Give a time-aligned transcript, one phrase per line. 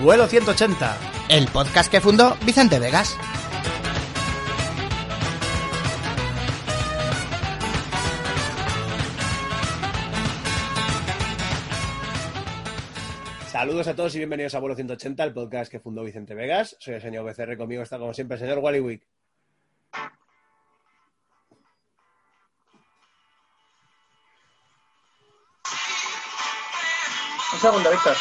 [0.00, 0.96] Vuelo 180.
[1.28, 3.18] El podcast que fundó Vicente Vegas.
[13.46, 16.76] Saludos a todos y bienvenidos a Vuelo 180, el podcast que fundó Vicente Vegas.
[16.80, 19.02] Soy el señor BCR, conmigo está como siempre el señor Wallywick.
[27.52, 28.16] Un segundo, Víctor.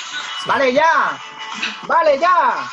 [0.46, 1.39] ¡Vale ya!
[1.88, 2.66] ¡Vale ya!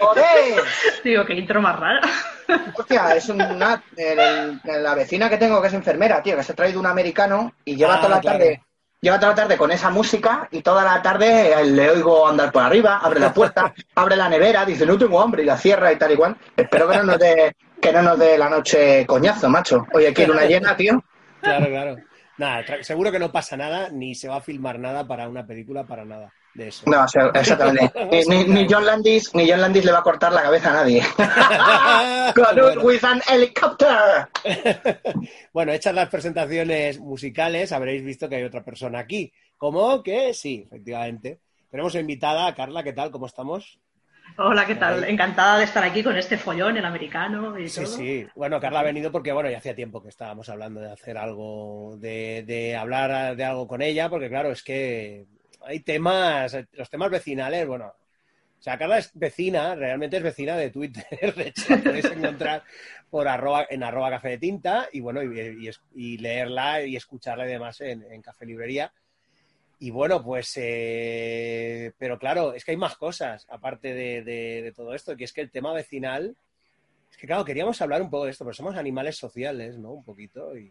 [0.00, 0.62] ¡Joder!
[1.02, 2.00] Tío, qué intro más rara.
[2.74, 3.82] Hostia, es una.
[3.96, 6.86] el- el- la vecina que tengo que es enfermera, tío, que se ha traído un
[6.86, 8.38] americano y lleva Ah, toda la claro.
[8.38, 8.62] tarde.
[9.02, 12.52] Lleva toda la tarde con esa música y toda la tarde eh, le oigo andar
[12.52, 15.90] por arriba, abre la puerta, abre la nevera, dice no tengo hambre y la cierra
[15.90, 16.36] y tal y cual.
[16.54, 19.86] Espero que no nos dé, que no nos dé la noche coñazo, macho.
[19.94, 21.02] Oye, quiero una llena, tío.
[21.40, 21.96] Claro, claro.
[22.36, 25.84] Nada, seguro que no pasa nada, ni se va a filmar nada para una película,
[25.84, 26.30] para nada
[26.60, 26.82] de eso.
[26.88, 27.90] No, o sea, exactamente.
[28.10, 30.74] Ni, ni- ni John Landis, ni John Landis le va a cortar la cabeza a
[30.74, 31.02] nadie.
[32.34, 32.82] Bueno.
[32.82, 34.28] with an helicopter.
[35.52, 39.32] Bueno, hechas las presentaciones musicales, habréis visto que hay otra persona aquí.
[39.56, 40.02] ¿Cómo?
[40.02, 41.40] Que sí, efectivamente.
[41.70, 43.10] Tenemos invitada a Carla, ¿qué tal?
[43.10, 43.78] ¿Cómo estamos?
[44.38, 45.02] Hola, ¿qué tal?
[45.04, 45.12] Ahí.
[45.12, 47.92] Encantada de estar aquí con este follón, el americano y Sí, todo.
[47.96, 48.26] sí.
[48.36, 51.96] Bueno, Carla ha venido porque, bueno, ya hacía tiempo que estábamos hablando de hacer algo,
[51.98, 55.26] de, de hablar de algo con ella, porque, claro, es que
[55.62, 57.94] hay temas, los temas vecinales, bueno,
[58.60, 62.62] o sea, es vecina, realmente es vecina de Twitter, de hecho, podéis encontrar
[63.08, 67.80] por arroba, en arroba café de tinta y, bueno, y, leerla y escucharla y demás
[67.80, 68.92] en, Café Librería.
[69.78, 74.94] Y bueno, pues, eh, pero claro, es que hay más cosas aparte de, de- todo
[74.94, 76.36] esto, que es que el tema vecinal,
[77.10, 79.92] es que claro, queríamos hablar un poco de esto, porque somos animales sociales, ¿no?
[79.92, 80.54] Un poquito.
[80.54, 80.70] Y,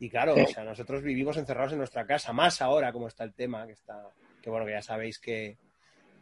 [0.00, 3.34] y claro, o sea, nosotros vivimos encerrados en nuestra casa, más ahora como está el
[3.34, 4.02] tema, que está,
[4.42, 5.56] que bueno, que ya sabéis que,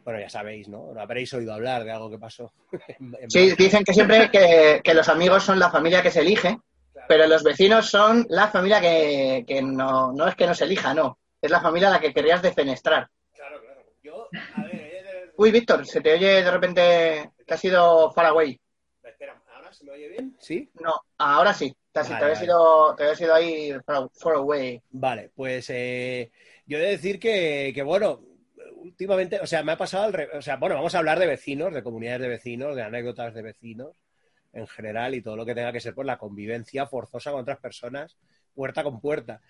[0.03, 0.93] bueno, ya sabéis, ¿no?
[0.93, 2.53] Lo habréis oído hablar de algo que pasó.
[2.99, 6.21] en- en Sí, dicen que siempre que, que los amigos son la familia que se
[6.21, 6.57] elige,
[7.07, 10.93] pero los vecinos son la familia que, que no, no es que no se elija,
[10.93, 11.17] no.
[11.41, 13.07] Es la familia a la que querrías defenestrar.
[13.33, 13.85] Claro, claro.
[14.03, 18.25] Yo, a ver, eh, Uy, Víctor, se te oye de repente que has sido far
[18.25, 18.59] away.
[19.03, 20.35] espera, ¿ahora se me oye bien?
[20.39, 20.69] ¿Sí?
[20.75, 21.73] No, ahora sí.
[22.07, 22.45] Vale, te habías vale.
[22.45, 24.81] ido, te habías ido ahí far, away.
[24.91, 26.31] Vale, pues eh,
[26.65, 28.21] yo he de decir que, que, bueno,
[28.77, 31.27] últimamente, o sea, me ha pasado al re- o sea, bueno, vamos a hablar de
[31.27, 33.95] vecinos, de comunidades de vecinos, de anécdotas de vecinos
[34.53, 37.59] en general y todo lo que tenga que ser pues la convivencia forzosa con otras
[37.59, 38.17] personas,
[38.53, 39.41] puerta con puerta.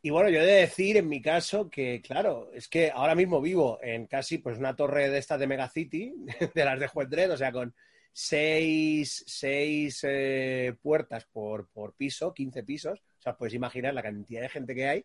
[0.00, 3.40] Y bueno, yo he de decir en mi caso que, claro, es que ahora mismo
[3.40, 6.14] vivo en casi pues una torre de estas de Megacity,
[6.54, 7.74] de las de Juendred, o sea, con
[8.20, 12.98] seis, seis eh, puertas por, por piso, 15 pisos.
[12.98, 15.04] O sea, puedes imaginar la cantidad de gente que hay.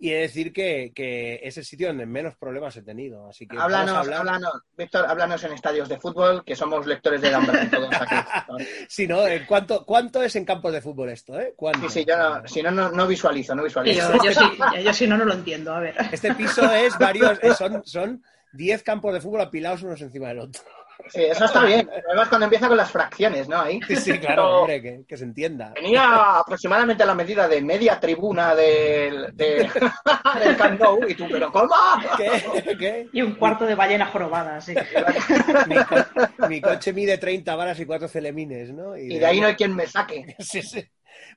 [0.00, 3.28] Y he de decir que, que es el sitio donde menos problemas he tenido.
[3.28, 7.30] Así que Háblanos, hablar- háblanos, Víctor, háblanos en estadios de fútbol, que somos lectores de
[7.30, 8.16] Gambler todos aquí.
[8.88, 9.24] Sí, ¿no?
[9.28, 11.38] Eh, ¿Cuánto, ¿Cuánto es en campos de fútbol esto?
[11.38, 11.54] Eh?
[11.56, 11.88] ¿Cuánto?
[11.88, 14.12] Sí, sí, yo no, si no, no, no visualizo, no visualizo.
[14.12, 15.72] yo, yo sí, yo sí no, no lo entiendo.
[15.72, 15.94] A ver.
[16.10, 18.20] Este piso es varios, eh, son, son
[18.54, 20.60] 10 campos de fútbol apilados unos encima del otro.
[21.08, 21.88] Sí, eso está bien.
[22.08, 23.60] Además, cuando empieza con las fracciones, ¿no?
[23.60, 23.80] Ahí.
[23.86, 25.72] Sí, sí, claro, hombre, que, que se entienda.
[25.74, 29.68] Tenía aproximadamente la medida de media tribuna del, de-
[30.40, 31.74] del Camp Nou y tú, ¿pero cómo?
[32.16, 32.76] ¿Qué?
[32.78, 33.08] ¿Qué?
[33.12, 34.74] Y un cuarto de ballena jorobada, sí.
[35.68, 38.96] Mi, co- mi coche mide 30 varas y 4 celemines, ¿no?
[38.96, 40.36] Y de ahí no hay quien me saque.
[40.38, 40.84] Sí, sí.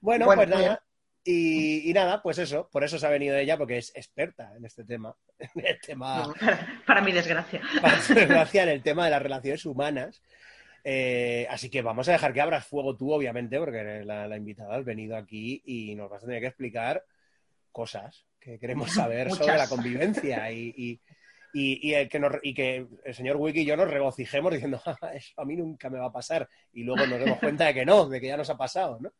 [0.01, 0.81] Bueno, Bueno, pues muy nada.
[1.29, 4.63] Y, y nada, pues eso, por eso se ha venido ella, porque es experta en
[4.65, 5.13] este tema.
[5.55, 7.61] En el tema, Para, para mi desgracia.
[7.81, 10.21] para su desgracia, en el tema de las relaciones humanas.
[10.83, 14.77] Eh, así que vamos a dejar que abras fuego tú, obviamente, porque la, la invitada
[14.77, 17.03] has venido aquí y nos vas a tener que explicar
[17.73, 21.01] cosas que queremos saber sobre la convivencia y, y-
[21.53, 24.77] y- y el que nos- y que el señor Wiki y yo nos regocijemos diciendo,
[24.79, 26.47] "Ja, ja, eso a mí nunca me va a pasar.
[26.73, 29.11] Y luego nos damos cuenta de que no, de que ya nos ha pasado, ¿no?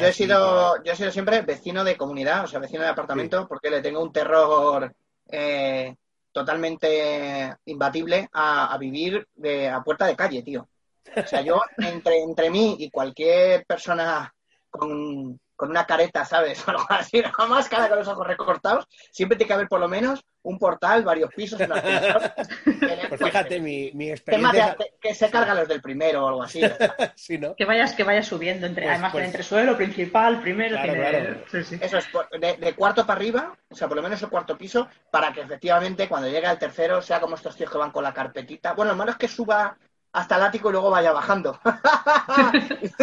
[0.00, 3.46] Yo he sido, yo he sido siempre vecino de comunidad, o sea, vecino de apartamento,
[3.48, 4.94] porque le tengo un terror
[5.30, 5.94] eh,
[6.30, 10.68] totalmente imbatible a, a vivir de, a puerta de calle, tío.
[11.16, 14.32] O sea, yo entre, entre mí y cualquier persona
[14.70, 16.60] con, con una careta, ¿sabes?
[16.66, 19.86] O algo así, una máscara con los ojos recortados, siempre tiene que haber por lo
[19.86, 22.32] menos un portal, varios pisos, un ascensor.
[23.08, 24.76] Pues fíjate, mi, mi Tema experiencia...
[24.76, 26.60] de- que se carga los del primero o algo así.
[27.14, 27.54] Sí, ¿no?
[27.54, 31.08] Que vayas, que vayas subiendo entre, Pues- además pues- entre suelo, principal, primero, Claro, tiene-
[31.10, 31.44] claro.
[31.52, 31.78] Sí, sí.
[31.80, 34.58] Eso es por- de, de cuarto para arriba, o sea, por lo menos el cuarto
[34.58, 38.02] piso, para que efectivamente cuando llegue al tercero sea como estos tíos que van con
[38.02, 38.72] la carpetita.
[38.72, 39.76] Bueno, lo malo es que suba
[40.12, 41.58] hasta el ático y luego vaya bajando.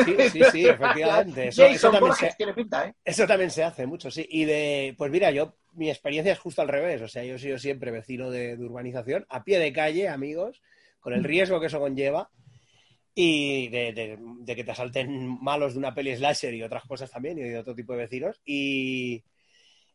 [0.06, 1.48] Sí, sí, sí, efectivamente.
[1.50, 2.94] Eso, Jason eso también Borges se, tiene pinta, ¿eh?
[3.04, 4.26] eso también se hace mucho, sí.
[4.30, 7.02] Y de, pues mira, yo mi experiencia es justo al revés.
[7.02, 10.62] O sea, yo he sido siempre vecino de, de urbanización, a pie de calle, amigos,
[11.00, 12.30] con el riesgo que eso conlleva
[13.16, 17.10] y de, de- de que te asalten malos de una peli slasher y otras cosas
[17.12, 18.40] también, y de otro tipo de vecinos.
[18.46, 19.24] Y,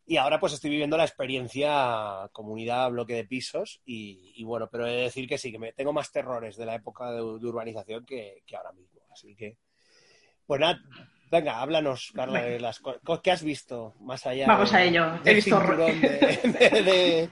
[0.06, 4.86] y ahora pues estoy viviendo la experiencia comunidad, bloque de pisos y, y bueno, pero
[4.86, 7.46] he de decir que sí, que me, tengo más terrores de la época de, de
[7.46, 9.00] urbanización que, que ahora mismo.
[9.12, 9.56] Así que,
[10.46, 10.78] pues nada,
[11.30, 14.46] venga, háblanos, Carla, de las cosas que has visto más allá.
[14.46, 15.06] Vamos de- a ello.
[15.24, 17.30] He visto horror- cinturón de- de- de-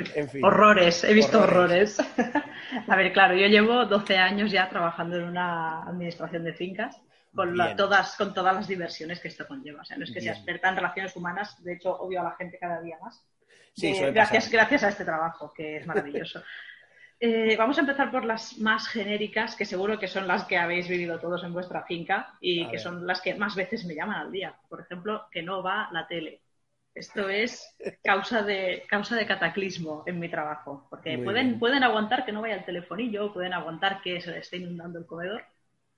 [0.00, 0.44] de- en fin.
[0.44, 1.98] Horrores, he visto Horrores.
[1.98, 2.44] horrores.
[2.88, 7.00] A ver, claro, yo llevo 12 años ya trabajando en una administración de fincas
[7.34, 9.82] con, la- todas, con todas las diversiones que esto conlleva.
[9.82, 10.32] O sea, no es que Bien.
[10.34, 13.24] experta en relaciones humanas, de hecho, odio a la gente cada día más.
[13.74, 14.52] Sí, Eh, gracias, pasar.
[14.58, 16.42] gracias a este trabajo, que es maravilloso.
[17.22, 20.88] Eh, vamos a empezar por las más genéricas, que seguro que son las que habéis
[20.88, 22.80] vivido todos en vuestra finca y A que ver.
[22.80, 24.56] son las que más veces me llaman al día.
[24.70, 26.40] Por ejemplo, que no va la tele.
[26.94, 31.58] Esto es causa de, causa de cataclismo en mi trabajo, porque Muy pueden, bien.
[31.58, 35.04] pueden aguantar que no vaya el telefonillo, pueden aguantar que se les esté inundando el
[35.06, 35.44] comedor,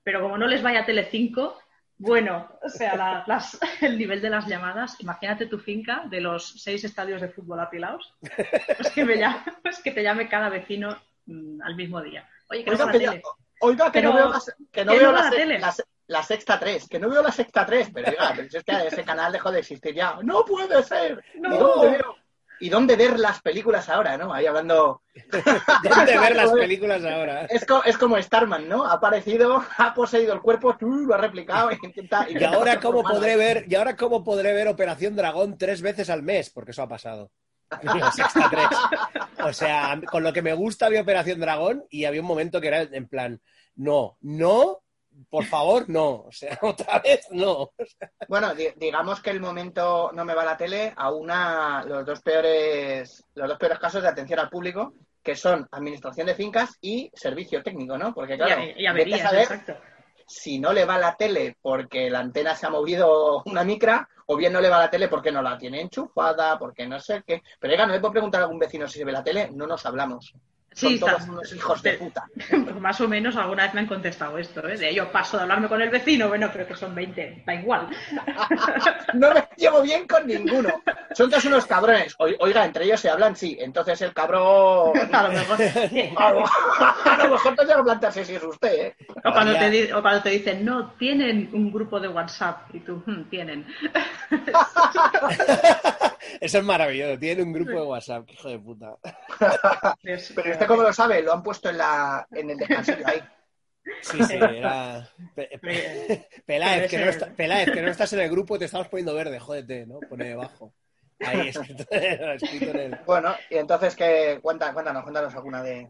[0.03, 1.59] pero como no les vaya Telecinco,
[1.97, 6.61] bueno, o sea, la- las- el nivel de las llamadas, imagínate tu finca de los
[6.61, 8.13] seis estadios de fútbol apilados,
[8.77, 12.27] pues que, me llame, pues que te llame cada vecino mm, al mismo día.
[12.49, 13.23] Oye, que no Oiga, que, la ya- tele.
[13.61, 14.39] oiga, que no veo, la,
[14.71, 15.59] que no que veo no la, tele.
[15.59, 18.57] la se- la sexta 3, que no veo la sexta 3, pero oiga, pero si
[18.57, 20.17] es que ese canal dejó de existir ya.
[20.21, 21.23] ¡No puede ser!
[21.35, 21.55] No.
[21.55, 22.15] ¿Y, dónde veo-
[22.59, 24.33] ¿Y dónde ver las películas ahora, no?
[24.33, 25.01] Ahí hablando...
[25.83, 27.45] ¿Dónde ver las películas ahora?
[27.45, 28.85] Es, co- es como Starman, ¿no?
[28.85, 32.25] Ha aparecido, ha poseído el cuerpo, tú lo ha replicado e intenta...
[32.29, 36.23] Y ahora cómo podré ver, y ahora cómo podré ver Operación Dragón tres veces al
[36.23, 37.31] mes, porque eso ha pasado.
[37.81, 38.67] La sexta tres.
[39.43, 42.67] O sea, con lo que me gusta vi Operación Dragón y había un momento que
[42.67, 43.41] era en plan,
[43.75, 44.82] no, no,
[45.29, 46.09] por favor, no.
[46.27, 47.71] O sea, otra vez no.
[48.27, 52.21] Bueno, di- digamos que el momento no me va la tele a una los dos
[52.21, 57.09] peores los dos peores casos de atención al público que son administración de fincas y
[57.13, 58.13] servicio técnico, ¿no?
[58.13, 59.77] Porque claro, y, y vete a saber exacto.
[60.27, 64.35] si no le va la tele porque la antena se ha movido una micra o
[64.35, 67.41] bien no le va la tele porque no la tiene enchufada, porque no sé qué.
[67.59, 69.65] Pero oiga, no le puedo preguntar a algún vecino si se ve la tele, no
[69.67, 70.33] nos hablamos.
[70.75, 72.23] Son Sí, todos unos hijos de puta.
[72.49, 74.77] Pues más o menos alguna vez me han contestado esto, ¿eh?
[74.77, 77.89] De yo paso de hablarme con el vecino, bueno, pero que son 20, da igual.
[79.13, 80.81] No me llevo bien con ninguno.
[81.13, 82.15] Son todos unos cabrones.
[82.19, 83.57] O- Oiga, entre ellos se hablan, sí.
[83.59, 84.93] Entonces el cabrón.
[85.13, 85.57] A lo mejor.
[86.17, 88.95] A lo, a lo mejor te tengo que plantearse si es usted, ¿eh?
[89.23, 93.03] O cuando, te, o cuando te dicen, no, tienen un grupo de WhatsApp y tú,
[93.05, 93.65] "Hmm, tienen.
[96.39, 97.19] Eso es maravilloso.
[97.19, 98.95] Tiene un grupo de WhatsApp, hijo de puta.
[100.03, 100.17] Pero
[100.51, 101.21] usted, cómo lo sabe?
[101.21, 103.21] Lo han puesto en, la, en el descansillo ahí.
[104.01, 105.07] Sí, sí, era.
[105.35, 108.87] Pe- pe- Peláez, que no está- Peláez, que no estás en el grupo, te estamos
[108.87, 109.99] poniendo verde, jódete, ¿no?
[109.99, 110.73] Pone debajo.
[111.19, 112.97] Ahí escrito, escrito en el.
[113.05, 114.39] Bueno, y entonces, ¿qué?
[114.41, 115.87] Cuenta, cuéntanos, cuéntanos alguna de.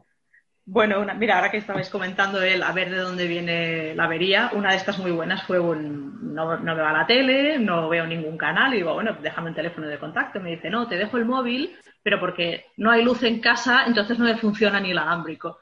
[0.65, 4.51] Bueno, una- mira, ahora que estabais comentando el a ver de dónde viene la avería,
[4.53, 8.07] una de estas muy buenas fue un no, no veo a la tele, no veo
[8.07, 10.39] ningún canal y digo, bueno, déjame un teléfono de contacto.
[10.39, 14.17] Me dice, no, te dejo el móvil, pero porque no hay luz en casa, entonces
[14.17, 15.59] no me funciona ni el alámbrico.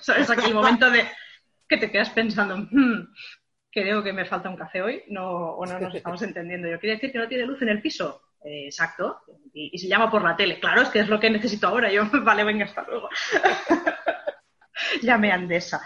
[0.00, 0.30] ¿Sabes?
[0.30, 1.04] Aquel momento de
[1.68, 3.08] que te quedas pensando, "Hmm,
[3.70, 6.68] creo que me falta un café hoy, no, o no nos estamos entendiendo.
[6.68, 8.20] Yo quiere decir que no tiene luz en el piso.
[8.44, 9.20] Eh, exacto.
[9.54, 10.60] Y, y se llama por la tele.
[10.60, 11.90] Claro, es que es lo que necesito ahora.
[11.90, 13.08] Yo, vale, venga, hasta luego.
[15.02, 15.80] Llame Andesa.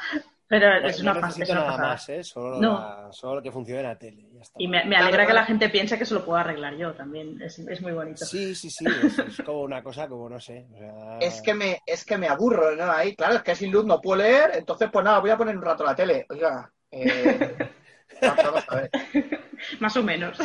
[0.47, 1.89] Pero es no una, pas- necesito nada pasada.
[1.89, 2.25] más, ¿eh?
[2.25, 2.73] Solo, No.
[2.81, 4.28] la- solo que funcione la tele.
[4.39, 4.57] Ya está.
[4.63, 7.43] Y me, me alegra que la gente piense que se lo puedo arreglar yo también.
[7.43, 8.25] Es, es muy bonito.
[8.25, 8.85] Sí, sí, sí.
[8.87, 10.67] Es, es como una cosa, como no sé.
[10.73, 12.89] o sea, Es que me, es que me aburro, ¿no?
[12.91, 15.57] Ahí, claro, es que sin luz no puedo leer, entonces pues nada, voy a poner
[15.57, 16.25] un rato la tele.
[16.29, 17.57] Oiga, eh,
[18.23, 18.91] vamos a ver.
[19.81, 20.39] Más o menos.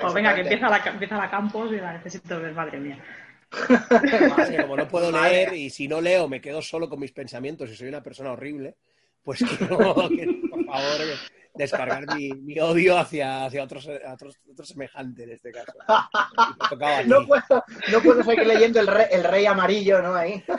[0.00, 3.02] o venga, que empieza la, empieza la campos y la necesito ver, madre mía.
[3.50, 7.68] Que como no puedo leer y si no leo me quedo solo con mis pensamientos
[7.70, 8.76] y soy una persona horrible,
[9.24, 11.00] pues quiero que, por favor,
[11.54, 15.72] descargar mi, mi odio hacia, hacia otros, otros, otro semejante en este caso.
[17.06, 20.14] No puedo, no puedo seguir leyendo el rey, el rey amarillo, ¿no?
[20.14, 20.42] Ahí.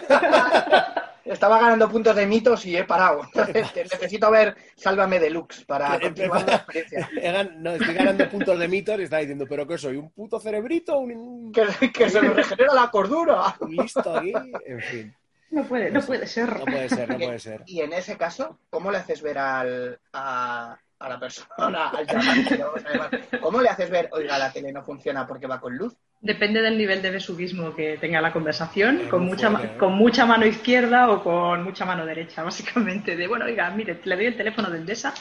[1.24, 3.22] Estaba ganando puntos de mitos y he parado.
[3.76, 7.10] Necesito ver Sálvame Deluxe para Que- continuar la experiencia.
[7.58, 9.98] No, estoy ganando puntos de mitos y está diciendo, ¿pero qué soy?
[9.98, 10.98] ¿Un puto cerebrito?
[11.00, 13.56] ¿Un, Que, que se me regenera la cordura.
[13.70, 14.34] listo aquí?
[14.66, 15.16] En fin,
[15.52, 16.60] No puede, no puede ser.
[16.60, 17.64] no puede ser, no puede ser.
[17.66, 22.58] Y en ese caso, ¿cómo le haces ver al, a, a la persona, al llamante,
[22.58, 23.22] le vamos a llamar?
[23.42, 25.96] ¿Cómo le haces ver, oiga, la tele no funciona porque va con luz?
[26.22, 29.78] Depende del nivel de besubismo que tenga la conversación, Es con mucha, fuerte, ¿eh?
[29.78, 33.16] con mucha mano izquierda o con mucha mano derecha, básicamente.
[33.16, 35.14] De, bueno, oiga, mire, le doy el teléfono de Endesa,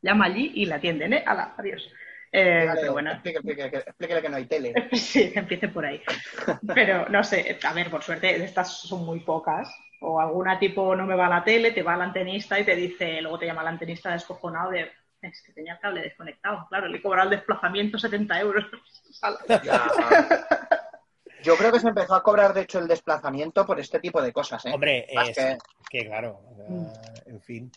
[0.00, 1.24] llama allí y la atienden, ¿eh?
[1.26, 1.88] Ala, adiós.
[2.34, 4.72] Eh, Vale, pero bueno, explíquele que no hay tele.
[4.92, 6.02] sí, que empiece por ahí.
[6.74, 9.68] Pero no sé, a ver, por suerte, estas son muy pocas.
[10.00, 12.74] O alguna tipo no me va a la tele, te va al antenista y te
[12.74, 16.66] dice, luego te llama el antenista descojonado de, es que tenía el cable desconectado.
[16.70, 18.64] Claro, le he cobrado el desplazamiento 70 euros.
[21.42, 24.32] Yo creo que se empezó a cobrar, de hecho, el desplazamiento por este tipo de
[24.32, 24.70] cosas, ¿eh?
[24.72, 25.58] Hombre, Más es que-
[25.90, 26.86] que claro, Mm.
[27.26, 27.72] en fin.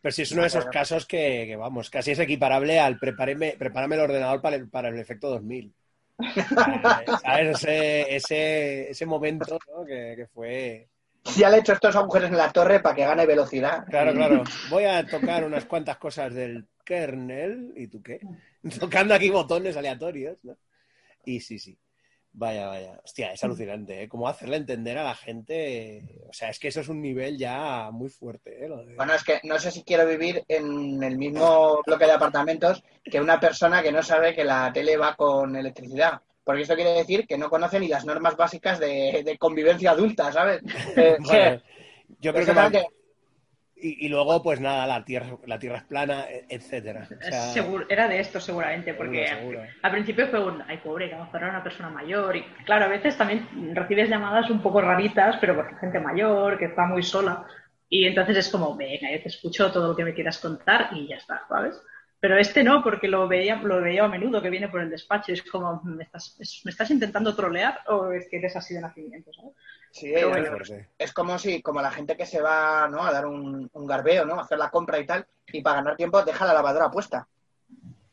[0.00, 3.56] Pero sí es uno de esos casos que, que, vamos, casi es equiparable al prepáreme,
[3.58, 5.74] prepárame el ordenador para el, para el efecto 2000.
[7.22, 7.58] ¿Sabes?
[7.58, 9.84] Ese, ese, ese momento ¿no?
[9.84, 10.88] que, que fue...
[11.36, 13.84] Ya le he hecho estos agujeros en la torre para que gane velocidad.
[13.86, 14.42] Claro, claro.
[14.70, 17.74] Voy a tocar unas cuantas cosas del kernel.
[17.76, 18.20] ¿Y tú qué?
[18.78, 20.56] Tocando aquí botones aleatorios, ¿no?
[21.24, 21.78] Y sí, sí.
[22.32, 23.00] Vaya, vaya.
[23.04, 24.08] Hostia, es alucinante, ¿eh?
[24.08, 26.02] Cómo hacerle entender a la gente.
[26.28, 28.68] O sea, es que eso es un nivel ya muy fuerte, ¿eh?
[28.68, 32.82] De- Bueno, es que no sé si quiero vivir en el mismo bloque de apartamentos
[33.04, 36.20] que una persona que no sabe que la tele va con electricidad.
[36.44, 40.32] Porque esto quiere decir que no conoce ni las normas básicas de, de convivencia adulta,
[40.32, 40.62] ¿sabes?
[40.96, 41.60] Eh, Bueno,
[42.20, 42.86] yo creo que
[43.82, 47.08] y, y luego, pues nada, la tierra, la tierra es plana, e- etcétera.
[47.10, 49.62] O sea, Seguro- era de esto seguramente, porque seguro.
[49.82, 52.36] al principio fue un, ay pobre, que a lo mejor era una persona mayor.
[52.36, 56.66] Y claro, a veces también recibes llamadas un poco raritas, pero por gente mayor, que
[56.66, 57.44] está muy sola.
[57.88, 61.08] Y entonces es como, venga, yo te escucho todo lo que me quieras contar y
[61.08, 61.74] ya está, ¿sabes?
[62.20, 65.32] Pero este no, porque lo veía, lo veía a menudo que viene por el despacho
[65.32, 68.74] y es como, ¿me estás, es- ¿me estás intentando trolear o es que eres así
[68.74, 69.52] de nacimiento, ¿sabes?
[69.92, 71.14] Sí, Pero es- bueno.
[71.14, 73.02] como si, como la gente que se va ¿no?
[73.04, 74.34] a dar un, un garbeo, ¿no?
[74.34, 77.26] A hacer la compra y tal, y para ganar tiempo deja la lavadora puesta.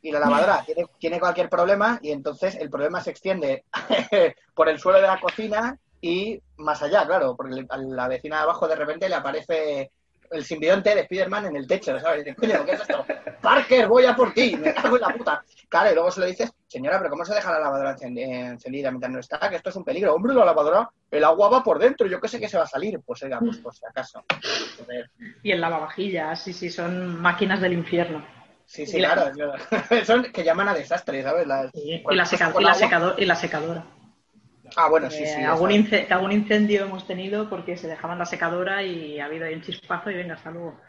[0.02, 3.66] Y la lavadora tiene, tiene cualquier problema y entonces el problema se extiende
[4.56, 8.44] por el suelo de la cocina y más allá, claro, porque a la vecina de
[8.44, 9.92] abajo de repente le aparece
[10.32, 12.22] el simbionte de Spiderman en el techo, ¿sabes?
[12.22, 13.06] Y dice, coño, ¿qué es esto?
[13.42, 15.44] Parker, voy a por ti, me cago en la puta.
[15.70, 18.90] Claro, y luego se lo dices, señora, pero ¿cómo se deja la lavadora encend- encendida
[18.92, 19.50] mientras no está?
[19.50, 20.14] Que esto es un peligro.
[20.14, 22.68] Hombre, la lavadora, el agua va por dentro, yo qué sé que se va a
[22.68, 23.00] salir.
[23.06, 24.24] Pues oiga, pues por si acaso.
[24.78, 25.10] Joder.
[25.44, 28.26] Y el lavavajillas, sí, sí, son máquinas del infierno.
[28.66, 29.32] Sí, sí, Y la- claro.
[29.34, 29.54] claro.
[30.06, 31.48] Son que llaman a desastre, ¿sabes?
[31.48, 33.86] Las- Y la, seca- la secado- y la secadora.
[34.76, 35.44] Ah, bueno, sí, Eh, sí.
[35.44, 40.12] algún, incendio hemos tenido porque se dejaban la secadora y ha habido ahí un chispazo
[40.12, 40.80] y venga, hasta luego.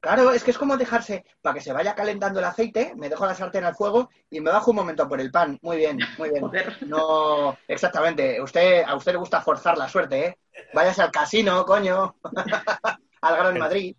[0.00, 3.26] Claro, es que es como dejarse, para que se vaya calentando el aceite, me dejo
[3.26, 5.58] la sartén al fuego y me bajo un momento por el pan.
[5.60, 6.40] Muy bien, muy bien.
[6.48, 6.76] Joder.
[6.86, 8.40] No, exactamente.
[8.40, 10.38] Usted, a usted le gusta forzar la suerte, ¿eh?
[10.72, 12.16] Váyase al casino, coño.
[13.20, 13.94] al Gran Madrid.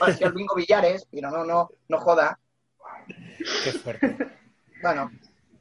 [0.00, 1.06] Así al bingo Villares.
[1.10, 2.38] Pero no, no, no joda.
[3.64, 4.16] Qué fuerte.
[4.82, 5.10] Bueno,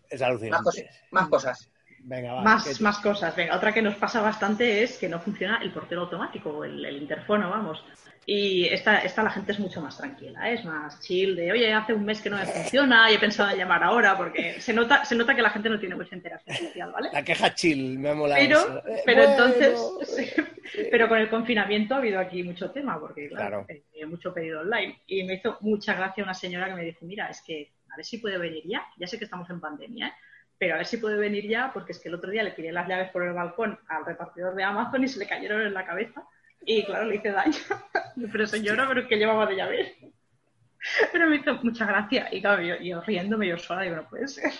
[0.09, 0.63] Es más, alucinante.
[0.63, 1.71] cosas más cosas.
[2.07, 2.41] Venga, va.
[2.41, 3.35] Más, más cosas.
[3.35, 6.83] Venga, otra que nos pasa bastante es que no funciona el portero automático o el,
[6.85, 7.83] el interfono, vamos.
[8.29, 10.55] Y esta, esta la gente es mucho más tranquila, ¿eh?
[10.55, 13.51] es más chill de, oye, hace un mes que no me funciona y he pensado
[13.51, 16.57] en llamar ahora porque se nota, se nota que la gente no tiene mucha interacción
[16.57, 17.09] social, ¿vale?
[17.13, 18.41] La queja chill, me ha molado.
[18.41, 18.77] Pero, eso.
[18.85, 19.79] Eh, pero bueno, entonces,
[20.65, 23.81] sí, pero con el confinamiento ha habido aquí mucho tema, porque claro, Claro.
[23.93, 24.99] eh, mucho pedido online.
[25.07, 28.05] Y me hizo mucha gracia una señora que me dijo, mira, es que a ver
[28.05, 30.13] si puede venir ya, ya sé que estamos en pandemia, ¿eh?
[30.57, 32.71] Pero a ver si puede venir ya, porque es que el otro día le tiré
[32.71, 35.85] las llaves por el balcón al repartidor de Amazon y se le cayeron en la
[35.85, 36.23] cabeza.
[36.65, 37.57] Y claro, le hice daño.
[38.31, 39.93] pero señora, pero es que llevaba de llaves.
[41.11, 42.27] Pero me hizo mucha gracia.
[42.31, 44.51] Y claro, yo, yo riéndome yo sola, digo, no puede ser.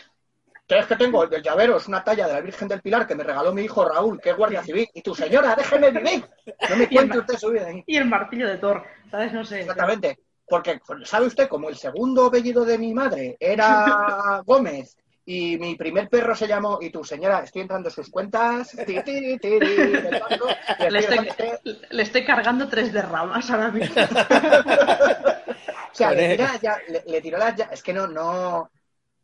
[0.68, 1.24] ¿Qué es que tengo?
[1.24, 3.88] El llavero es una talla de la Virgen del Pilar que me regaló mi hijo
[3.88, 4.88] Raúl, que es guardia civil.
[4.94, 6.26] Y tu señora, déjeme vivir.
[6.70, 7.84] No me cuente usted su vida ahí.
[7.88, 9.32] Y el martillo de Thor, ¿sabes?
[9.32, 9.62] No sé.
[9.62, 10.20] Exactamente.
[10.46, 11.48] Porque, ¿sabe usted?
[11.48, 14.98] Como el segundo apellido de mi madre era Gómez
[15.30, 18.96] y mi primer perro se llamó, y tu señora, estoy entrando en sus cuentas, ti,
[19.04, 20.48] ti, ti, ti, del banco,
[20.80, 21.20] y Le estoy
[21.92, 23.94] le estoy cargando tres derramas ahora mismo.
[24.02, 26.38] o sea, le, Joder.
[26.38, 27.74] tira ya- le- le tiró las llaves.
[27.80, 28.70] Es que no, no.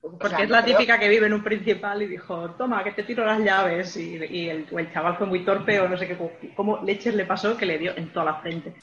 [0.01, 2.83] o Porque sea, es la creo- típica que vive en un principal y dijo, toma,
[2.83, 3.95] que te tiro las llaves.
[3.98, 6.17] Y, y el, o el chaval fue muy torpe o no sé qué,
[6.55, 8.74] cómo leches le pasó que le dio en toda la frente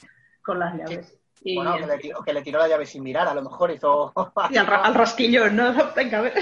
[0.41, 1.13] con las llaves.
[1.43, 3.71] Y, Bueno, que le, tiró, que le tiró la llave sin mirar, a lo mejor
[3.71, 4.13] hizo.
[4.51, 5.73] y al, ra- al rasquillón, ¿no?
[5.95, 6.33] Venga, a ver.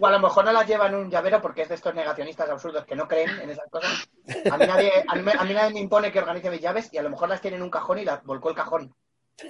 [0.00, 2.50] O a lo mejor no las lleva en un llavero porque es de estos negacionistas
[2.50, 4.08] absurdos que no creen en esas cosas.
[4.50, 6.88] A mí nadie, a mí, me- a mí nadie me impone que organice mis llaves
[6.92, 8.92] y a lo mejor las tiene en un cajón y las volcó el cajón.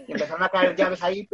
[0.07, 1.27] Y empezaron a caer llaves ahí.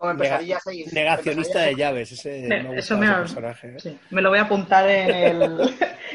[0.00, 0.84] Como ahí.
[0.92, 3.68] Negacionista de llaves, ese Me- me gusta eso me ese ha- personaje.
[3.68, 3.80] ¿eh?
[3.80, 5.60] Sí, me lo voy a apuntar en el,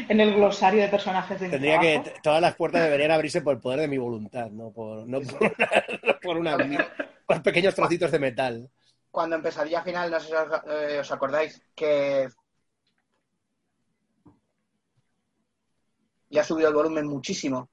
[0.09, 3.53] en el glosario de personajes de mi Tendría que todas las puertas deberían abrirse por
[3.53, 6.93] el poder de mi voluntad, no por, no por, una- no por una-
[7.27, 8.69] por pequeños trocitos de metal.
[9.11, 12.27] Cuando pesadilla final, no sé si os, eh, os acordáis, que
[16.29, 17.69] le ha subido el volumen muchísimo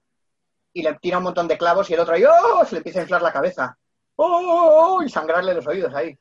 [0.75, 2.65] y le tira un montón de clavos y el otro ¡oh!
[2.67, 3.79] se le empieza a inflar la cabeza.
[4.17, 4.25] ¡Oh!
[4.27, 5.03] oh, oh!
[5.03, 6.17] y sangrarle los oídos ahí.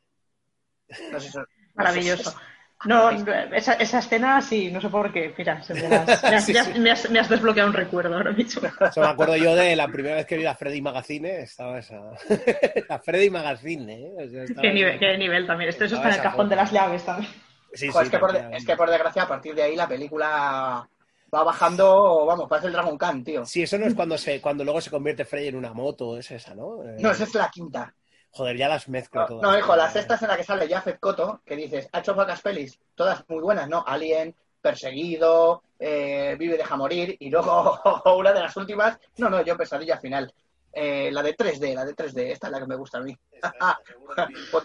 [1.12, 1.40] No sé
[1.76, 2.36] Maravilloso.
[2.84, 5.34] No, esa, esa escena sí, no sé por qué.
[5.38, 6.80] Mira, se me, has, me, has, Sí, me has- sí.
[6.80, 8.68] me has- me has desbloqueado un recuerdo ahora mismo.
[8.68, 12.00] Eso me acuerdo yo de la primera vez que vi la Freddy Magazine, estaba esa.
[12.90, 14.12] la Freddy Magazine, ¿eh?
[14.26, 15.70] O sea, estaba- Qué nivel, qué nivel también.
[15.70, 17.32] Esto eso está en el cajón de las llaves también.
[17.74, 19.88] Sí, Jo, sí, es, que por, es que por desgracia, a partir de ahí la
[19.88, 20.90] película
[21.34, 23.46] va bajando, vamos, parece el Dragon Khan, tío.
[23.46, 26.30] Sí, eso no es cuando se cuando luego se convierte Freddy en una moto, es
[26.32, 26.84] esa, ¿no?
[26.84, 27.94] Eh, No, esa es la quinta.
[28.34, 29.42] Joder, ya las mezclo No, todas.
[29.44, 32.16] no, hijo, la sexta es en la que sale Jafet Koto, que dices, ha hecho
[32.16, 33.84] pocas pelis, todas muy buenas, ¿no?
[33.86, 37.80] Alien, Perseguido, eh, Vive y deja morir, y luego
[38.18, 40.34] una de las últimas, no, no, yo Pesadilla final.
[40.74, 43.18] Eh, la de 3D, la de 3D, esta es la que me gusta a mí.
[44.52, 44.64] Pon-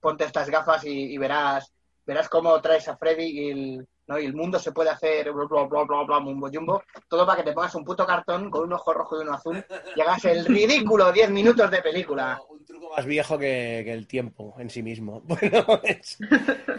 [0.00, 1.72] Ponte estas gafas y, y verás
[2.04, 4.18] verás cómo traes a Freddy y el, ¿no?
[4.18, 7.38] y el mundo se puede hacer bla, bla, bla, bla, bla, mumbo jumbo, todo para
[7.42, 10.24] que te pongas un puto cartón con un ojo rojo y uno azul y hagas
[10.26, 12.40] el ridículo 10 minutos de película.
[12.48, 15.22] Un truco más viejo que, que el tiempo en sí mismo.
[15.26, 16.18] Bueno, es-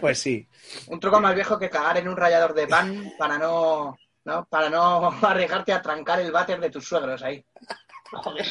[0.00, 0.48] pues sí.
[0.88, 4.44] Un truco más viejo que cagar en un rallador de pan para no, ¿no?
[4.46, 7.44] Para no arriesgarte a trancar el váter de tus suegros ahí.
[8.14, 8.46] Joder.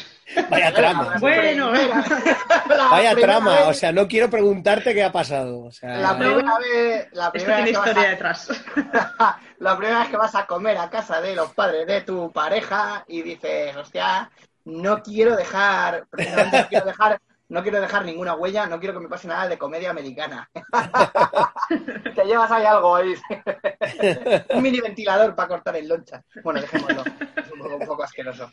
[0.50, 1.14] Vaya trama.
[1.20, 1.72] Bueno.
[1.72, 3.54] La Vaya trama.
[3.56, 5.64] vez- O sea, no quiero preguntarte qué ha pasado.
[5.64, 8.48] O sea, La primera vez, la Esto primera tiene vez que vas historia a- detrás.
[9.58, 13.04] la primera vez que vas a comer a casa de los padres de tu pareja
[13.08, 14.30] y dices, hostia,
[14.64, 19.08] no quiero dejar, no quiero dejar, no quiero dejar ninguna huella, no quiero que me
[19.08, 20.48] pase nada de comedia americana.
[22.14, 23.14] Te llevas ahí algo ahí.
[24.50, 26.22] un mini ventilador para cortar el loncha.
[26.42, 27.02] Bueno, dejémoslo.
[27.36, 28.50] Es un poco, un poco asqueroso.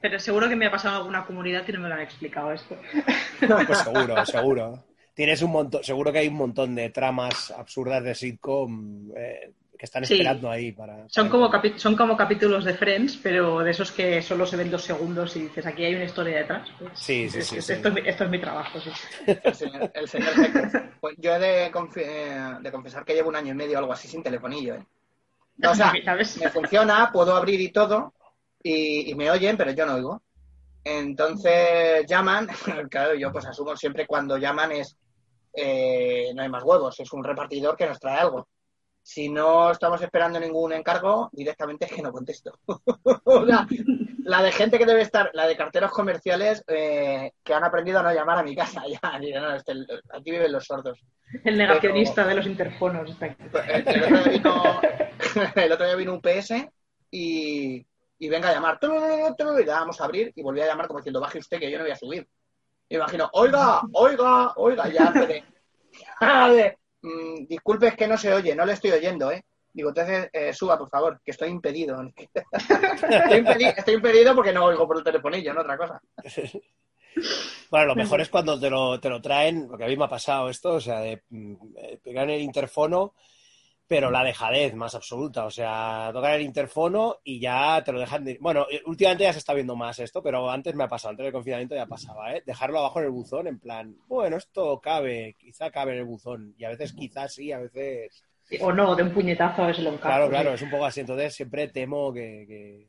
[0.00, 2.52] Pero seguro que me ha pasado en alguna comunidad y no me lo han explicado
[2.52, 2.76] esto.
[3.66, 4.84] Pues seguro, seguro.
[5.14, 9.84] Tienes un montón, seguro que hay un montón de tramas absurdas de sitcom eh, que
[9.86, 10.14] están Sí.
[10.14, 11.08] esperando ahí para.
[11.08, 14.70] Son como, capi- son como capítulos de Friends, pero de esos que solo se ven
[14.70, 16.68] dos segundos y dices, aquí hay una historia detrás.
[16.78, 17.72] Pues, Sí, sí, es- sí, es- sí.
[17.74, 18.90] Esto, es mi, esto es mi trabajo, sí.
[19.42, 20.32] El señor, el señor.
[21.00, 23.80] Pues yo he de, confi- eh, de confesar que llevo un año y medio o
[23.80, 24.84] algo así sin telefonillo, ¿eh?
[25.58, 26.38] No, o sea, ¿Sabes?
[26.38, 28.12] me funciona, puedo abrir y todo,
[28.62, 30.22] y, y me oyen, pero yo no oigo.
[30.84, 32.48] Entonces llaman,
[32.90, 34.96] claro, yo pues asumo siempre cuando llaman es,
[35.52, 38.48] eh, no hay más huevos, es un repartidor que nos trae algo.
[39.02, 42.58] Si no estamos esperando ningún encargo, directamente es que no contesto.
[44.22, 48.02] La de gente que debe estar, la de carteros comerciales eh, que han aprendido a
[48.02, 49.72] no llamar a mi casa, ya, no, este-
[50.12, 51.00] aquí viven los sordos.
[51.42, 53.10] El negacionista de los interfonos.
[53.10, 53.42] está aquí.
[53.66, 54.80] El, el otro día vino,
[55.56, 56.68] el otro día vino un PS
[57.10, 57.86] y,
[58.20, 58.78] y venga a llamar.
[58.80, 61.78] Y le dábamos a abrir y volví a llamar como diciendo, baje usted que yo
[61.78, 62.28] no voy a subir.
[62.88, 65.10] Y me imagino, oiga, oiga, oiga, ya
[66.52, 69.42] de, "Mm, disculpe, es que no se oye, no le estoy oyendo, ¿eh?
[69.72, 72.00] Digo, entonces eh, suba, por favor, que estoy impedido.
[72.16, 76.00] estoy, impedi- estoy impedido porque no oigo por el telefonillo, no otra cosa.
[77.70, 80.08] Bueno, lo mejor es cuando te lo, te lo traen, porque a mí me ha
[80.08, 83.14] pasado esto, o sea, de mm, eh, pegar en el interfono,
[83.90, 88.24] pero la dejadez más absoluta, o sea, tocar el interfono y ya te lo dejan.
[88.24, 91.10] de- Bueno, eh, últimamente ya se está viendo más esto, pero antes me ha pasado,
[91.10, 92.40] antes del confinamiento ya pasaba, ¿eh?
[92.46, 96.54] Dejarlo abajo en el buzón, en plan, bueno, esto cabe, quizá cabe en el buzón,
[96.56, 98.22] y a veces quizás sí, a veces.
[98.60, 100.06] O no, de un puñetazo a ver si lo encajo.
[100.06, 101.00] Claro, claro, es un poco así.
[101.00, 102.86] Entonces siempre temo que, que,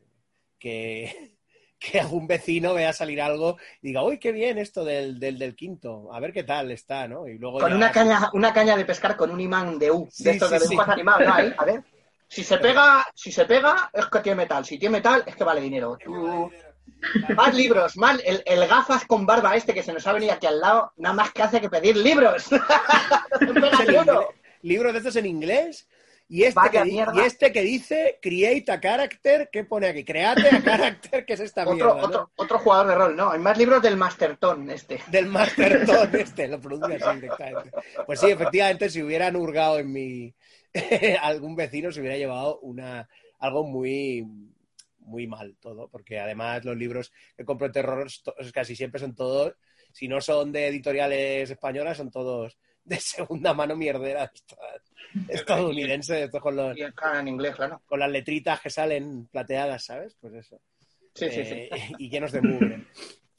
[0.59, 1.35] que,
[1.81, 5.55] que algún vecino vea salir algo y diga, uy, qué bien esto del, del, del
[5.55, 7.27] quinto, a ver qué tal está, ¿no?
[7.27, 10.07] Y luego Con ya- una caña, una caña de pescar con un imán de U,
[10.11, 10.69] Sí, de estos sí, de sí.
[10.69, 11.33] dibujos animados, ¿no?
[11.33, 11.83] Ahí, a ver.
[12.31, 14.63] Si se pega, si se pega, es que tiene metal.
[14.63, 15.97] Si tiene metal, es que vale dinero.
[16.01, 16.49] Tú-
[17.35, 20.45] Más libros, más el, el gafas con barba este que se nos ha venido aquí
[20.45, 22.45] al lado, nada más que hace que pedir libros.
[24.61, 25.87] Libros de estos en inglés
[26.33, 27.13] y este, Vaya que, mierda.
[27.13, 30.05] y este que dice create a character, ¿qué pone aquí?
[30.05, 32.03] Create a character, que es esta Otro, mierda, ¿no?
[32.05, 33.31] otro, otro jugador de rol, ¿no?
[33.31, 35.01] Hay más libros del Masterton este.
[35.07, 37.71] Del Masterton este, lo pronuncia así directamente.
[38.05, 40.33] Pues sí, efectivamente, si hubieran hurgado en mi...
[41.21, 44.25] algún vecino se hubiera llevado una algo muy
[44.99, 48.07] muy mal todo, porque además los libros que compro de terror
[48.53, 49.53] casi siempre son todos,
[49.91, 54.59] si no son de editoriales españolas, son todos de segunda mano mierdera estas
[55.29, 57.81] estadounidenses, estos con, los, Y en inglés, claro.
[57.85, 60.15] con las letritas que salen plateadas, ¿sabes?
[60.19, 60.59] Pues eso.
[61.13, 61.93] Sí, sí, Eh, sí.
[61.97, 62.85] Y llenos de mugre.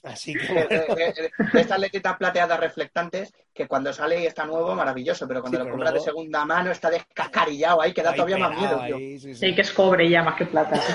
[0.04, 0.94] Así que De, bueno.
[0.96, 5.40] de- de- de estas letritas plateadas reflectantes que cuando sale y está nuevo, maravilloso, pero
[5.40, 8.36] cuando Sí, lo compras luego- de segunda mano está descascarillado ahí, que da ahí todavía
[8.36, 9.46] más miedo, ahí, sí, sí.
[9.46, 10.74] Sí, que es cobre ya más que plata.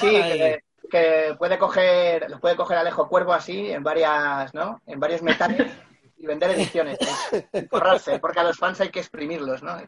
[0.00, 4.80] que, que puede coger, lo puede coger Alejo Cuervo así en varias, ¿no?
[4.86, 5.70] En varios metales
[6.16, 6.98] y vender ediciones,
[7.32, 7.46] ¿eh?
[7.52, 9.76] y forrarse, porque a los fans hay que exprimirlos, ¿no?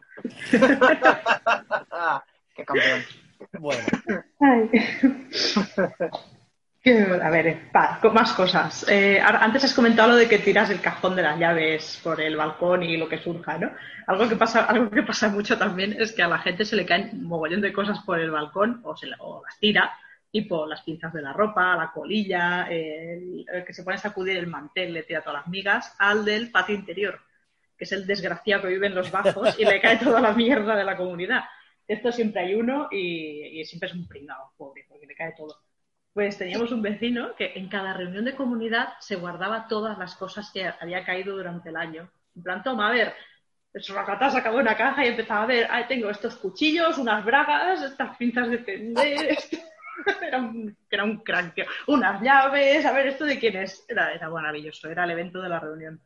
[2.55, 3.03] Qué campeón.
[3.59, 3.83] Bueno,
[4.39, 4.69] Ay.
[7.21, 7.69] A ver,
[8.01, 8.85] con más cosas.
[8.87, 12.37] Eh, antes has comentado lo de que tiras el cajón de las llaves por el
[12.37, 13.71] balcón y lo que surja, ¿no?
[14.07, 16.85] Algo que pasa, algo que pasa mucho también es que a la gente se le
[16.85, 19.91] caen un mogollón de cosas por el balcón o, se, o las tira,
[20.31, 24.47] tipo las pinzas de la ropa, la colilla, el, que se pone a sacudir el
[24.47, 27.19] mantel, le tira todas las migas, al del patio interior,
[27.77, 30.75] que es el desgraciado que vive en los bajos y le cae toda la mierda
[30.75, 31.43] de la comunidad.
[31.87, 35.57] Esto siempre hay uno y, y siempre es un pringado, pobre, porque le cae todo
[36.17, 40.49] pues teníamos un vecino que en cada reunión de comunidad se guardaba todas las cosas
[40.51, 42.09] que había caído durante el año.
[42.35, 43.13] En plan, toma, a ver,
[43.71, 47.83] el racata sacaba una caja y empezaba a ver, ahí tengo estos cuchillos, unas bragas,
[47.83, 49.37] estas pinzas de tender,
[50.21, 53.85] era un, era un crack, unas llaves, a ver, ¿esto de quién es?
[53.87, 56.01] Era, era maravilloso, era el evento de la reunión.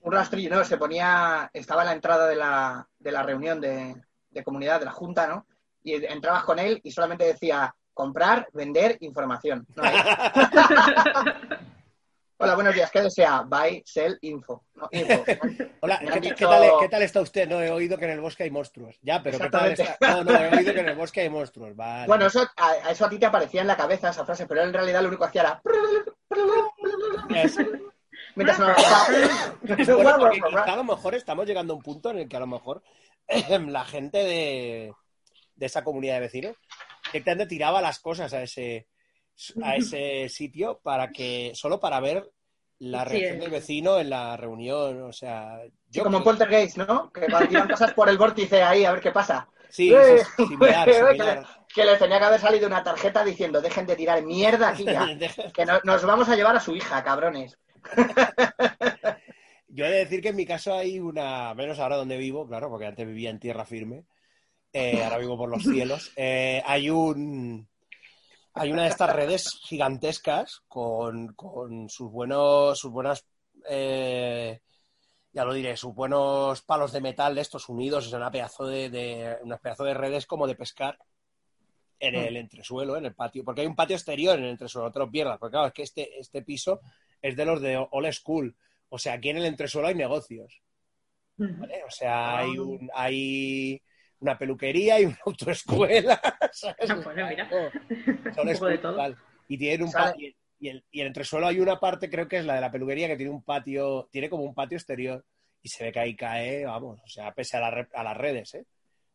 [0.00, 0.64] Un rastrillo, ¿no?
[0.64, 3.94] Se ponía, estaba en la entrada de la, de la reunión de,
[4.30, 5.46] de comunidad, de la junta, ¿no?
[5.84, 9.66] Y entrabas con él y solamente decía, comprar, vender, información.
[12.42, 12.90] Hola, buenos días.
[12.90, 13.42] ¿Qué desea?
[13.42, 14.64] Buy, sell, info.
[15.80, 16.34] Hola, ¿qué,
[16.90, 17.48] tal, está usted?
[17.48, 18.98] No he oído que en el bosque hay monstruos.
[19.00, 19.96] Ya, pero ¿qué tal está?
[20.00, 21.76] No, no, he oído que en el bosque hay monstruos.
[21.76, 24.72] Bueno, eso, a, eso a ti te aparecía en la cabeza esa frase, pero en
[24.72, 25.62] realidad lo único que hacía era...
[28.34, 28.74] Mientras a
[30.76, 32.82] lo mejor estamos llegando a un punto en el que a lo mejor
[33.68, 34.92] la gente de,
[35.54, 36.56] de esa comunidad de vecinos
[37.12, 38.88] directamente tiraba las cosas a ese,
[39.62, 42.30] a ese sitio para que, solo para ver
[42.78, 45.60] la reacción del vecino en la reunión, o sea...
[45.88, 47.12] Yo como en Poltergeist, ¿no?
[47.12, 49.48] Que tiran cosas por el vórtice ahí a ver qué pasa.
[49.68, 50.22] Sí, ¡Eh!
[50.36, 50.88] similar,
[51.72, 55.06] Que, les tenía que haber salido una tarjeta diciendo dejen de tirar mierda aquí ya,
[55.54, 57.58] que nos vamos a llevar a su hija, cabrones.
[59.68, 62.68] Yo he de decir que en mi caso hay una, menos ahora donde vivo, claro,
[62.68, 64.04] porque antes vivía en tierra firme,
[64.72, 67.66] eh, ahora vivo por los cielos, eh, hay un
[68.54, 71.34] hay una de estas redes gigantescas con,
[71.88, 73.26] sus buenos, sus buenas
[73.68, 74.60] eh,
[75.32, 78.90] ya lo diré, sus buenos palos de metal de estos unidos, es una pedazo de,
[78.90, 80.98] de pedazo de redes como de pescar
[81.98, 84.92] en el entresuelo, en el patio, porque hay un patio exterior en el entresuelo, no
[84.92, 86.80] te lo pierdas, porque claro, es que este, este piso
[87.20, 88.56] es de los de All School,
[88.88, 90.60] o sea, aquí en el entresuelo hay negocios,
[91.38, 93.80] O sea, hay un, hay
[94.22, 96.20] una peluquería y una autoescuela.
[97.04, 97.48] Bueno, mira.
[98.62, 99.16] un de todo.
[99.48, 102.46] Y tiene un patio, y, el, y el entresuelo hay una parte, creo que es
[102.46, 105.24] la de la peluquería, que tiene un patio, tiene como un patio exterior
[105.60, 108.54] y se ve que ahí cae, vamos, o sea, pese a, la, a las redes,
[108.54, 108.64] ¿eh?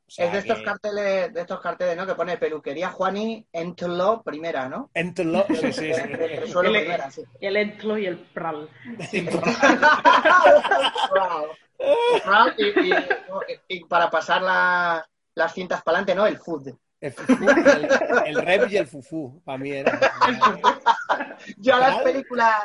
[0.07, 2.05] es de estos carteles, de estos carteles, ¿no?
[2.05, 4.89] Que pone peluquería Juani, Entlo primera, ¿no?
[4.93, 5.85] Entlo, sí, sí, sí.
[5.91, 7.23] El, primera, sí.
[7.41, 8.69] el Entlo y el Pral.
[13.67, 16.25] Y, para pasar las cintas para adelante, ¿no?
[16.25, 16.73] El food.
[16.99, 17.13] El,
[18.25, 19.99] el, rep y el fufu, para mí era.
[21.57, 22.55] Yo las películas.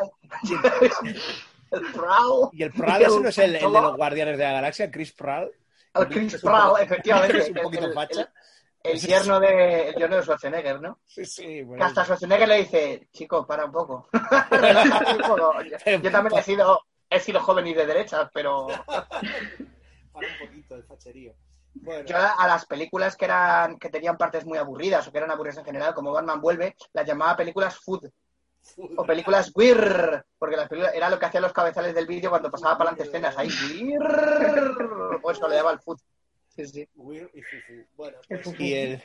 [1.71, 2.49] el Pral.
[2.53, 5.51] Y el Pral, ese no es el, de los Guardianes de la Galaxia, Chris Pral.
[5.95, 7.39] El Chris Pral, efectivamente.
[7.39, 8.33] Es un poquito el, facha.
[8.83, 11.01] El, yerno de, el yerno de Schwarzenegger, ¿no?
[11.07, 11.63] Sí, sí.
[11.63, 11.85] Bueno.
[11.85, 14.09] Que hasta Schwarzenegger le dice, chico, para un poco.
[16.03, 18.67] Yo también he sido he sido joven y de derechas, pero.
[20.13, 21.35] Para un poquito de facherío.
[22.07, 25.59] Yo a las películas que eran que tenían partes muy aburridas o que eran aburridas
[25.59, 28.11] en general, como Batman vuelve, las llamaba películas food.
[28.97, 32.51] O películas weird, porque las películas era lo que hacían los cabezales del vídeo cuando
[32.51, 33.49] pasaba para adelante escenas ahí.
[33.49, 35.21] Weird.
[35.21, 35.99] Pues eso le daba el food.
[36.49, 36.89] Sí, sí.
[36.95, 37.87] Weird y fufu.
[37.97, 39.03] Bueno, pues, y el,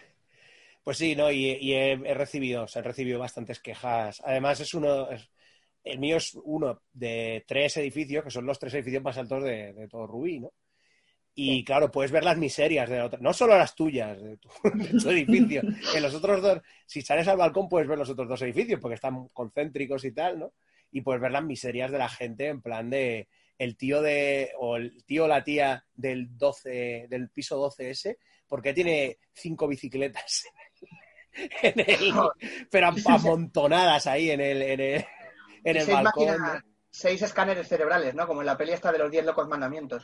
[0.88, 1.30] pues sí, ¿no?
[1.30, 4.22] Y, he, recibido, o sea, he recibido bastantes quejas.
[4.24, 5.10] Además, es uno,
[5.92, 9.88] el mío es uno de tres edificios, que son los tres edificios más altos de,
[9.90, 10.52] todo Rubí, ¿no?
[11.40, 14.50] Y claro, puedes ver las miserias de otra, no solo las tuyas, de tu,
[15.10, 15.62] edificio.
[15.96, 18.96] En los otros dos, si sales al balcón, puedes ver los otros dos edificios, porque
[18.96, 20.54] están concéntricos y tal, ¿no?
[20.92, 24.78] Y puedes ver las miserias de la gente en plan de el tío de, o
[24.78, 30.46] el tío o la tía del 12, del piso 12S, porque tiene cinco bicicletas
[31.62, 32.14] en el,
[32.72, 35.06] pero amontonadas ahí en el, en el,
[35.70, 36.64] en el seis balcón.
[36.90, 38.26] seis escáneres cerebrales, ¿no?
[38.26, 40.02] Como en la peli esta de los diez locos mandamientos.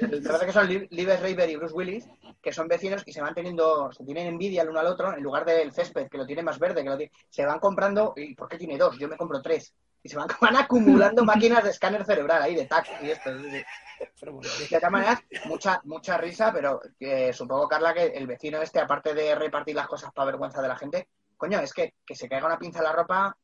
[0.00, 2.08] Parece que son Lives Raver y Bruce Willis,
[2.42, 5.22] que son vecinos y se van teniendo, se tienen envidia el uno al otro, en
[5.22, 8.34] lugar del césped, que lo tiene más verde, que lo tiene, se van comprando, ¿y
[8.34, 8.98] por qué tiene dos?
[8.98, 9.72] Yo me compro tres.
[10.02, 10.26] Y se van,
[10.58, 13.32] acumulando máquinas de escáner cerebral ahí, de TAC y esto.
[13.32, 13.64] de
[14.68, 19.36] todas maneras, mucha, mucha risa, pero que supongo, Carla, que el vecino este, aparte de
[19.36, 22.58] repartir las cosas para vergüenza de la gente, coño, es que, que se caiga una
[22.58, 23.36] pinza en la ropa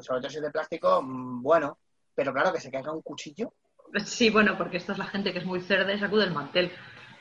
[0.00, 1.78] sobre todo si es de plástico, mm, bueno,
[2.14, 3.52] pero claro, que se caiga un cuchillo.
[4.04, 6.72] Sí, bueno, porque esta es la gente que es muy cerda y sacude el mantel.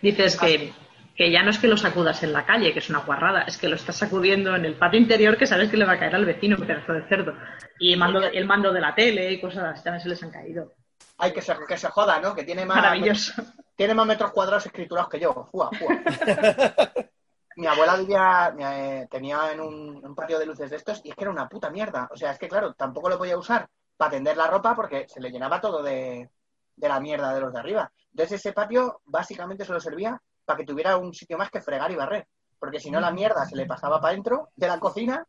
[0.02, 0.74] Dices que,
[1.16, 3.58] que ya no es que lo sacudas en la calle, que es una guarrada, es
[3.58, 6.16] que lo estás sacudiendo en el patio interior que sabes que le va a caer
[6.16, 7.34] al vecino, un pedazo de cerdo.
[7.80, 10.32] Y el mando, el mando de la tele y cosas así también se les han
[10.32, 10.74] caído.
[11.18, 12.34] Hay que se, que se joda, ¿no?
[12.36, 13.44] Que tiene más, Maravilloso.
[13.76, 15.48] tiene más metros cuadrados escriturados que yo.
[15.52, 16.02] Fua, fua.
[17.56, 21.16] mi abuela vivía, eh, tenía en un, un patio de luces de estos y es
[21.16, 22.10] que era una puta mierda.
[22.12, 25.22] O sea, es que claro, tampoco lo podía usar para tender la ropa porque se
[25.22, 26.30] le llenaba todo de,
[26.76, 27.92] de la mierda de los de arriba.
[28.12, 31.96] Entonces ese patio básicamente solo servía para que tuviera un sitio más que fregar y
[31.96, 32.28] barrer.
[32.60, 35.26] Porque si no la mierda se le pasaba para dentro de la cocina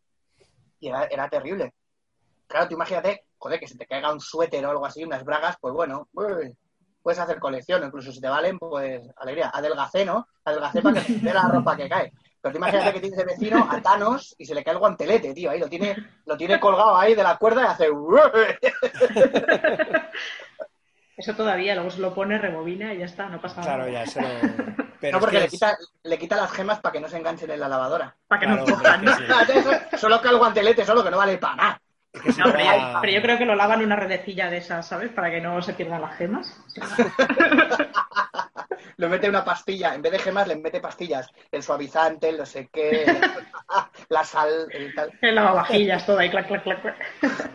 [0.79, 1.75] y era, era terrible.
[2.47, 5.57] Claro, tú imagínate, joder, que se te caiga un suéter o algo así, unas bragas,
[5.61, 6.57] pues bueno, uy,
[7.05, 9.51] puedes hacer colección, incluso si te valen, pues alegría.
[9.55, 10.27] Adelgacé, ¿no?
[10.45, 12.13] Adelgacé para que te dé la ropa que cae.
[12.41, 15.33] Pero tú imagínate que tienes de vecino a Thanos y se le cae el guantelete,
[15.33, 15.95] tío, ahí lo tiene,
[16.27, 17.89] lo tiene colgado ahí de la cuerda y hace...
[21.17, 23.93] Eso todavía, luego se lo pone, rebobina y ya está, no pasa Claro, nada.
[23.93, 24.21] ya, eso
[24.77, 24.85] no...
[25.01, 27.51] Pero no, porque es le quita, le quita las gemas para que no se enganchen
[27.51, 28.17] en la lavadora.
[28.27, 29.05] Para que no Claro, cojan.
[29.05, 29.97] porque sí.
[29.99, 31.81] Solo que el guantelete, solo que no vale para nada.
[32.23, 35.11] Que No, pero, yo, pero yo creo que lo lavan una redecilla de esas, ¿sabes?
[35.11, 36.57] Para que no se pierdan las gemas.
[38.97, 41.29] Le mete una pastilla, en vez de gemas le mete pastillas.
[41.51, 43.05] El suavizante, el no sé qué,
[44.09, 45.13] la sal, el tal.
[45.21, 46.97] El lavavajillas, todo ahí, clac, clac, clac,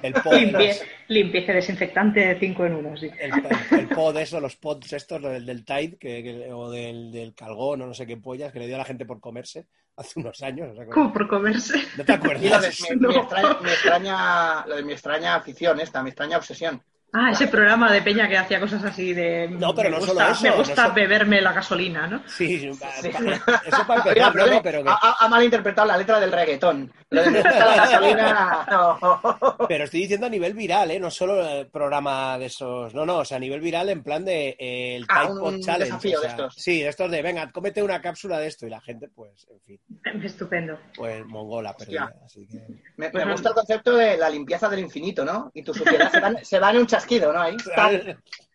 [0.01, 0.75] el pod, Limpie,
[1.07, 3.09] limpieza desinfectante de 5 en 1, sí.
[3.19, 7.11] el, el- el pod eso, los pods estos, del, del Tide que, que- o del,
[7.11, 9.67] del Calgón o no sé qué pollas que le dio a la gente por comerse
[9.95, 10.69] hace unos años.
[10.69, 10.93] ¿no te acuerdas?
[10.93, 11.77] Como por comerse.
[11.97, 12.23] ¿No te Y lo
[12.59, 12.79] de acuerdas?
[12.81, 16.81] mi, extraña, mi extraña- lo de mi extraña afición esta, mi extraña obsesión.
[17.11, 19.47] Ah, ese programa de Peña que hacía cosas así de...
[19.49, 22.21] No, pero no gusta, solo eso, Me no gusta beberme la gasolina, ¿no?
[22.27, 23.09] Sí, pa- Sí.
[23.09, 26.31] pa- eso para empezar, pero no, no, pero que- ha, ha- malinterpretado la letra del
[26.31, 26.93] reggaetón.
[27.09, 28.65] Lo de la gasolina.
[28.71, 29.67] no.
[29.67, 30.99] Pero estoy diciendo a nivel viral, ¿eh?
[30.99, 32.93] No solo el programa de esos.
[32.93, 35.61] No, no, o sea, a nivel viral en plan de eh, el Ah, Tide un
[35.61, 35.85] Challenge.
[35.85, 36.53] desafío o de estos.
[36.55, 38.67] Sí, de estos de, venga, cómete una cápsula de esto.
[38.67, 39.79] Y la gente, pues, en fin,
[40.23, 40.77] Estupendo.
[40.95, 42.13] pues mongola perdida.
[42.23, 42.59] Así que...
[42.97, 45.49] Me, gusta el concepto de la limpieza del infinito, ¿no?
[45.55, 47.41] Y tu suciedad se va, en- se va en un chasquido, ¿no?
[47.41, 47.57] Ahí.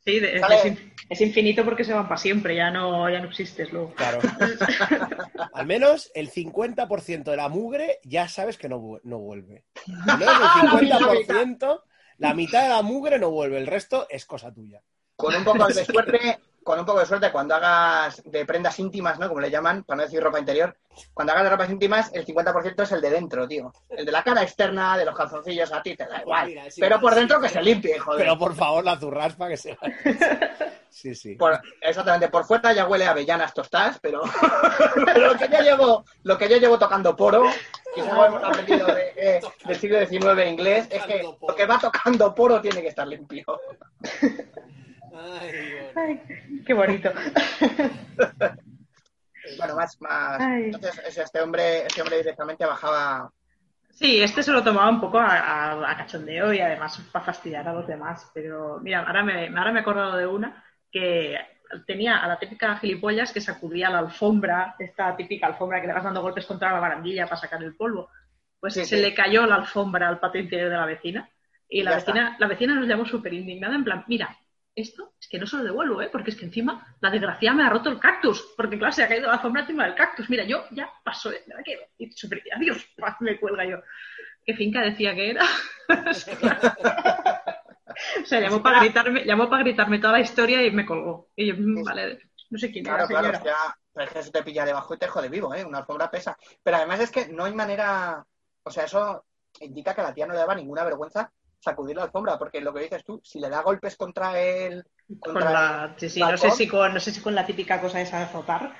[0.04, 0.78] Sí, de- Sale- es,
[1.08, 3.94] es infinito porque se van para siempre, ya no, ya no existes luego.
[3.94, 4.18] Claro.
[5.54, 9.64] Al menos el 50% de la mugre ya sabes que no, no vuelve.
[10.06, 10.34] Al menos
[10.82, 11.82] el 50%,
[12.18, 14.82] la mitad de la mugre no vuelve, el resto es cosa tuya.
[15.16, 19.18] Con un poco de suerte, con un poco de suerte, cuando hagas de prendas íntimas,
[19.18, 19.28] ¿no?
[19.28, 20.76] Como le llaman, para no decir ropa interior,
[21.12, 23.72] cuando hagas de ropas íntimas, el 50% es el de dentro, tío.
[23.90, 26.46] El de la cara externa, de los calzoncillos, a ti te da igual.
[26.46, 27.42] Mira, sí, Pero por sí, dentro sí.
[27.42, 28.20] que se limpie, joder.
[28.20, 29.96] Pero por favor, la zurraspa que se vaya.
[30.94, 31.34] Sí, sí.
[31.34, 34.22] Por- exactamente, por fuera ya huele a avellanas tostadas, pero,
[35.04, 37.42] pero lo que yo llevo, lo que yo llevo tocando poro,
[37.96, 41.80] que eso hemos aprendido de- eh, del siglo XIX inglés, es que lo que va
[41.80, 43.44] tocando poro tiene que estar limpio.
[45.14, 45.90] Ay, bueno.
[45.96, 46.20] Ay,
[46.66, 47.10] qué bonito.
[49.58, 50.40] Bueno, más, más.
[50.40, 50.64] Ay.
[50.72, 53.30] Entonces, este hombre, este hombre directamente bajaba.
[53.90, 57.68] Sí, este se lo tomaba un poco a, a- a cachondeo y además para fastidiar
[57.68, 58.30] a los demás.
[58.32, 61.36] Pero mira, ahora me, ahora me he acordado de una que
[61.86, 66.04] tenía a la típica gilipollas que sacudía la alfombra, esta típica alfombra que le vas
[66.04, 68.08] dando golpes contra la barandilla para sacar el polvo.
[68.58, 69.02] Pues Sí, se sí.
[69.02, 71.28] le cayó la alfombra al patio interior de la vecina
[71.68, 74.34] y la vecina, la vecina nos llamó súper indignada en plan, mira,
[74.74, 76.08] esto es que no se lo devuelvo, ¿eh?
[76.10, 79.08] porque es que encima la desgracia me ha roto el cactus, porque claro, se ha
[79.08, 80.28] caído la alfombra encima del cactus.
[80.28, 81.44] Mira, yo ya paso, ¿eh?
[81.46, 81.90] ¿verdad que?
[81.98, 83.78] Y súper, adiós, paz, me cuelga yo.
[84.44, 85.44] ¿Qué finca decía que era?
[88.22, 91.30] o sea, llamó para gritarme, llamó para gritarme toda la historia y me colgó.
[91.36, 92.18] Y yo, vale,
[92.50, 93.38] no sé quién Claro, era, claro, señora.
[93.38, 95.64] o sea, pero es que eso te pilla debajo y te jode vivo, ¿eh?
[95.64, 96.36] Una alfombra pesa.
[96.62, 98.26] Pero además es que no hay manera.
[98.64, 99.24] O sea, eso
[99.60, 101.32] indica que a la tía no le daba ninguna vergüenza
[101.64, 104.84] sacudir la alfombra, porque lo que dices tú, si le da golpes contra él.
[105.20, 107.80] Con Contra la, sí, sí, no sé si con, no sé si con la típica
[107.80, 108.74] cosa esa de azotar,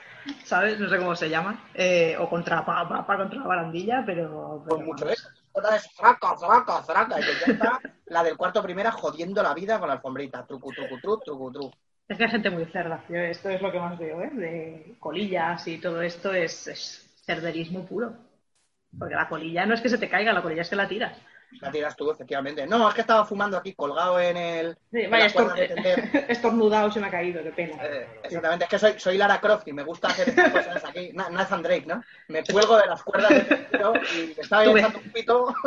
[0.45, 0.79] ¿sabes?
[0.79, 1.69] No sé cómo se llama.
[1.75, 4.63] Eh, o contra pa, pa, pa, contra la barandilla, pero.
[4.65, 5.19] pero Con mucho vamos.
[5.19, 5.29] eso.
[5.75, 7.21] Es fraca, fraca, fraca.
[7.21, 10.47] Y que ya está la del cuarto primera jodiendo la vida con la alfombrita.
[10.47, 11.77] Trucu, trucu, trucu, trucu, trucu.
[12.09, 13.05] Es que hay gente muy cerda.
[13.09, 14.31] Yo esto es lo que más veo, ¿eh?
[14.33, 18.15] De colillas y todo esto es, es cerderismo puro.
[18.99, 21.17] Porque la colilla no es que se te caiga, la colilla es que la tiras.
[21.61, 22.67] La tiras tú, efectivamente.
[22.67, 24.79] No, es que estaba fumando aquí colgado en el.
[24.93, 25.55] Sí, vaya, estor-
[26.29, 27.77] estornudado se me ha caído, qué pena.
[27.83, 31.11] Eh, exactamente, es que soy, soy Lara Croft y me gusta hacer estas cosas aquí.
[31.15, 32.03] Na- Nathan Drake, ¿no?
[32.29, 33.67] Me cuelgo de las cuerdas del
[34.17, 35.55] y estaba echando un pito.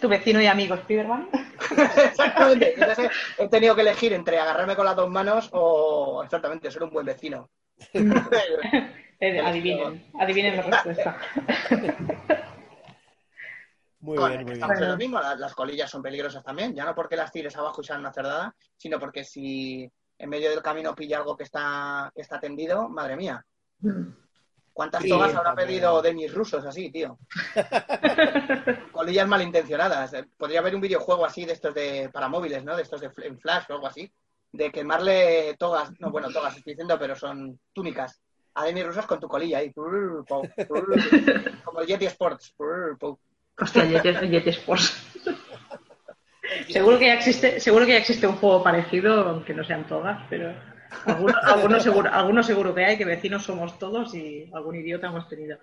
[0.00, 1.28] Tu vecino y amigo Spiderman.
[2.04, 2.74] exactamente.
[2.74, 6.90] Entonces he tenido que elegir entre agarrarme con las dos manos o exactamente ser un
[6.90, 7.50] buen vecino.
[7.92, 11.16] Eh, adivinen, adivinen la respuesta.
[14.04, 14.62] Muy Con- bien, muy bien.
[14.62, 17.56] estamos en lo mismo, las, las colillas son peligrosas también, ya no porque las tires
[17.56, 21.44] abajo y sean una cerdada, sino porque si en medio del camino pilla algo que
[21.44, 23.42] está, que está tendido, madre mía.
[24.74, 25.68] ¿Cuántas Sí, togas habrá también.
[25.68, 27.18] pedido de mis rusos así, tío?
[28.92, 30.12] Colillas malintencionadas.
[30.12, 32.76] Eh, Podría haber un videojuego así de estos de para móviles, ¿no?
[32.76, 34.12] De estos de en Flash o algo así.
[34.52, 38.20] De quemarle togas, no, bueno, togas estoy diciendo, pero son túnicas.
[38.54, 39.72] A Demis rusas con tu colilla ahí.
[41.64, 42.54] Como el Yeti Sports.
[43.58, 45.02] Hostia, Yeti, Yeti Sports.
[46.68, 50.20] seguro que ya existe, seguro que ya existe un juego parecido, aunque no sean todas,
[50.28, 50.54] pero
[51.06, 55.28] algunos, algunos seguro, algunos seguro que hay, que vecinos somos todos y algún idiota hemos
[55.28, 55.58] tenido.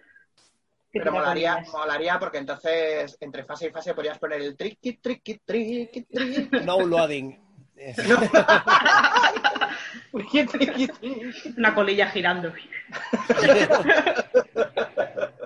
[0.91, 5.39] ¿Qué Pero molaría, molaría porque entonces entre fase y fase podrías poner el triqui, triqui,
[5.45, 6.49] triqui, triqui.
[6.65, 7.39] No loading.
[11.57, 12.53] Una colilla girando.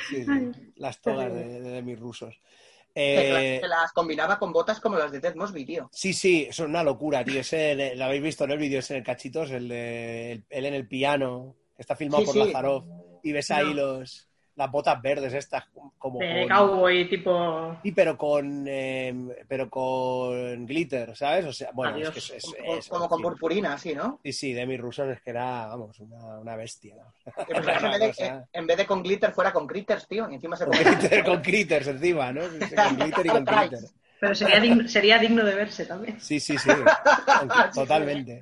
[0.00, 2.40] Sí, sí, Las togas de, de, de mis rusos.
[2.94, 5.90] Eh, que las combinaba con botas como las de Ted Mosby, tío.
[5.90, 7.40] sí, sí, es una locura, tío.
[7.40, 10.64] Ese, lo habéis visto en el vídeo, es en el cachitos, el de el- él
[10.66, 12.38] en el piano, que está filmado Sí, por sí.
[12.46, 12.84] Lazarov.
[13.22, 13.74] Y ves ahí No.
[13.74, 15.64] los, las botas verdes estas,
[15.98, 17.76] como De con- cowboy tipo.
[17.82, 19.14] Sí, pero con, eh,
[19.48, 21.44] pero con glitter, ¿sabes?
[21.46, 22.08] O sea, bueno, Adiós.
[22.16, 23.22] es que es, es- Como, es- como con sí.
[23.24, 24.20] purpurina, así, ¿no?
[24.22, 26.94] Sí, sí, Demi Russo es que era, vamos, una, una bestia.
[27.48, 28.48] en, vez de, cosa.
[28.52, 30.28] en vez de con glitter fuera con critters, tío.
[30.30, 32.42] Y encima se Con, glitter, con critters encima, ¿no?
[32.42, 33.78] Sí, sí, Con glitter y con glitter.
[34.20, 36.18] Pero sería digno, sería digno de verse también.
[36.20, 36.70] Sí, sí, sí.
[37.74, 38.40] Totalmente.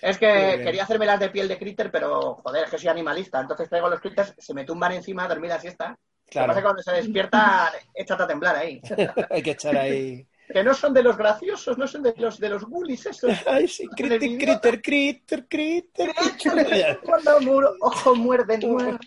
[0.00, 0.64] Es que bien.
[0.64, 3.40] quería hacerme las de piel de critter, pero joder, es que soy animalista.
[3.40, 5.98] Entonces traigo los critters, se me tumban encima a dormir la siesta.
[6.34, 8.80] Lo que pasa es que Claro, cuando se despierta, échate a temblar ahí.
[9.30, 10.26] hay que echar ahí.
[10.52, 13.32] Que no son de los graciosos, no son de los de los bullies esos.
[13.46, 17.00] Ay, sí, critter, critter, critter, critter.
[17.04, 18.98] Cuando muro, ojo, muerden, muerden.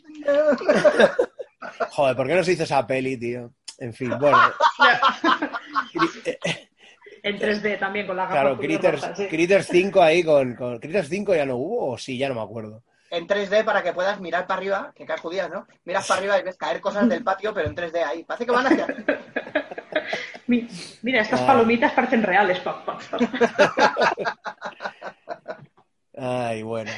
[1.92, 3.54] Joder, ¿por qué no se hizo esa peli, tío?
[3.80, 4.38] En fin, bueno.
[7.24, 9.28] En 3D también, con la gafas Claro, Critters, rojas, sí.
[9.28, 10.78] Critters 5 ahí con, con.
[10.80, 12.18] ¿Critters 5 ya no hubo o sí?
[12.18, 12.84] Ya no me acuerdo.
[13.10, 15.66] En 3D para que puedas mirar para arriba, que cae judías, ¿no?
[15.86, 18.24] Miras para arriba y ves caer cosas del patio, pero en 3D ahí.
[18.24, 18.88] Parece que van hacia
[20.48, 21.48] Mira, estas Ah.
[21.48, 22.60] palomitas parecen reales.
[22.60, 23.18] pa, pa, pa.
[26.18, 26.92] Ay, bueno.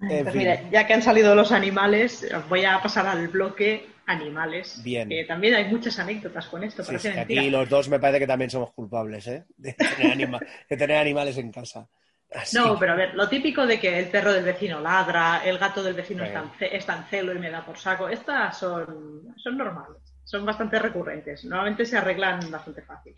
[0.00, 0.38] En Pues fin.
[0.38, 4.82] mira, ya que han salido los animales, os voy a pasar al bloque animales.
[4.82, 5.08] Bien.
[5.08, 8.20] Que también hay muchas anécdotas con esto, Sí, parece sí, aquí los dos me parece
[8.20, 9.44] que también somos culpables, ¿eh?
[9.56, 11.88] De tener, anima- de tener animales en casa.
[12.30, 15.58] Así No, pero a ver, lo típico de que el perro del vecino ladra, el
[15.58, 19.98] gato del vecino está en celo y me da por saco, estas son, son normales,
[20.24, 23.14] son bastante recurrentes, normalmente se arreglan bastante fácil.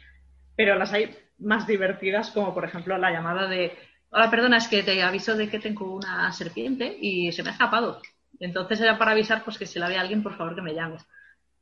[0.57, 3.77] Pero las hay más divertidas, como por ejemplo la llamada de,
[4.11, 7.53] hola, perdona, es que te aviso de que tengo una serpiente y se me ha
[7.53, 8.03] escapado.
[8.41, 11.07] Entonces era para avisar pues que si la ve alguien, por favor que me llames.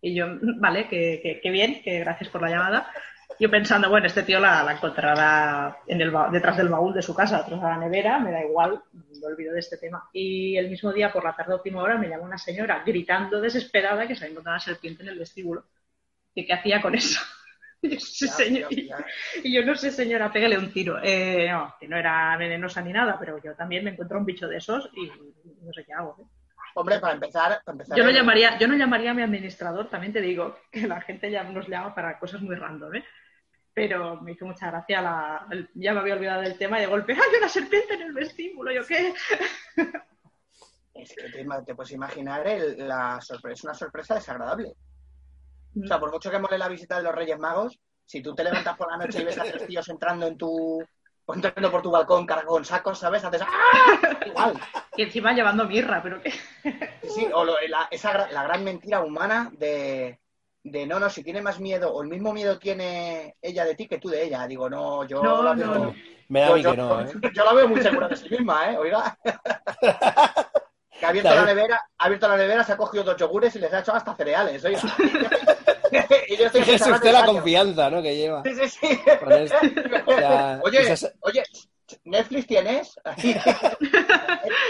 [0.01, 0.27] Y yo,
[0.61, 2.91] vale, que, que- que bien, que gracias por la llamada.
[3.41, 7.15] Yo pensando, bueno, este tío la, la encontrará en el, detrás del baúl de su
[7.15, 10.09] casa, detrás de la nevera, me da igual, me olvido de este tema.
[10.13, 14.09] Y el mismo día, por la tarde última hora, me llamó una señora gritando desesperada
[14.09, 15.67] que se había encontrado una serpiente en el vestíbulo.
[16.35, 17.21] ¿Y qué hacía con eso?
[17.83, 18.75] Y yo, "Sí, Ya, señor".
[18.75, 19.07] ya, ya.
[19.45, 20.99] Y yo no sé, señora, pégale un tiro.
[21.03, 24.49] Eh, no, que no era venenosa ni nada, pero yo también me encuentro un bicho
[24.49, 25.07] de esos y
[25.63, 26.17] no sé qué hago.
[26.21, 26.25] ¿eh?
[26.75, 30.13] Hombre, para empezar, para empezar Yo no llamaría, yo no llamaría a mi administrador, también
[30.13, 33.05] te digo que la gente ya nos llama para cosas muy random, ¿eh?
[33.75, 36.87] Pero me hizo mucha gracia la, el- ya me había olvidado del tema y de
[36.89, 38.73] golpe, ¡hay una serpiente en el vestíbulo!
[38.73, 39.15] ¿Yo qué?
[40.95, 44.75] Es que te, te puedes imaginar el- la sorpresa, una sorpresa desagradable.
[45.81, 48.43] O sea, por mucho que mole la visita de los Reyes Magos, si tú te
[48.43, 50.85] levantas por la noche y ves a tres tíos entrando en tu
[51.31, 53.23] o entrando por tu balcón cargado con sacos, ¿sabes?
[53.23, 54.19] Haces ¡ah!
[54.25, 54.55] Igual.
[54.97, 56.31] Y encima llevando mirra, pero qué.
[56.33, 60.19] Sí, sí, o lo- la, esa, gra- la gran mentira humana de,
[60.65, 63.87] de no, no, si tiene más miedo o el mismo miedo tiene ella de ti
[63.87, 64.47] que tú de ella.
[64.47, 65.95] Digo, no, yo No, la no, veo, no.
[66.29, 67.13] Me da yo, yo- que no, ¿eh?
[67.35, 68.79] yo la veo muy segura de sí misma, ¿eh?
[68.79, 69.19] Oiga.
[69.83, 73.59] que ha abierto la nevera, ha abierto la nevera, se ha cogido dos yogures y
[73.59, 74.81] les ha hecho hasta cereales, oiga.
[76.29, 78.03] y yo estoy Fíjese pensando usted la confianza, ¿no?
[78.03, 78.43] Que lleva.
[78.45, 79.01] Sí, sí, sí.
[79.21, 79.57] Con esto.
[80.21, 81.43] Ya, Oye, esas- oye,
[82.05, 82.99] ¿Netflix tienes?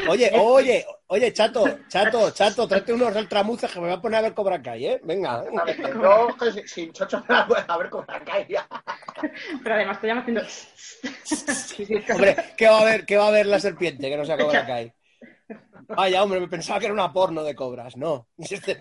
[0.08, 4.22] Oye, oye, oye, chato, chato, chato, tráete unos ultramuces que me voy a poner a
[4.22, 5.00] ver Cobra Kai, ¿eh?
[5.02, 5.44] Venga.
[6.00, 8.66] Yo, que si- sin chocho, a ver cómo la cae ya.
[9.62, 10.42] Pero además te llama haciendo.
[12.14, 14.66] Hombre, ¿qué va a haber, qué va a haber la serpiente que no sea Cobra
[14.66, 14.92] Kai?
[15.88, 18.28] Vaya, hombre, me pensaba que era una porno de cobras, no.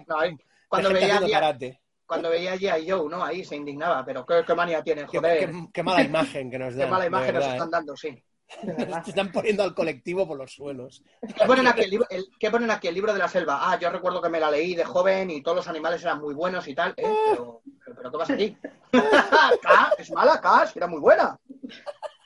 [0.07, 0.37] No, ahí-
[0.67, 1.81] cuando veía karate.
[2.07, 3.23] Cuando veía allí a Joe, ¿no?
[3.23, 5.51] Ahí se indignaba, pero qué, qué manía tienen, Qué, joder.
[5.51, 6.89] qué- qué mala imagen que nos Qué dan.
[6.89, 7.71] mala de imagen nos están ¿eh?
[7.71, 8.23] dando, sí.
[8.63, 9.03] Verdad.
[9.05, 11.03] Están poniendo al colectivo por los suelos.
[11.21, 13.59] ¿Qué ponen, aquí el libro, el- qué ponen aquí el libro de la selva?
[13.61, 16.33] Ah, yo recuerdo que me la leí de joven y todos los animales eran muy
[16.33, 16.91] buenos y tal.
[16.95, 17.13] ¿eh?
[17.31, 18.57] Pero, pero, pero ¿qué pasa aquí?
[19.61, 21.37] K, es mala, K, si era muy buena.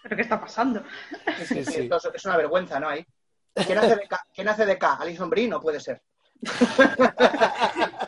[0.03, 0.83] ¿Pero qué está pasando?
[1.39, 1.81] Sí, sí, Sí, sí.
[1.81, 2.87] esto es, es una vergüenza, ¿no?
[2.89, 3.03] Ahí.
[3.55, 4.23] ¿Quién hace de K?
[4.33, 4.93] ¿Quién hace de K?
[5.01, 6.01] Alison Brie no puede ser.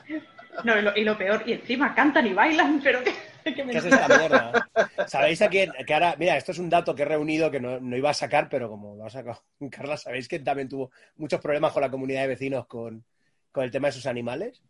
[0.63, 3.71] No, y lo, y lo peor, y encima cantan y bailan, pero que, que me
[3.73, 4.69] ¿Qué es esta mierda?
[5.07, 5.71] ¿Sabéis a quién?
[5.85, 8.13] Que ahora, mira, esto es un dato que he reunido que no, no iba a
[8.13, 11.91] sacar, pero como lo ha sacado Carla, ¿sabéis que también tuvo muchos problemas con la
[11.91, 13.03] comunidad de vecinos con,
[13.51, 14.61] con el tema de sus animales?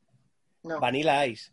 [0.63, 0.79] No.
[0.79, 1.51] Vanilla Ice.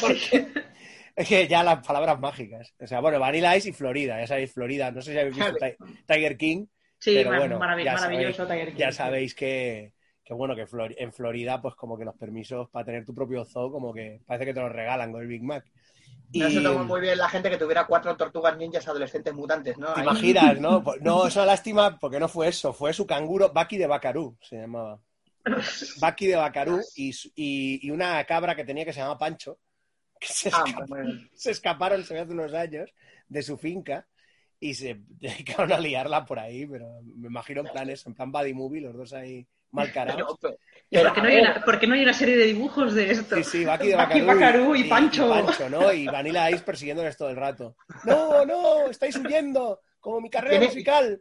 [0.00, 0.46] Porque
[1.16, 2.74] es que ya las palabras mágicas.
[2.78, 4.90] O sea, bueno, Vanilla Ice y Florida, ya sabéis, Florida.
[4.90, 5.76] No sé si habéis visto Ti-
[6.06, 6.66] Tiger King,
[6.98, 8.78] Sí, pero bueno, marav- ya maravilloso sabéis, Tiger King.
[8.78, 9.92] ya sabéis que,
[10.26, 13.44] que bueno, que Flor- en Florida, pues como que los permisos para tener tu propio
[13.46, 15.64] zoo, como que parece que te los regalan con el Big Mac.
[16.32, 19.78] Y No se tomó muy bien la gente que tuviera cuatro tortugas ninjas adolescentes mutantes,
[19.78, 19.94] ¿no?
[19.94, 20.06] te Ahí.
[20.06, 20.82] imaginas, ¿no?
[20.84, 24.36] Pues, no, es una lástima porque no fue eso, fue su canguro, Bucky de Bacarú,
[24.42, 25.00] se llamaba.
[26.00, 29.58] Bucky de Bacarú y, y, y una cabra que tenía que se llama Pancho,
[30.20, 30.96] que se, Ah, escapó-
[31.34, 32.90] se escaparon se hace unos años
[33.28, 34.06] de su finca
[34.60, 38.32] y se dedicaron a liarla por ahí, pero me imagino en plan eso, en plan
[38.32, 39.46] Buddy Movie, los dos ahí
[39.76, 40.36] mal carados.
[40.40, 40.56] Pero-
[40.88, 42.36] ¿Y pero, por qué, a no hay ver, una, por qué no hay una serie
[42.36, 43.34] de dibujos de esto?
[43.36, 45.68] Sí, sí, de Bucky, Bacarú, Bacarú y Pancho.
[45.68, 45.92] ¿no?
[45.92, 47.74] Y Vanilla Ice persiguiéndoles todo el rato.
[48.04, 48.86] ¡No, no!
[48.88, 49.80] ¡Estáis huyendo!
[49.98, 51.20] Como mi carrera Tiene- musical.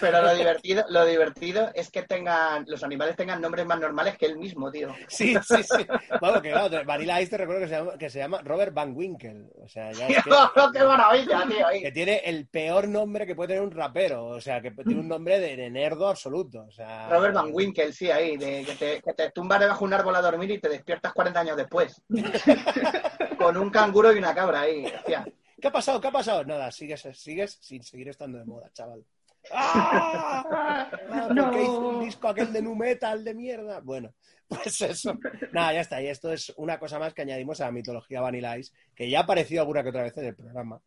[0.00, 4.26] Pero lo divertido, lo divertido es que tengan, los animales tengan nombres más normales que
[4.26, 4.94] él mismo, tío.
[5.08, 5.86] Sí, sí, sí.
[6.20, 8.94] Bueno, que claro, Vanilla Ice te recuerdo que se llama, que se llama Robert Van
[8.94, 9.50] Winkle.
[9.62, 10.30] O sea, ya es que,
[10.72, 11.66] ¡Qué maravilla, tío!
[11.80, 14.26] que tiene el peor nombre que puede tener un rapero.
[14.26, 16.64] O sea, que tiene un nombre de, de nerdo absoluto.
[16.66, 19.88] O sea, Robert Van Winkle, sí, ahí, de, que, te, que te tumbas debajo de
[19.88, 22.02] un árbol a dormir y te despiertas 40 años después.
[23.38, 25.24] Con un canguro y una cabra ahí, hostia.
[25.60, 26.00] ¿Qué ha pasado?
[26.00, 26.44] ¿Qué ha pasado?
[26.44, 29.04] Nada, sigues, sigues sin seguir estando de moda, chaval.
[29.52, 30.90] ¡Ah!
[31.34, 31.44] No.
[31.44, 33.80] ¿Por qué hizo un disco aquel de nu metal de mierda?
[33.80, 34.14] Bueno,
[34.48, 35.18] pues eso.
[35.52, 36.00] Nada, ya está.
[36.00, 39.20] Y esto es una cosa más que añadimos a la mitología Vanilla Ice, que ya
[39.20, 40.80] ha aparecido alguna que otra vez en el programa.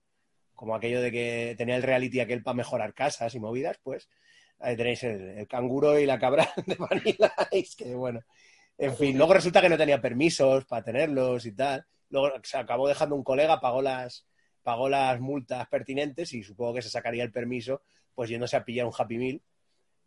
[0.55, 4.09] Como aquello de que tenía el reality aquel para mejorar casas y movidas, pues
[4.59, 8.21] ahí tenéis el, el canguro y la cabra de Vanilla Ice, que bueno.
[8.77, 11.85] En fin, luego resulta que no tenía permisos para tenerlos y tal.
[12.09, 14.25] Luego se acabó dejando un colega, pagó las,
[14.63, 17.83] pagó las multas pertinentes y supongo que se sacaría el permiso,
[18.15, 19.41] pues yéndose a pillar un Happy Meal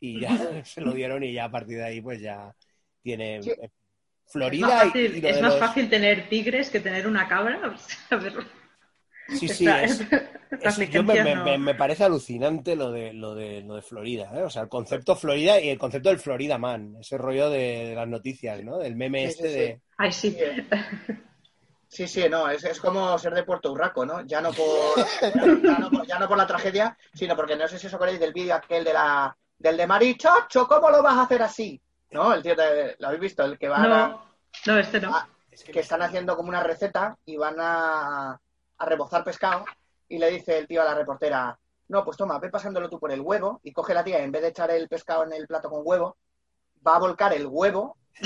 [0.01, 0.29] y ya
[0.65, 2.55] se lo dieron y ya a partir de ahí pues ya
[3.03, 3.51] tiene Sí.
[3.51, 3.71] eh,
[4.27, 7.07] Es Florida más, y- fácil, y, lo es más los- fácil tener tigres que tener
[7.07, 7.61] una cabra.
[7.75, 8.33] O sea, a ver,
[9.29, 10.01] Sí, sí, esta- es-
[10.61, 13.75] es- yo me, licencias me- no- me- me parece alucinante lo de, lo de lo
[13.77, 14.43] de Florida, ¿eh?
[14.43, 17.95] O sea, el concepto Florida y el concepto del Florida Man, ese rollo de, de
[17.95, 18.79] las noticias, ¿no?
[18.79, 19.55] Del meme Sí, este sí.
[19.55, 19.81] de...
[19.99, 20.37] Ay, sí.
[21.95, 24.20] Sí, sí, no, es, es como ser de Puerto Urraco, ¿no?
[24.22, 24.66] Ya no, por,
[25.62, 28.18] ya, no por, ya no por la tragedia, sino porque no sé si os acordáis
[28.18, 31.80] del vídeo aquel de la, del de Marichocho, ¿cómo lo vas a hacer así?
[32.11, 32.34] ¿No?
[32.34, 33.45] El tío, de- ¿lo habéis visto?
[33.45, 34.22] El que va a, No,
[34.66, 35.14] no, este no.
[35.14, 35.28] Ah,
[35.72, 38.40] que están haciendo como una receta y van a,
[38.78, 39.64] a rebozar pescado
[40.09, 43.12] y le dice el tío a la reportera, no, pues toma, ve pasándolo tú por
[43.12, 45.47] el huevo y coge la tía y en vez de echar el pescado en el
[45.47, 46.16] plato con huevo,
[46.84, 47.97] va a volcar el huevo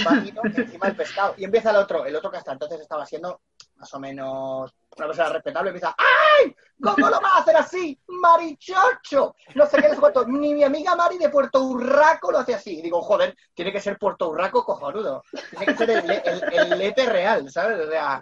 [0.56, 1.34] encima del pescado.
[1.36, 3.42] Y empieza el otro, el otro que hasta entonces estaba siendo
[3.78, 6.54] más o menos una persona respetable, empieza, ¡ay!
[6.82, 7.98] ¿Cómo lo vas a hacer así?
[8.08, 9.34] ¡Marichocho!
[9.54, 10.26] No sé qué, no sé cuánto.
[10.26, 12.78] Ni mi amiga Mari de Puerto Urraco lo hace así.
[12.78, 15.22] Y digo, joder, tiene que ser Puerto Urraco cojonudo.
[15.50, 17.86] Tiene que ser el, el, el lete real, ¿sabes?
[17.86, 18.20] O sea,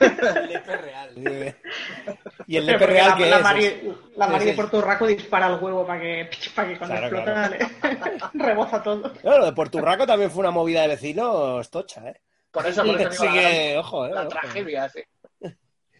[0.00, 1.10] El lepe real.
[2.46, 4.52] Y el lepe porque real la, que la es, Mari, la Mari de.
[4.52, 9.12] Puerto Urraco dispara el huevo para que, para que cuando Claro, explota le- reboza todo.
[9.22, 12.20] Bueno, lo de Puerto Urraco también fue una movida de vecinos tocha, ¿eh?
[12.62, 14.10] Por eso, por eso que, ojo, ¿eh?
[14.12, 14.28] la ojo.
[14.30, 15.00] tragedia, sí.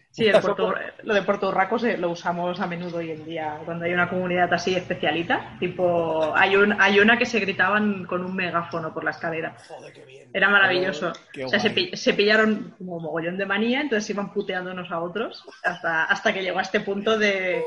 [0.09, 3.59] Sí, el Puerto- lo de Puerto Urraco se- lo usamos a menudo hoy en día,
[3.65, 5.55] cuando hay una comunidad así especialita.
[5.59, 9.55] Tipo, hay, un, hay una que se gritaban con un megáfono por la escalera.
[9.67, 10.29] Joder, qué bien.
[10.33, 11.13] Era maravilloso.
[11.31, 14.99] Qué o sea, se, se pillaron como mogollón de manía, entonces iban puteando unos a
[15.01, 17.63] otros hasta, hasta que llegó a este punto de...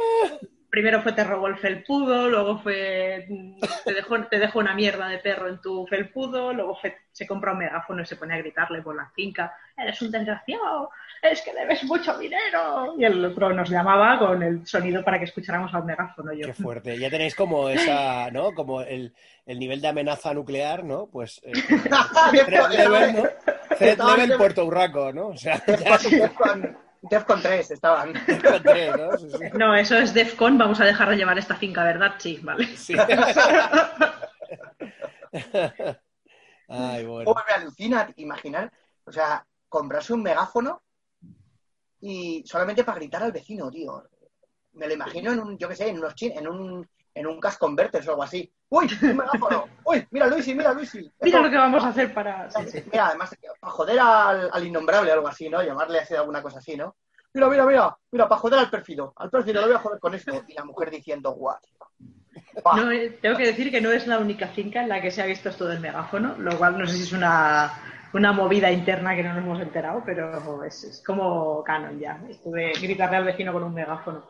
[0.71, 3.61] Primero fue te robó el felpudo, luego fue mm,
[4.31, 8.03] te dejo una mierda de perro en tu felpudo, luego fue, se compra un megáfono
[8.03, 10.91] y se pone a gritarle por la finca, eres un desgraciado,
[11.23, 12.95] es que debes mucho dinero.
[12.97, 16.33] Y el otro nos llamaba con el sonido para que escucháramos al megáfono.
[16.33, 16.47] Yo.
[16.47, 16.99] Qué fuerte.
[16.99, 18.53] Ya tenéis como esa, ¿no?
[18.53, 19.13] Como el,
[19.47, 21.09] el nivel de amenaza nuclear, ¿no?
[21.11, 21.53] Pues eh,
[22.33, 24.17] level, ¿no?
[24.17, 25.29] Level Puerto Urraco, ¿no?
[25.29, 25.99] O sea, ya
[27.03, 28.15] Defcon, Defcon 3 estaban.
[28.27, 29.17] encontré, ¿no?
[29.19, 29.39] Sí, sí.
[29.55, 32.15] No, eso es DEFCON, vamos a dejar de llevar esta finca, ¿verdad?
[32.19, 32.67] Sí, vale.
[32.77, 32.95] Sí.
[36.69, 37.25] Ay, bueno.
[37.33, 38.73] ¿Cómo me alucina imaginar?
[39.05, 40.83] O sea, comprarse un megáfono
[42.01, 44.05] y solamente para gritar al vecino, tío.
[44.73, 47.41] Me lo imagino en un, yo qué sé, en unos chin, en un, en un
[47.41, 48.53] Cash Converters o algo así.
[48.69, 48.89] ¡Uy!
[49.03, 49.67] ¡Un megáfono!
[49.85, 50.07] ¡Uy!
[50.11, 50.55] ¡Mira, Luisi!
[50.55, 51.11] ¡Mira, Luisi!
[51.21, 52.51] Mira lo que vamos a hacer para...
[52.51, 52.85] sí, sí.
[52.91, 55.63] Mira, además, para joder al, al innombrable o algo así, ¿no?
[55.63, 56.97] Llamarle así alguna cosa así, ¿no?
[57.33, 60.15] Mira, mira, mira, mira, para joder al pérfido, al pérfido lo voy a joder con
[60.15, 60.43] esto.
[60.49, 61.59] Y la mujer diciendo, guau.
[62.77, 65.23] No, eh, tengo que decir que no es la única finca en la que se
[65.23, 67.73] ha visto esto del megáfono, lo cual no sé si es una,
[68.13, 72.21] una movida interna que no nos hemos enterado, pero es, es como canon ya.
[72.29, 74.29] Esto de gritarle al vecino con un megáfono.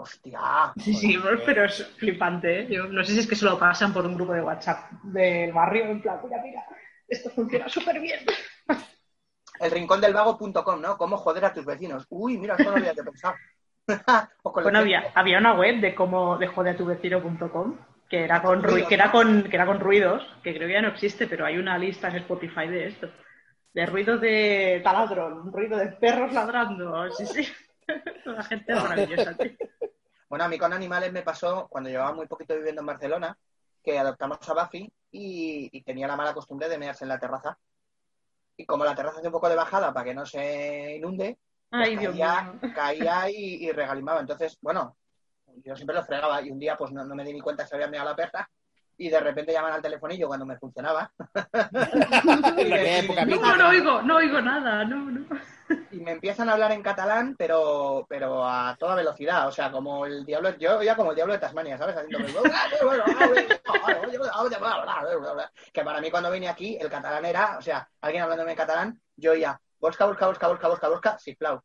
[0.00, 0.72] Hostia.
[0.78, 2.60] Sí, sí, pero es flipante.
[2.60, 2.66] ¿eh?
[2.70, 5.52] Yo no sé si es que se lo pasan por un grupo de WhatsApp del
[5.52, 6.64] barrio, en plan, mira, mira,
[7.06, 8.20] esto funciona súper bien.
[9.60, 10.96] El rincón del vago.com, ¿no?
[10.96, 12.06] Cómo joder a tus vecinos.
[12.08, 13.34] Uy, mira, esto no había que pensar.
[14.42, 17.76] Bueno, había, había una web de cómo de jodeatuvecino.com
[18.08, 20.74] que era con Ruidos, ru- que era con que era con ruidos, que creo que
[20.74, 23.10] ya no existe, pero hay una lista en Spotify de esto.
[23.74, 27.48] De ruidos de taladro, ruido de perros ladrando, sí, sí.
[28.24, 29.52] La gente maravillosa, tío.
[30.28, 33.36] Bueno, a mí con animales me pasó cuando llevaba muy poquito viviendo en Barcelona,
[33.82, 37.58] que adoptamos a Buffy y, y tenía la mala costumbre de mearse en la terraza.
[38.56, 41.38] Y como la terraza hace un poco de bajada para que no se inunde,
[41.70, 42.72] pues Ay, Dios caía, mío.
[42.74, 44.20] caía y, y regalimaba.
[44.20, 44.96] Entonces, bueno,
[45.64, 47.68] yo siempre lo fregaba y un día pues no, no me di ni cuenta que
[47.70, 48.48] se había meado la perra
[49.00, 51.10] y de repente llaman al telefonillo cuando me funcionaba
[52.98, 55.26] época No, no oigo, no oigo nada, no, no.
[55.90, 60.04] y me empiezan a hablar en catalán, pero pero a toda velocidad, o sea, como
[60.04, 61.96] el diablo, yo ya como el diablo de Tasmania, ¿sabes?
[61.96, 62.18] Haciendo
[65.72, 69.00] que para mí cuando vine aquí el catalán era, o sea, alguien hablándome en catalán,
[69.16, 71.62] yo ya, busca, busca, busca, busca, busca, busca, sí, flau.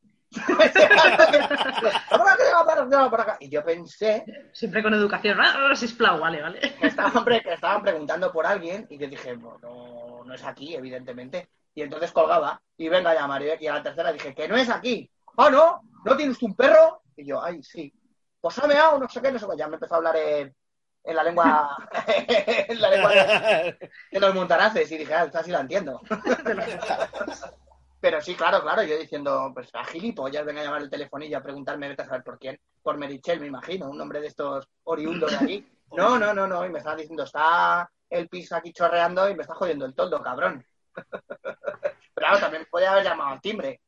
[3.39, 5.37] Y yo pensé Siempre con educación.
[5.41, 6.59] Ah, sisplau, vale, vale.
[6.59, 10.75] que estaban, que estaban preguntando por alguien y que dije, "No, no, no es aquí,
[10.75, 11.49] evidentemente.
[11.73, 13.41] Y entonces colgaba y venga a llamar.
[13.59, 15.09] Y a la tercera dije, que no es aquí.
[15.37, 17.01] Ah, no, ¿no tienes un perro?
[17.15, 17.93] Y yo, ay, sí.
[18.39, 19.57] Pues ha meado, no sé qué, no sé qué.
[19.57, 20.55] Ya me empezó a hablar en,
[21.03, 21.77] en la lengua,
[22.07, 24.89] en la lengua de, de los montaraces.
[24.91, 26.01] Y dije, ah, esta sí la entiendo.
[28.05, 31.41] Pero sí, claro, claro, yo diciendo, pues a gilipollas, venga a llamar el telefonillo a
[31.41, 32.59] preguntarme, vete a saber por quién.
[32.83, 35.67] Por Merichel, me imagino, un nombre de estos oriundos de aquí.
[35.91, 39.41] No, no, no, no, y me estaban diciendo, está el piso aquí chorreando y me
[39.41, 40.63] está jodiendo el toldo, cabrón.
[40.93, 43.81] Pero claro, también podía haber llamado al timbre.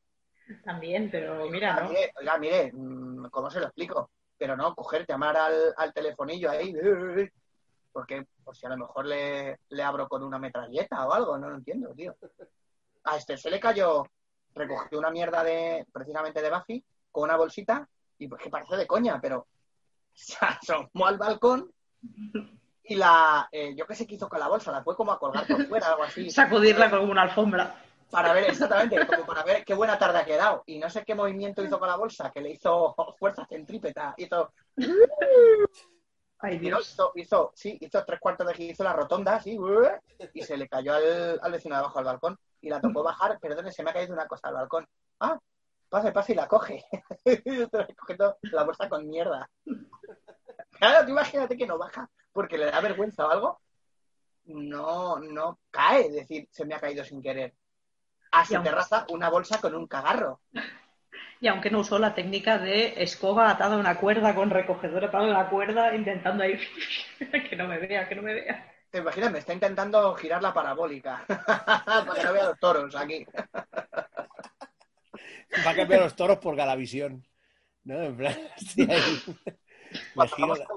[0.63, 1.89] También, pero mira, ¿no?
[2.19, 4.09] Oiga, mire, mm, ¿cómo se lo explico?
[4.35, 6.73] Pero no, coger, llamar al, al telefonillo ahí,
[7.91, 11.49] porque pues si a lo mejor le, le abro con una metralleta o algo, no
[11.49, 12.15] lo entiendo, tío.
[13.09, 14.03] A este se le cayó,
[14.53, 17.87] recogió una mierda de, precisamente de Buffy, con una bolsita,
[18.17, 19.47] y pues que parece de coña, pero
[20.13, 21.71] se asomó al balcón
[22.83, 25.19] y la, eh, yo qué sé qué hizo con la bolsa, la fue como a
[25.19, 27.81] colgar por fuera, algo así Sacudirla como una alfombra.
[28.09, 30.63] para ver exactamente, como para ver qué buena tarde ha quedado.
[30.65, 34.53] Y no sé qué movimiento hizo con la bolsa, que le hizo fuerza centrípeta, hizo,
[36.39, 36.91] Ay, Dios.
[36.93, 39.57] hizo, hizo- sí, hizo tres cuartos de giro, hizo la rotonda, así,
[40.33, 42.37] y se le cayó al, al vecino de abajo al balcón.
[42.61, 44.87] Y la tocó bajar, perdone, se me ha caído una cosa al balcón.
[45.19, 45.37] Ah,
[45.89, 46.83] pase, pase y la coge.
[47.97, 49.49] Cogiendo la bolsa con mierda.
[50.71, 53.61] Claro, tú imagínate que no baja porque le da vergüenza o algo.
[54.45, 57.53] No, no cae, es decir, se me ha caído sin querer.
[58.31, 60.41] A su aunque- terraza una bolsa con un cagarro.
[61.39, 65.25] Y aunque no usó la técnica de escoba atada a una cuerda con recogedor atado
[65.25, 66.59] a una cuerda, intentando ahí
[67.49, 68.73] que no me vea, que no me vea.
[68.89, 73.25] Te imaginas, me está intentando girar la parabólica para que no vea los toros aquí.
[75.65, 77.25] Va a cambiar los toros por Galavisión.
[77.83, 78.01] ¿No?
[78.03, 79.21] En plan, estoy ahí.
[80.35, 80.67] Giro la-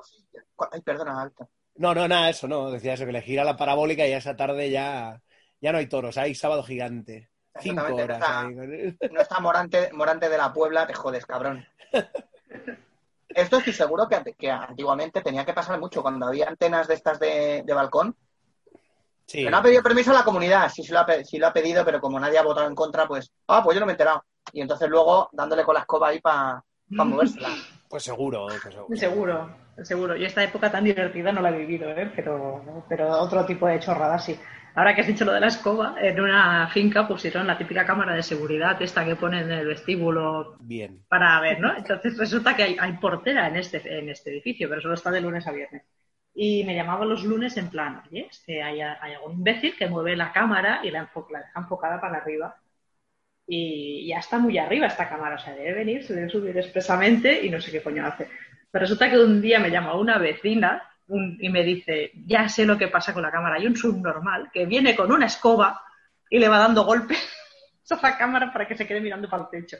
[0.72, 1.50] Ay, perdona, alto.
[1.76, 2.70] No, no, nada, eso no.
[2.70, 5.20] Decía eso, que le gira la parabólica y ya esa tarde ya,
[5.60, 6.18] ya no hay toros.
[6.18, 7.30] Hay sábado gigante.
[7.58, 8.18] Cinco horas.
[8.18, 8.54] esa- ahí.
[9.10, 11.64] No está Morante, Morante de la Puebla, te jodes, cabrón.
[13.34, 17.18] Esto estoy seguro que, que antiguamente tenía que pasar mucho cuando había antenas de estas
[17.20, 18.16] de, de balcón.
[19.26, 19.44] Sí.
[19.44, 21.52] Que no ha pedido permiso a la comunidad, sí, sí lo, ha, sí lo ha
[21.52, 23.94] pedido, pero como nadie ha votado en contra, pues, ah, pues yo no me he
[23.94, 24.24] enterado.
[24.52, 27.50] Y entonces luego dándole con la escoba ahí para movérsela.
[27.88, 28.96] Pues seguro, pues seguro.
[28.96, 30.16] Seguro, seguro.
[30.16, 32.10] Yo esta época tan divertida no la he vivido, ¿eh?
[32.14, 34.38] pero, pero otro tipo de chorradas sí.
[34.74, 38.14] Ahora que has dicho lo de la escoba, en una finca pusieron la típica cámara
[38.14, 41.04] de seguridad, esta que ponen en el vestíbulo Bien.
[41.08, 41.76] para ver, ¿no?
[41.76, 45.20] Entonces resulta que hay, hay portera en este, en este edificio, pero solo está de
[45.20, 45.82] lunes a viernes.
[46.34, 49.88] Y me llamaban los lunes en plan, oye, es que hay, hay algún imbécil que
[49.88, 52.56] mueve la cámara y la, enfo- la deja enfocada para arriba.
[53.46, 57.44] Y ya está muy arriba esta cámara, o sea, debe venir, se debe subir expresamente
[57.44, 58.28] y no sé qué coño hace.
[58.70, 62.64] Pero resulta que un día me llama una vecina un- y me dice, ya sé
[62.66, 65.82] lo que pasa con la cámara, hay un subnormal que viene con una escoba
[66.28, 67.18] y le va dando golpes
[67.90, 69.76] a la cámara para que se quede mirando para el techo.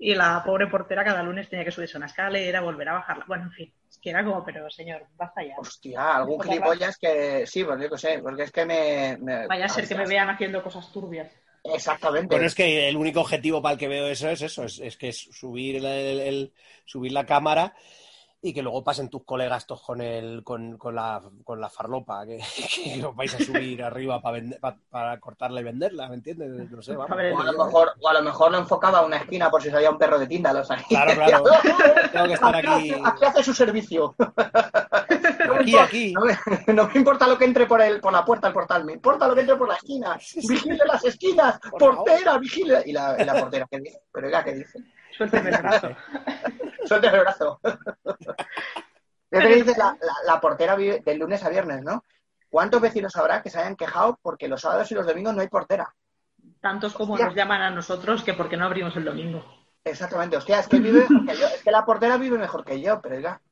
[0.00, 3.24] Y la pobre portera cada lunes tenía que subirse a una escalera, volver a bajarla.
[3.26, 5.54] Bueno, en fin, es que era como, pero señor, basta ya.
[5.58, 9.16] Hostia, algún gilipollas que sí, pues yo qué sé, porque es que me.
[9.20, 11.32] me- Vaya a ser que me vean haciendo cosas turbias.
[11.64, 12.28] Exactamente.
[12.28, 14.96] Bueno, es que el único objetivo para el que veo eso es eso, es, es
[14.96, 16.52] que es subir el, el- el-
[16.84, 17.74] subir la cámara
[18.40, 22.24] y que luego pasen tus colegas todos con el con, con la, con la farlopa
[22.24, 22.38] que,
[22.74, 26.70] que os vais a subir arriba para vender, para, para cortarla y venderla, ¿me entiendes?
[26.70, 27.10] No sé, vamos.
[27.10, 29.50] A ver, O a, lo mejor, o a lo mejor lo enfocaba a una esquina
[29.50, 30.26] por si salía un perro de
[30.64, 30.84] sabía.
[30.88, 31.44] Claro, claro.
[32.12, 32.92] Tengo que estar aquí.
[33.04, 34.14] Aquí hace su servicio.
[35.58, 36.12] Aquí, aquí.
[36.12, 38.84] No me, no me importa lo que entre por el, por la puerta del portal,
[38.84, 40.18] me importa lo que entre por la esquina.
[40.36, 42.82] Vigile las esquinas, Por portera, vigile.
[42.86, 44.00] Y la, y la portera, ¿qué dice?
[44.12, 44.78] Pero oiga, ¿qué dice?
[45.18, 45.88] Suélteme el brazo.
[46.86, 47.60] Suelta el brazo.
[49.30, 52.02] Que dice la, la, la portera vive del lunes a viernes, ¿no?
[52.48, 55.48] ¿Cuántos vecinos habrá que se hayan quejado porque los sábados y los domingos no hay
[55.48, 55.94] portera?
[56.62, 57.26] Tantos como Hostia.
[57.26, 59.44] nos llaman a nosotros que porque no abrimos el domingo.
[59.84, 62.80] Exactamente, hostia, es que vive mejor que yo, es que la portera vive mejor que
[62.80, 63.42] yo, pero oiga.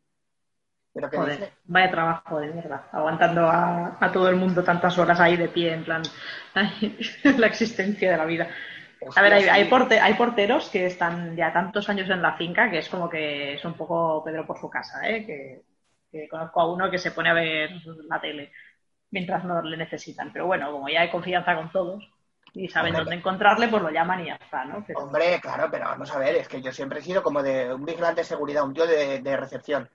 [0.95, 1.53] ¿Pero qué Joder, dice?
[1.65, 2.89] vaya trabajo de mierda.
[2.91, 6.03] Aguantando a, a todo el mundo tantas horas ahí de pie, en plan,
[6.55, 6.99] ay,
[7.37, 8.49] la existencia de la vida.
[9.15, 9.71] A ver, hay, Hostia, hay, sí.
[9.71, 13.55] porte- hay porteros que están ya tantos años en la finca que es como que
[13.55, 15.25] es un poco Pedro por su casa, ¿eh?
[15.27, 15.63] Que,
[16.11, 17.71] que conozco a uno que se pone a ver
[18.09, 18.53] la tele
[19.11, 20.33] mientras no le necesitan.
[20.33, 22.11] Pero bueno, como ya hay confianza con todos
[22.55, 24.83] y saben Hombre, dónde encontrarle, pues lo llaman y ya está, ¿no?
[24.87, 27.75] Pero- Hombre, claro, pero vamos a ver, es que yo siempre he sido como de
[27.75, 29.89] un vigilante de seguridad, un tío de, de recepción.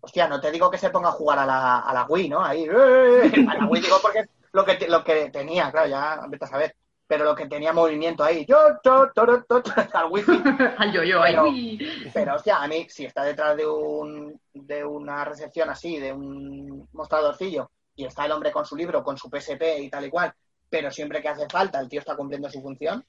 [0.00, 2.42] Hostia, no te digo que se ponga a jugar a la, a la Wii, ¿no?
[2.42, 3.46] Ahí, ¡eh!
[3.48, 6.48] a la Wii digo porque es lo que, lo que tenía, claro, ya vete a
[6.48, 6.74] saber.
[7.08, 9.62] Pero lo que tenía movimiento ahí, yo, yo, to, to,
[9.94, 10.30] al wifi.
[10.78, 12.10] al yo-yo, ahí, Pero- uy.
[12.12, 16.86] Pero, hostia, a mí, si está detrás de un de una recepción así, de un
[16.92, 20.32] mostradorcillo, y está el hombre con su libro, con su PSP y tal y cual,
[20.68, 23.04] pero siempre que hace falta el tío está cumpliendo su función,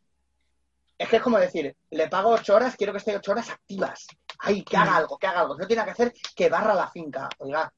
[0.97, 4.07] es que es como decir, le pago ocho horas, quiero que esté ocho horas activas.
[4.39, 5.57] Ay, que haga algo, que haga algo.
[5.57, 7.29] No tiene que hacer que barra la finca.
[7.39, 7.71] Oiga,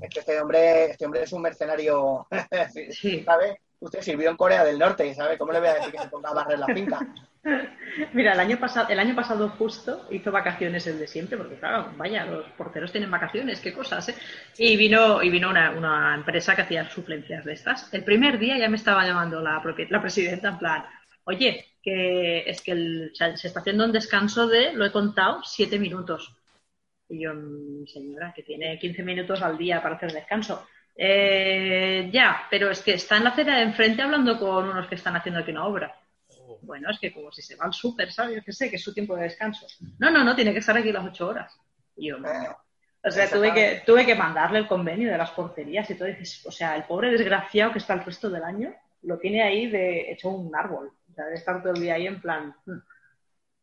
[0.00, 2.26] es que este hombre, este hombre es un mercenario,
[2.90, 3.24] Sí.
[3.84, 5.36] Usted sirvió en Corea del Norte, ¿sabe?
[5.36, 6.98] ¿Cómo le voy a decir que se ponga a barrer la finca?
[8.14, 11.92] Mira, el año pasado, el año pasado justo hizo vacaciones el de siempre, porque claro,
[11.96, 14.14] vaya, los porteros tienen vacaciones, qué cosas, ¿eh?
[14.56, 17.92] Y vino, y vino una, una empresa que hacía suplencias de estas.
[17.92, 20.84] El primer día ya me estaba llamando la, la presidenta en plan,
[21.24, 25.78] oye, que es que el- se está haciendo un descanso de, lo he contado, siete
[25.78, 26.34] minutos.
[27.10, 30.66] Y yo, "Mm, señora, que tiene 15 minutos al día para hacer descanso.
[30.96, 34.94] "Eh, ya, pero es que está en la acera de enfrente hablando con unos que
[34.94, 35.94] están haciendo aquí una obra.
[36.62, 38.36] Bueno, es que como si se va al súper, ¿sabes?
[38.36, 39.66] Yo qué sé, que es su tiempo de descanso.
[39.98, 41.54] No, no, no, tiene que estar aquí las ocho horas.
[41.96, 42.28] Y yo, no.
[43.06, 46.08] O sea, tuve que, tuve que mandarle el convenio de las porterías y todo.
[46.08, 48.72] Y dices, o sea, el pobre desgraciado que está el resto del año
[49.02, 50.90] lo tiene ahí de hecho un árbol.
[51.10, 52.78] O sea, de estar todo el día ahí en plan, "Hmm,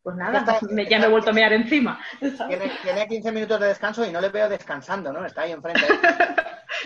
[0.03, 1.99] pues nada, Está- me- ya me he vuelto a mear encima.
[2.19, 5.25] tiene, tiene 15 minutos de descanso y no le veo descansando, ¿no?
[5.25, 5.81] Está ahí enfrente.
[5.87, 5.87] ¿Qué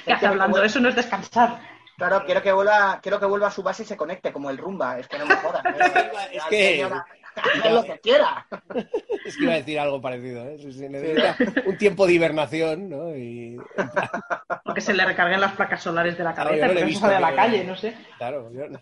[0.07, 0.63] hace hablando?
[0.63, 1.59] Eso no es descansar.
[1.97, 4.57] Claro, quiero que vuelva, quiero que vuelva a su base y se conecte como el
[4.57, 4.99] rumba.
[4.99, 5.63] Es que no me jodas.
[5.65, 6.11] ¿eh?
[6.33, 8.45] Es que- haz lo que quiera.
[9.25, 10.57] Es que iba a decir algo parecido, ¿eh?
[10.59, 11.35] Necesita
[11.65, 13.15] un tiempo de hibernación, ¿no?
[13.15, 13.57] Y
[14.65, 17.05] O que se le recarguen las placas solares de la Claro, cabeza, yo no visto
[17.07, 17.95] a la calle, no sé.
[18.19, 18.79] claro, yo no-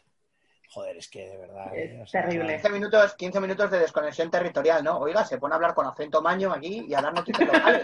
[0.69, 1.67] Joder, es que de verdad.
[1.75, 2.01] Es ¿eh?
[2.03, 2.53] O sea, terrible.
[2.55, 4.97] 15 minutos, 15 minutos de desconexión territorial, ¿no?
[4.97, 7.83] Oiga, se pone a hablar con acento maño aquí y a dar noticias locales.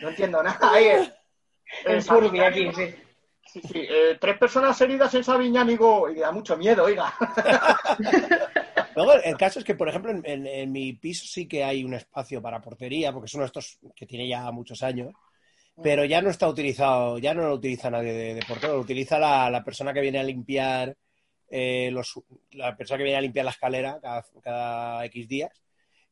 [0.00, 0.72] No entiendo nada.
[0.72, 1.12] Ahí es.
[1.84, 2.94] El Furby aquí, sí.
[3.52, 3.86] Sí, sí.
[3.88, 6.10] eh, tres personas heridas en Sabiñánigo.
[6.10, 7.14] Y da mucho miedo, oiga.
[8.96, 11.84] Luego, el caso es que, por ejemplo, en, en- en mi piso sí que hay
[11.84, 15.12] un espacio para portería, porque es uno de estos que tiene ya muchos años,
[15.82, 19.18] pero ya no está utilizado, ya no lo utiliza nadie de, de portero, lo utiliza
[19.18, 20.96] la, la persona que viene a limpiar
[21.50, 22.14] eh, los,
[22.52, 25.62] la persona que viene a limpiar la escalera cada, cada X días,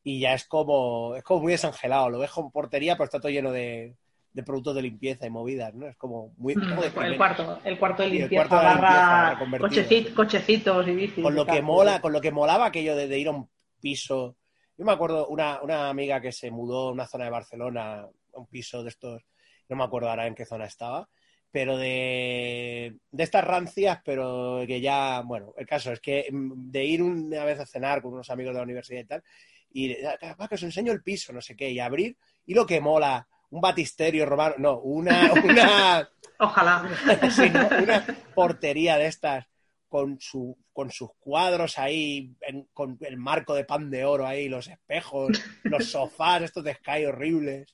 [0.03, 3.31] y ya es como, es como muy desangelado, lo ves con portería, pero está todo
[3.31, 3.95] lleno de,
[4.35, 5.87] de productos de limpieza y movidas, ¿no?
[5.87, 6.55] Es como muy...
[6.57, 9.29] Mm, como de el cuarto, el cuarto de Sí, el limpieza cuarto de limpieza barra
[9.29, 10.13] reconvertido, cocheci- sí.
[10.13, 11.23] cochecitos y bicis.
[11.23, 14.35] con lo que mola, con lo que molaba aquello de, de ir a un piso.
[14.77, 18.09] Yo me acuerdo una, una amiga que se mudó a una zona de Barcelona, a
[18.39, 19.23] un piso de estos,
[19.69, 21.07] no me acuerdo ahora en qué zona estaba,
[21.49, 26.83] pero de, de estas rancias, pero que ya, bueno, el caso es que mm, de
[26.83, 29.23] ir una vez a cenar con unos amigos de la universidad y tal,
[29.71, 32.81] y "Ah, que os enseño el piso, no sé qué, y abrir, y lo que
[32.81, 33.25] mola,
[33.55, 36.89] un batisterio romano, no, una, una, Ojalá.
[37.31, 37.67] Sí, ¿no?
[37.81, 39.45] Una portería de estas
[39.87, 44.49] con, su, con sus cuadros ahí, en- con el marco de pan de oro ahí,
[44.49, 45.31] los espejos,
[45.63, 47.73] los sofás estos de Sky horribles,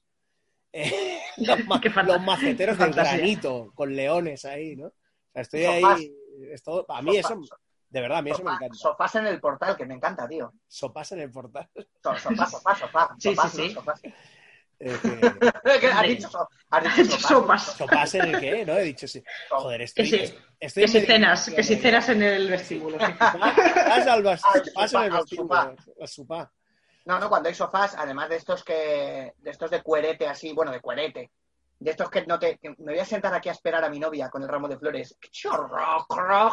[0.73, 3.17] eh, los, ma- los maceteros fantasía.
[3.17, 4.85] granito con leones ahí, ¿no?
[4.87, 4.93] O
[5.33, 5.99] sea, estoy Sofás.
[5.99, 6.13] ahí,
[6.51, 7.59] es todo- a mí eso, Sofás.
[7.89, 8.75] de verdad, a mí eso me encanta.
[8.75, 10.53] Sofás en el portal, que me encanta, tío.
[10.67, 11.67] Sopas en el portal.
[12.03, 13.15] So- Sofá, sofá, sofá.
[13.17, 14.13] Sí, sofás, sí, sí.
[14.81, 14.93] Sofás.
[14.93, 17.27] Eh, que- ¿Qué has dicho, so- has dicho sofás.
[17.29, 17.63] Sopas.
[17.77, 18.73] sopas en el qué, ¿no?
[18.77, 19.23] He dicho sí.
[19.49, 22.97] Joder, Que estoy, sí, estoy que si cenas, que si cenas en el vestíbulo.
[23.29, 25.75] Vas al Ah, el vas en el sofá, al vestíbulo,
[26.07, 26.51] la.
[27.05, 30.71] No, no, cuando hay sofás, además de estos que, de estos de cuerete así, bueno,
[30.71, 31.31] de cuerete,
[31.79, 33.97] de estos que no te, que me voy a sentar aquí a esperar a mi
[33.99, 35.17] novia con el ramo de flores.
[35.31, 36.51] Chorro, cro.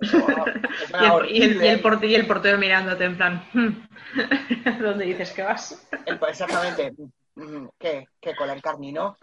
[0.00, 1.64] Es Y el, y el- horrible.
[1.66, 3.88] y el porte- y el portero mirándote en plan, "Hmm".
[4.80, 5.88] ¿dónde dices que vas?
[6.06, 6.92] El- exactamente.
[7.34, 8.06] Mm, ¿Qué?
[8.20, 8.36] ¿Qué?
[8.36, 9.16] Con la encarni, ¿no?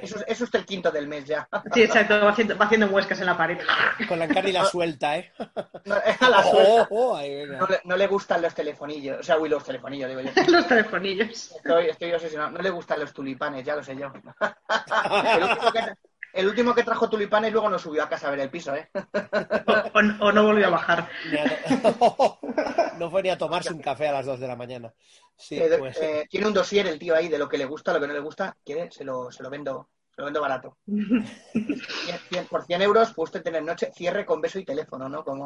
[0.00, 1.46] Eso, es- es el quinto del mes ya.
[1.74, 3.58] Sí, exacto, va haciendo, va haciendo muescas en la pared.
[4.08, 5.30] Con la encarni la suelta, ¿eh?
[5.84, 5.94] No,
[6.30, 6.88] la suelta.
[6.90, 7.58] Oh, oh, ahí, venga.
[7.58, 9.20] No le, no le gustan los telefonillos.
[9.20, 10.30] O sea, uy, los telefonillos, digo yo.
[10.48, 11.52] Los telefonillos.
[11.52, 12.52] Estoy, estoy obsesionado.
[12.52, 14.10] No le gustan los tulipanes, ya lo sé yo.
[14.12, 15.80] El último que,
[16.36, 18.88] el último que trajo tulipanes luego no subió a casa a ver el piso, ¿eh?
[18.94, 21.08] O, o- o no volvió a bajar.
[22.98, 24.90] No fue ni a tomarse un café a las 2 de la mañana.
[25.36, 25.98] Sí, Eh, pues.
[26.00, 28.14] eh, tiene un dossier el tío ahí de lo que le gusta, lo que no
[28.14, 28.56] le gusta.
[28.64, 29.90] Quiere, se lo, se lo vendo.
[30.14, 30.78] Se lo vendo barato.
[32.50, 35.22] Por 100 euros puede usted tener noche, cierre con beso y teléfono, ¿no?
[35.24, 35.44] Como,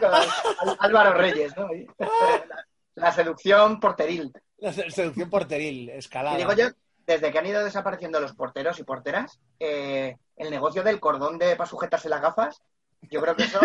[0.00, 1.66] Como Álvaro Reyes, ¿no?
[1.68, 1.86] Ahí.
[1.98, 4.32] La, la seducción porteril.
[4.58, 6.36] La seducción porteril, Y escalada.
[6.38, 6.68] digo yo,
[7.08, 11.56] desde que han ido desapareciendo los porteros y porteras, eh, el negocio del cordón de
[11.56, 12.62] para sujetarse las gafas,
[13.10, 13.60] yo creo que eso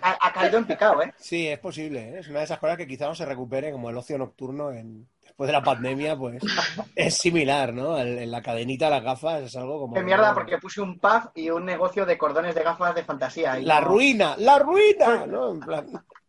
[0.00, 1.12] ha, ha caído en picado, ¿eh?
[1.18, 2.00] Sí, es posible.
[2.08, 2.18] ¿eh?
[2.20, 5.06] Es una de esas cosas que quizá no se recupere como el ocio nocturno en...
[5.22, 6.42] después de la pandemia, pues
[6.96, 7.98] es similar, ¿no?
[7.98, 9.94] El- en la cadenita de las gafas es algo como...
[9.94, 13.58] Qué mierda, porque puse un pub y un negocio de cordones de gafas de fantasía.
[13.58, 15.50] y La ruina, la ruina, ¿no?
[15.52, 15.86] En plan...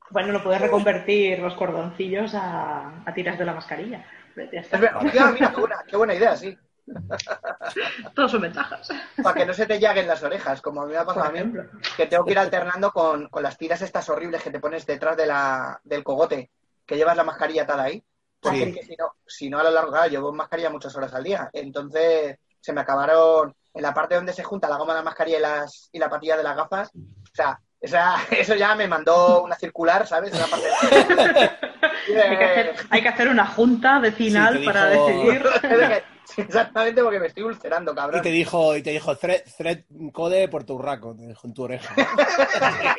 [0.09, 4.03] Bueno, no puedes reconvertir los cordoncillos a, a tiras de la mascarilla.
[4.35, 6.57] Hostia, mira, qué buena, qué buena idea, sí.
[8.15, 8.89] Todos son ventajas.
[9.21, 11.31] Para que no se te llaguen las orejas, como a mí me ha pasado a
[11.31, 11.53] mí,
[11.95, 15.15] que tengo que ir alternando con, con las tiras estas horribles que te pones detrás
[15.15, 16.49] de la, del cogote,
[16.85, 18.03] que llevas la mascarilla atada ahí.
[18.39, 18.63] Porque Sí.
[18.63, 21.23] es que si no, si no a lo largo, claro, llevo mascarilla muchas horas al
[21.23, 21.49] día.
[21.53, 25.37] Entonces se me acabaron en la parte donde se junta la goma de la mascarilla
[25.37, 26.89] y, las, y la patilla de las gafas.
[26.95, 30.33] O sea, esa, eso ya me mandó una circular, ¿sabes?
[30.33, 31.70] Esa parte
[32.07, 35.43] Hay que, hacer, hay que hacer una junta vecinal Sí, para dijo- decidir.
[36.37, 38.21] Exactamente porque me estoy ulcerando, Y cabrón.
[38.21, 39.79] te dijo, y te dijo, thread, thread
[40.13, 41.93] code por tu raco, te dijo en tu oreja.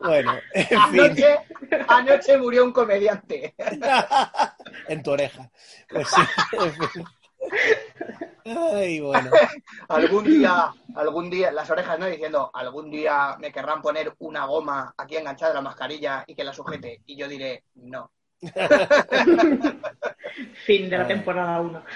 [0.00, 1.36] bueno, en fin, Anoche,
[1.88, 3.54] anoche murió un comediante.
[4.88, 5.50] en tu oreja.
[5.88, 6.20] Pues sí,
[6.52, 7.04] en fin.
[8.44, 9.30] Ay, bueno.
[9.88, 12.06] algún día, algún día, las orejas, ¿no?
[12.06, 16.44] Diciendo, algún día me querrán poner una goma aquí enganchada a la mascarilla y que
[16.44, 17.00] la sujete.
[17.06, 18.10] Y yo diré, no.
[20.66, 21.82] Fin de la temporada 1.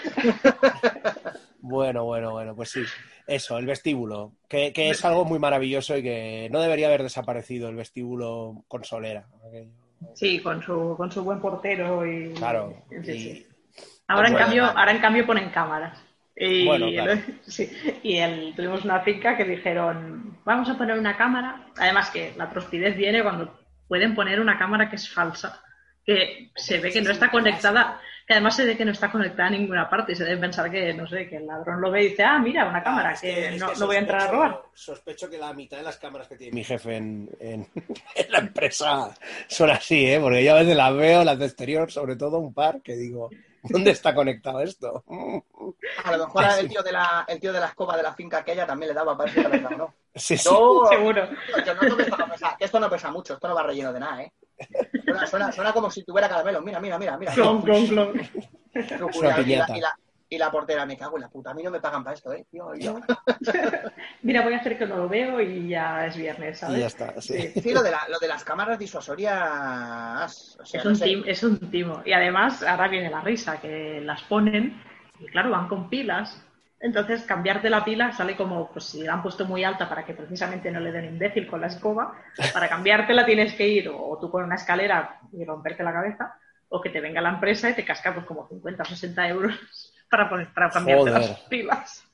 [1.60, 2.82] Bueno, bueno, bueno, pues sí.
[3.26, 7.68] Eso, el vestíbulo, que, que es algo muy maravilloso y que no debería haber desaparecido
[7.68, 9.26] el vestíbulo con solera.
[10.14, 12.32] Sí, con su, con su buen portero y.
[12.32, 12.84] Claro.
[12.88, 13.12] Sí, sí.
[13.12, 13.47] Y,
[14.08, 16.02] Ahora, en cambio, ahora en cambio ponen cámaras.
[16.36, 17.20] Y, Bueno, claro.
[17.46, 17.70] sí,
[18.02, 21.66] y el- tuvimos una finca que dijeron, vamos a poner una cámara.
[21.78, 25.62] Además que la prostidez viene cuando pueden poner una cámara que es falsa,
[26.04, 29.48] que se ve que no está conectada, que además se ve que no está conectada
[29.48, 32.04] a ninguna parte y se debe pensar que, no sé, que el ladrón lo ve
[32.04, 34.26] y dice, ah, mira, una cámara, es que, no, que no voy a entrar a
[34.30, 34.62] robar.
[34.74, 37.66] Sospecho que la mitad de las cámaras que tiene mi jefe en, en-
[38.14, 39.14] en la empresa
[39.48, 40.20] son así, ¿eh?
[40.20, 43.30] Porque yo a veces las veo, las de exterior, sobre todo un par, que digo,
[43.62, 45.04] ¿dónde está conectado esto?
[46.04, 46.60] A lo mejor Sí.
[46.60, 48.94] el tío de la, el tío de la escoba de la finca aquella también le
[48.94, 49.94] daba para ver si era verdad o no.
[50.14, 50.48] Sí, sí.
[50.50, 51.28] No, Seguro.
[51.64, 54.00] yo que esto no pesa, que esto no pesa mucho, esto no va relleno de
[54.00, 54.32] nada, ¿eh?
[55.04, 56.62] Suena, suena, suena como si tuviera caramelos.
[56.64, 57.32] Mira, mira, mira, mira.
[57.32, 58.30] Clon, clon, clon.
[58.98, 59.28] Locura.
[59.28, 59.76] una y, la, piñata.
[59.76, 59.98] y, la,
[60.30, 61.50] y la portera, me cago en la puta.
[61.50, 62.46] A mí no me pagan para esto, ¿eh?
[62.52, 63.00] Yo, yo.
[64.22, 66.76] Mira, voy a hacer que no lo veo y ya es viernes, ¿sabes?
[66.76, 67.48] Y ya está, sí.
[67.60, 70.58] Sí, lo de, la, lo de las cámaras disuasorias.
[70.60, 71.04] O sea, Es no un, sé.
[71.06, 72.02] tim- es un timo.
[72.04, 74.80] Y además, ahora viene la risa, que las ponen
[75.18, 76.42] y claro, van con pilas.
[76.80, 80.14] Entonces, cambiarte la pila sale como, pues si la han puesto muy alta para que
[80.14, 82.14] precisamente no le den imbécil con la escoba,
[82.52, 86.36] para cambiártela tienes que ir o tú con una escalera y romperte la cabeza,
[86.68, 89.87] o que te venga la empresa y te casca pues como 50 o 60 euros
[90.10, 91.14] para, poner, para cambiarte Joder.
[91.20, 92.04] las pilas.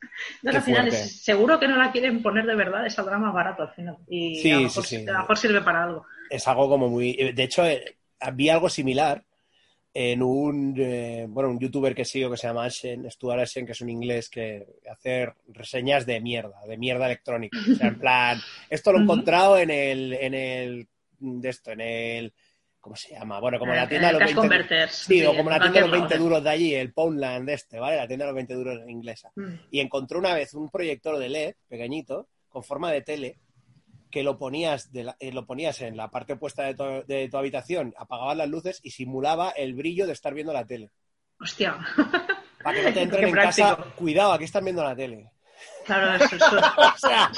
[0.43, 3.63] Entonces, al final, es- seguro que no la quieren poner de verdad, esa drama barato
[3.63, 3.97] al final.
[4.09, 4.97] Y Sí, a, lo mejor, sí.
[5.07, 6.07] a lo mejor sirve para algo.
[6.31, 7.15] es algo como muy...
[7.33, 7.97] De hecho, eh,
[8.33, 9.25] vi algo similar
[9.97, 13.73] en un, eh, bueno, un youtuber que sigo que se llama Ashen, Stuart Ashen, que
[13.73, 17.57] es un inglés que hace reseñas de mierda, de mierda electrónica.
[17.61, 20.89] O sea, en plan, esto lo he encontrado en el, en el,
[21.21, 22.33] de esto, en el,
[22.85, 23.41] ¿cómo se llama?
[23.41, 24.93] Bueno, como la tienda de los Cash 20 Converters.
[24.95, 26.25] Sí, o como la en tienda de los cualquier 20 lado.
[26.25, 27.97] duros de allí, el Poundland este, ¿vale?
[27.97, 29.33] La tienda de los 20 duros inglesa.
[29.37, 29.55] Mm.
[29.71, 33.39] Y encontró una vez un proyector de LED pequeñito, con forma de tele,
[34.11, 37.29] que lo ponías, de la- eh, lo ponías en la parte opuesta de tu, de
[37.31, 40.91] tu habitación, apagabas las luces y simulaba el brillo de estar viendo la tele.
[41.41, 41.79] Hostia.
[42.63, 43.97] Para que no te entren en casa, práctico.
[43.97, 45.31] cuidado, aquí están viendo la tele.
[45.87, 46.59] Claro, eso, eso-
[46.95, 47.31] O sea,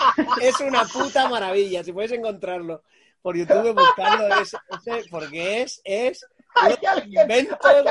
[0.42, 2.82] es una puta maravilla, si puedes encontrarlo.
[3.26, 4.56] Por YouTube buscando ese,
[4.86, 6.24] ese porque es, es
[6.54, 7.82] Hay invento hay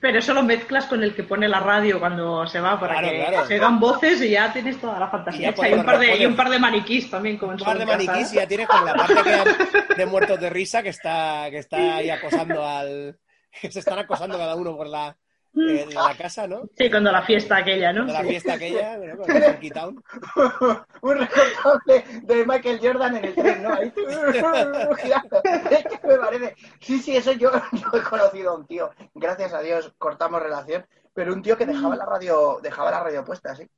[0.00, 3.10] Pero eso lo mezclas con el que pone la radio cuando se va para Claro,
[3.10, 3.46] que claro.
[3.46, 5.40] se dan voces y ya tienes toda la Y fantasía.
[5.40, 5.56] ya hecha.
[5.56, 7.78] por Y un, par de, y un par de maniquís también como en un par
[7.78, 7.96] de casa.
[7.96, 11.58] maniquís y ya tienes como la parte que de muertos de risa que está, que
[11.58, 13.20] está ahí acosando al.
[13.62, 15.16] que se están acosando cada uno por la,
[15.54, 16.62] en la casa, ¿no?
[16.76, 18.06] Sí, cuando la fiesta aquella, ¿no?
[18.06, 19.16] De la fiesta aquella, ¿no?
[19.16, 20.04] Con el Funky Town.
[21.02, 23.74] un recortado de, Michael Jordan en el tren, ¿no?
[23.74, 23.92] Ahí,
[25.02, 25.42] girando.
[25.70, 26.56] Es que me parece.
[26.80, 28.90] Sí, sí, eso yo, yo he conocido a un tío.
[29.14, 30.86] Gracias a Dios cortamos relación.
[31.12, 33.68] Pero un tío que dejaba la radio, dejaba la radio puesta, sí.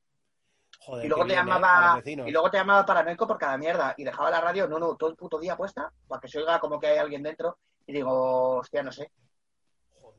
[0.80, 1.50] Joder, Y luego te bien, ¿eh?
[1.50, 3.94] Llamaba, y luego te llamaba paranoico por cada mierda.
[3.96, 6.60] Y dejaba la radio, no, no, todo el puto día puesta, para que se oiga
[6.60, 7.58] como que hay alguien dentro.
[7.86, 9.10] Y digo, hostia, no sé.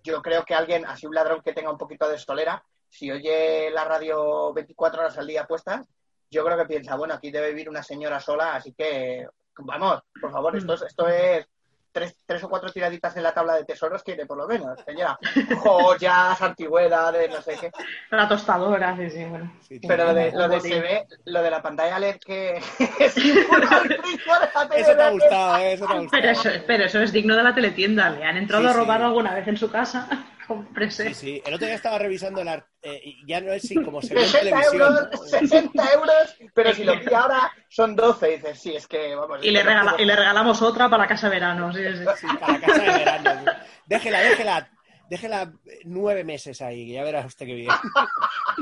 [0.04, 3.70] Yo creo que alguien, así un ladrón que tenga un poquito de estolera, si oye
[3.72, 5.88] la radio 24 horas al día puestas,
[6.30, 9.28] yo creo que piensa, bueno, aquí debe vivir una señora sola, así que,
[9.60, 11.48] vamos, por favor, esto, es- esto es
[11.94, 15.18] tres, tres o cuatro tiraditas en la tabla de tesoros, tiene por lo menos, señora.
[15.64, 17.72] Joyas, antigüedades, no sé qué.
[18.12, 19.54] La tostadora, sí, sí, bueno.
[19.62, 19.80] Sí.
[19.88, 22.58] Pero lo de, lo de se ve, lo de la pantalla LED que
[23.00, 23.18] es
[24.76, 25.74] Eso te ha gustado, ¿eh?
[25.74, 26.10] Eso te ha gustado.
[26.12, 28.10] Pero eso, pero eso es digno de la teletienda.
[28.10, 29.06] ¿Le han entrado Sí, a robar sí.
[29.06, 30.08] alguna vez en su casa?
[30.48, 31.10] Cómprese.
[31.10, 31.44] Sí, sí.
[31.46, 34.14] El otro día estaba revisando el art- eh, y ya no es si como se
[34.14, 34.82] ve en 60 televisión.
[35.12, 38.30] euros, 60 euros, pero si lo pilla ahora son 12.
[38.30, 39.40] Y dices, sí, es que vamos.
[39.44, 41.74] Y le, regala- y le regalamos otra para la casa de verano.
[41.74, 42.04] Sí, sí.
[42.20, 43.46] Sí, para casa de verano.
[43.86, 44.70] Déjela, déjela.
[45.10, 45.52] Déjela
[45.84, 47.70] nueve meses ahí, que ya verá usted qué bien.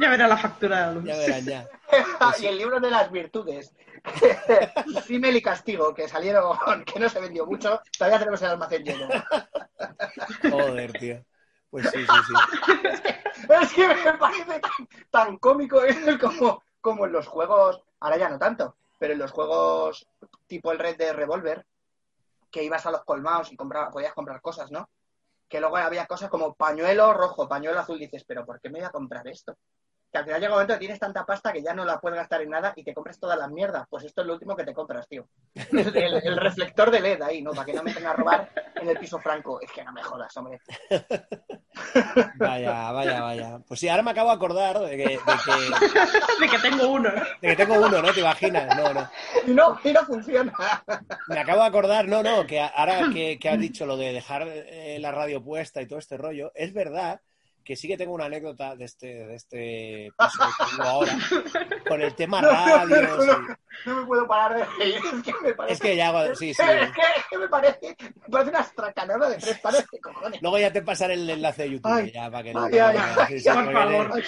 [0.01, 1.03] Ya verá la factura de la luz.
[1.05, 1.67] Ya verán, ya.
[2.41, 3.73] y el libro de las virtudes.
[5.07, 9.07] Rímel y castigo, que salieron, que no se vendió mucho, todavía tenemos el almacén lleno.
[10.49, 11.23] Joder, tío.
[11.72, 12.34] Pues sí, sí, sí.
[13.49, 14.61] Es que me parece
[15.09, 19.32] tan, cómico eso como, como en los juegos, ahora ya no tanto, pero en los
[19.32, 20.07] juegos
[20.47, 21.65] tipo el Red de Revolver,
[22.51, 24.89] que ibas a los colmados y compraba, podías comprar cosas, ¿no?
[25.49, 28.88] Que luego había cosas como pañuelo rojo, pañuelo azul, dices, pero ¿por qué me voy
[28.88, 29.57] a comprar esto?
[30.12, 32.18] Que al final llega un momento que tienes tanta pasta que ya no la puedes
[32.18, 33.88] gastar en nada y te compras todas las mierdas.
[33.89, 35.26] Pues esto es lo último que te compras, tío.
[35.53, 37.51] El, reflector de LED ahí, ¿no?
[37.51, 39.62] Para que no me tengan a robar en el piso franco.
[39.62, 40.59] Es que no me jodas, hombre.
[42.36, 43.59] Vaya, vaya, vaya.
[43.66, 47.09] Pues sí, ahora me acabo de acordar de que, de que, De que tengo uno.
[47.09, 47.22] ¿no?
[47.22, 48.14] de que tengo uno, ¿no?
[48.14, 48.76] ¿Te imaginas?
[48.76, 49.09] No, no.
[49.45, 50.53] Y no, y no funciona.
[51.28, 54.43] Me acabo de acordar, no, no, que ahora que, que has dicho lo de dejar
[54.47, 57.22] eh, la radio puesta y todo este rollo, es verdad
[57.64, 61.18] que sí que tengo una anécdota de este, de este piso que tengo ahora,
[61.88, 63.26] con el tema radios.
[63.26, 65.74] y- No me puedo parar de reír, es que me parece.
[65.74, 66.62] Es que ya, sí, sí.
[66.62, 70.41] Es que, es que me parece, me parece una estracanada de tres pares de cojones.
[70.41, 72.64] Luego ya te pasaré el enlace de YouTube, Ay, ya, para que no...
[72.66, 72.97] ay,
[73.28, 74.22] sí, sí, por favor.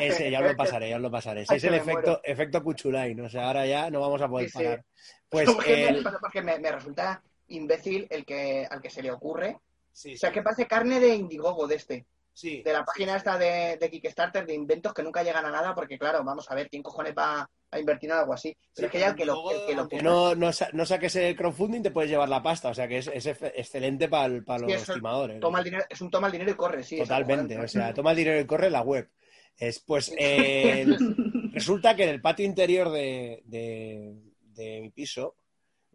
[0.00, 1.42] Ese, ya os lo pasaré, ya os lo pasaré.
[1.42, 2.20] Ese Ay, es el efecto, muero.
[2.24, 4.64] efecto Cuchulain, o sea, ahora ya no vamos a poder Sí, sí.
[4.64, 4.84] parar.
[5.28, 6.02] Pues porque, el...
[6.04, 9.58] me, porque me, me resulta imbécil el que al que se le ocurre.
[9.92, 12.06] Sí, O sea, que parece carne de Indiegogo de este,
[12.38, 12.62] sí.
[12.62, 15.98] de la página esta de, de Kickstarter de inventos que nunca llegan a nada, porque
[15.98, 18.56] claro, vamos a ver, ¿quién cojones va a invertir en algo así?
[18.74, 21.16] Pero es que ya el que lo, el que lo no, no, sa- no saques
[21.16, 22.68] el crowdfunding, te puedes llevar la pasta.
[22.68, 25.40] O sea que es, es excelente para los Sí, eso, estimadores.
[25.40, 26.98] toma el dinero, es un toma el dinero y corre, sí.
[26.98, 27.58] Totalmente.
[27.58, 29.10] O sea, toma el dinero y corre la web.
[29.56, 30.96] Es, pues eh, el-
[31.52, 34.14] resulta que en el patio interior de, de-
[34.54, 35.34] de mi piso,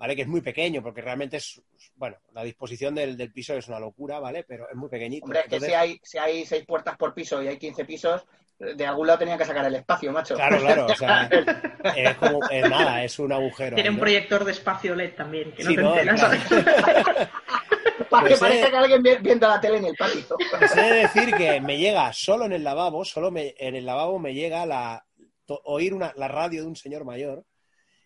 [0.04, 0.18] ¿vale?
[0.18, 1.62] Que es muy pequeño, porque realmente es,
[1.96, 4.44] bueno, la disposición del, del piso es una locura, ¿vale?
[4.44, 5.24] Pero es muy pequeñito.
[5.24, 7.86] Hombre, es que Entonces- si hay, si hay seis puertas por piso y hay 15
[7.86, 8.26] pisos,
[8.60, 10.36] de algún lado tenían que sacar el espacio, macho.
[10.36, 11.30] Claro, claro, o sea,
[11.96, 13.76] es como, es nada, es un agujero.
[13.76, 14.02] Tiene ahí, un ¿no?
[14.02, 15.96] proyector de espacio LED también, que no Sí, te ¿no?
[15.98, 16.20] enteras.
[16.20, 17.30] Claro.
[18.10, 20.22] Para que Pues, parezca que alguien vi- viendo la tele en el patio.
[20.60, 23.86] Pues he de decir que me llega solo en el lavabo, solo me- en el
[23.86, 25.06] lavabo me llega la,
[25.46, 27.44] to- oír una, la radio de un señor mayor,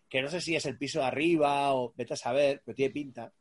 [0.10, 2.94] que no sé si es el piso de arriba o vete a saber, pero tiene
[2.94, 3.34] pinta.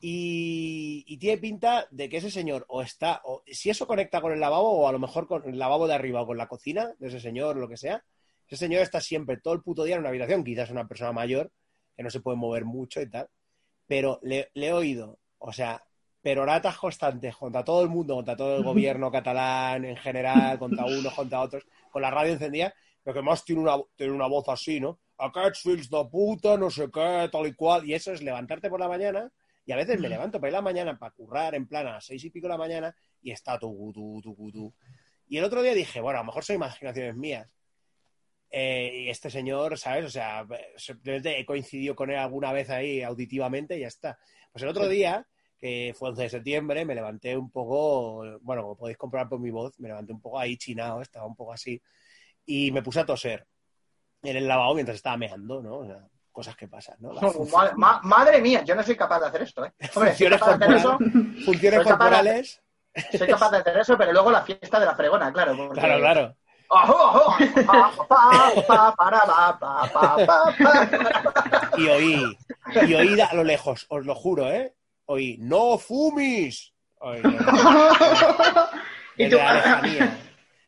[0.00, 4.32] Y, y tiene pinta de que ese señor o está, o si eso conecta con
[4.32, 6.92] el lavabo o a lo mejor con el lavabo de arriba o con la cocina
[6.98, 8.04] de ese señor lo que sea,
[8.46, 11.50] ese señor está siempre todo el puto día en una habitación, quizás una persona mayor
[11.96, 13.28] que no se puede mover mucho y tal,
[13.86, 15.82] pero le, le he oído, o sea,
[16.20, 21.14] peroratas constantes contra todo el mundo, contra todo el gobierno catalán en general, contra unos,
[21.14, 24.80] contra otros, con la radio encendida, pero que más tiene una, tiene una voz así,
[24.80, 24.98] ¿no?
[25.18, 28.80] Aquests fills de puta, no sé qué, tal y cual, y eso es levantarte por
[28.80, 29.30] la mañana,
[29.64, 31.94] y a veces me levanto para ir a la mañana para currar en plan a
[31.94, 34.74] las seis y pico de la mañana, y está tu, tu, tu, tu.
[35.28, 37.48] Y el otro día dije, bueno, a lo mejor son imaginaciones mías.
[38.50, 40.04] Eh, y este señor, ¿sabes?
[40.04, 40.46] O sea,
[40.76, 44.18] simplemente he coincidido con él alguna vez ahí auditivamente y ya está.
[44.52, 45.26] Pues el otro día,
[45.58, 49.50] que fue 11 de septiembre, me levanté un poco, bueno, como podéis comprobar por mi
[49.50, 51.80] voz, me levanté un poco ahí chinado, estaba un poco así,
[52.46, 53.46] y me puse a toser
[54.26, 55.76] en el lavabo mientras estaba meando, ¿no?
[55.78, 55.98] O sea,
[56.32, 57.12] cosas que pasan, ¿no?
[57.14, 59.72] No, madre, ma- madre mía, yo no soy capaz de hacer esto, ¿eh?
[59.94, 62.62] Hombre, soy funciones, capaz de hacer eso, corporales, funciones Soy capaz de- corporales.
[63.18, 65.56] soy capaz de hacer eso, pero luego la fiesta de la fregona, claro.
[65.56, 66.34] porque- Claro, claro.
[71.78, 72.36] Y oí,
[72.88, 74.74] y oí a lo lejos, os lo juro, ¿eh?
[75.06, 76.72] Oí, ¡no fumis!
[76.98, 77.20] Oí,
[79.18, 80.18] Y desde tú, la lejanía.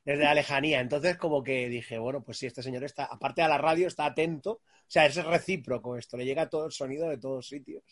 [0.08, 0.80] Desde la lejanía.
[0.80, 4.06] Entonces, como que dije, bueno, pues sí, este señor está, aparte de la radio, está
[4.06, 4.52] atento.
[4.52, 7.82] O sea, es recíproco esto, le llega todo el sonido de todos sitios.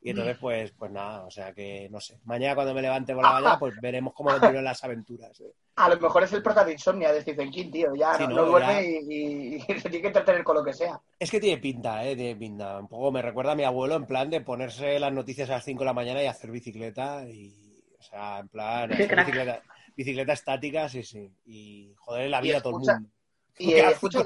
[0.00, 2.18] Y entonces, pues, pues nada, o sea que no sé.
[2.24, 5.40] Mañana cuando me levante por la mañana, pues veremos cómo continúan las aventuras.
[5.40, 5.52] ¿eh?
[5.76, 7.94] A lo mejor es el prota de Insomnia de Stephen King, tío.
[7.94, 8.82] Ya Sí, no, no, duerme ya.
[8.82, 11.00] y, y- y se tiene que entretener con lo que sea.
[11.18, 12.16] Es que tiene pinta, ¿eh?
[12.16, 12.78] Tiene pinta.
[12.78, 15.64] Un poco me recuerda a mi abuelo en plan de ponerse las noticias a las
[15.64, 17.52] 5 de la mañana y hacer bicicleta y...
[17.98, 18.92] O sea, en plan...
[18.92, 19.62] Hacer bicicleta,
[19.96, 21.32] bicicleta estática, sí, sí.
[21.46, 23.10] Y joder la vida a todo el mundo.
[23.58, 24.22] Y, eh, escucha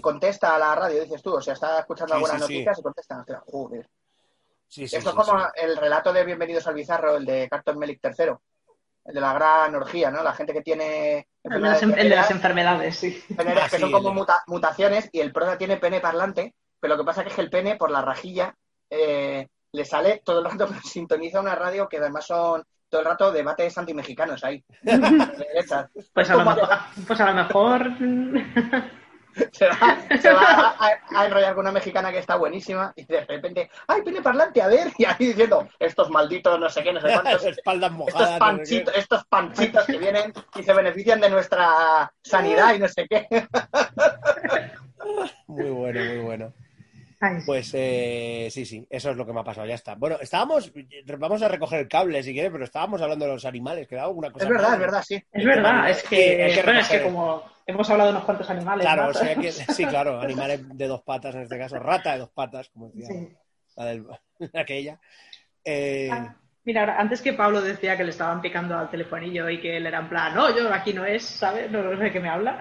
[0.00, 1.34] contesta a la radio, dices tú.
[1.34, 2.52] O sea, está escuchando Sí, algunas sí, sí.
[2.54, 3.18] noticias y contesta.
[3.20, 3.88] Hostia, joder.
[4.66, 5.46] Sí, sí, Esto sí, es como sí.
[5.56, 8.32] el relato de Bienvenidos al Bizarro, el de Carton Melick III.
[9.04, 10.22] El de la gran orgía, ¿no?
[10.22, 13.22] La gente que tiene El de, las, em- el de las enfermedades sí.
[13.30, 16.94] venéreas Ah, que sí, son como muta- mutaciones y el prota tiene pene parlante, pero
[16.94, 18.56] lo que pasa es que el pene, por la rajilla,
[18.88, 22.62] eh, le sale todo el rato, sintoniza una radio que además son
[22.92, 24.62] todo el rato debates antimexicanos ahí.
[26.12, 26.68] Pues a lo mejor,
[27.06, 27.90] pues a lo mejor
[29.52, 33.70] se va, se va a, enrollar con una mexicana que está buenísima y de repente,
[33.86, 34.60] ¡ay, pene parlante!
[34.60, 37.98] A ver, y ahí diciendo, estos malditos no sé qué, no sé cuántos, Espaldas estos
[37.98, 38.30] mojadas.
[38.30, 38.38] qué.
[38.38, 43.26] panchitos, estos panchitos que vienen y se benefician de nuestra sanidad y no sé qué.
[45.46, 46.52] Muy bueno, muy bueno.
[47.22, 47.42] Sí.
[47.46, 49.94] Pues eh, sí, sí, eso es lo que me ha pasado, ya está.
[49.94, 50.72] Bueno, estábamos,
[51.18, 54.30] vamos a recoger el cable si quieres, pero estábamos hablando de los animales, quedaba alguna
[54.32, 54.44] cosa.
[54.44, 55.14] Es verdad, es verdad, sí.
[55.30, 58.50] Es verdad, es Sí, que, que bueno, es que como hemos hablado de unos cuantos
[58.50, 58.84] animales.
[58.84, 59.08] Claro, ¿no?
[59.10, 62.30] o sea que, sí, claro, animales de dos patas en este caso, rata de dos
[62.30, 63.28] patas, como decía Sí.
[63.76, 64.06] la del,
[64.54, 64.98] aquella.
[65.64, 69.76] Eh, Ah, Mira, antes que Pablo decía que le estaban picando al telefonillo y que
[69.78, 71.68] él era en plan, no, yo aquí no es, ¿sabes?
[71.72, 72.60] No, no sé de qué me habla.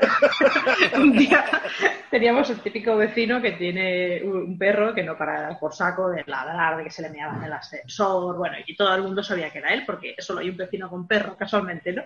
[0.95, 1.45] un día
[2.10, 6.78] teníamos el típico vecino que tiene un perro que no para por saco, de ladrar,
[6.78, 9.60] de que se le meaba en el ascensor, bueno, y todo el mundo sabía que
[9.60, 12.04] era él, porque solo hay un vecino con perro, casualmente, ¿no?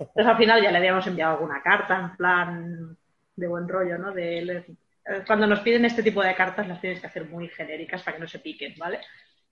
[0.00, 2.98] Entonces al final ya le habíamos enviado alguna carta en plan
[3.36, 4.12] de buen rollo, ¿no?
[4.12, 4.38] De.
[4.38, 8.16] Eh, Cuando nos piden este tipo de cartas las tienes que hacer muy genéricas para
[8.16, 9.00] que no se piquen, ¿vale?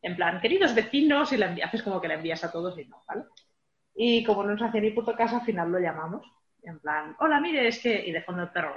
[0.05, 3.03] En plan, queridos vecinos, y la haces como que la envías a todos y no,
[3.09, 3.25] ¿vale?
[3.95, 6.31] Y como no nos hacía ni puto caso, al final lo llamamos.
[6.63, 8.07] En plan, hola, mire, es que.
[8.07, 8.75] Y de fondo el perro.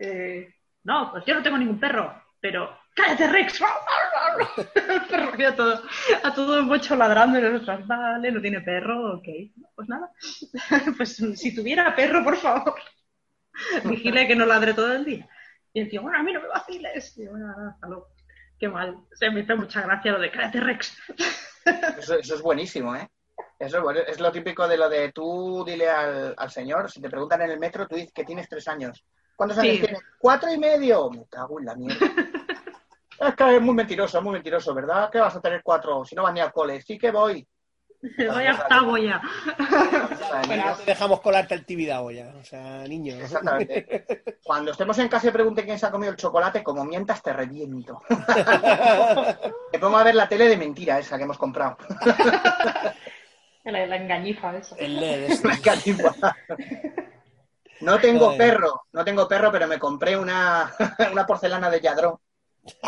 [0.00, 0.54] Eh,
[0.84, 2.78] no, pues yo no tengo ningún perro, pero.
[2.94, 3.60] ¡Cállate, Rex!
[4.76, 5.82] El perro aquí a todo,
[6.22, 9.28] a todo el bocho ladrando y nosotros, vale, no tiene perro, ok.
[9.74, 10.12] Pues nada.
[10.96, 12.74] Pues si tuviera perro, por favor,
[13.84, 15.28] vigile que no ladre todo el día.
[15.72, 17.16] Y el tío, bueno, a mí no me vaciles.
[17.18, 18.11] Y bueno, hasta luego.
[18.62, 18.94] Qué mal.
[18.94, 20.96] O sea, me hizo mucha gracia lo de cállate, Rex.
[21.98, 23.08] Eso, eso es buenísimo, ¿eh?
[23.58, 23.98] Eso es, bueno.
[24.06, 27.50] es lo típico de lo de tú dile al, al señor, si te preguntan en
[27.50, 29.04] el metro, tú dices que tienes tres años.
[29.34, 29.80] ¿Cuántos años Sí.
[29.80, 30.00] tienes?
[30.16, 31.10] Cuatro y medio.
[31.10, 31.96] Me cago en la mierda.
[33.20, 35.10] es que es muy mentiroso, muy mentiroso, ¿verdad?
[35.10, 36.80] Que vas a tener cuatro si no vas ni al cole.
[36.82, 37.44] Sí que voy.
[38.28, 39.22] Vaya octavo ya.
[40.46, 43.14] bueno, no te dejamos colarte el tibidabo ya, o sea, niño.
[43.14, 44.36] Exactamente.
[44.44, 47.32] Cuando estemos en casa y pregunte quién se ha comido el chocolate, como mientas te
[47.32, 48.02] reviento.
[49.72, 51.76] Me pongo a ver la tele de mentira esa que hemos comprado.
[53.64, 54.74] La, la engañifa esa.
[54.76, 55.38] El LED.
[55.44, 56.14] La catigua.
[57.82, 60.72] No tengo perro, no tengo perro, pero me compré una,
[61.12, 62.20] una porcelana de Yadró.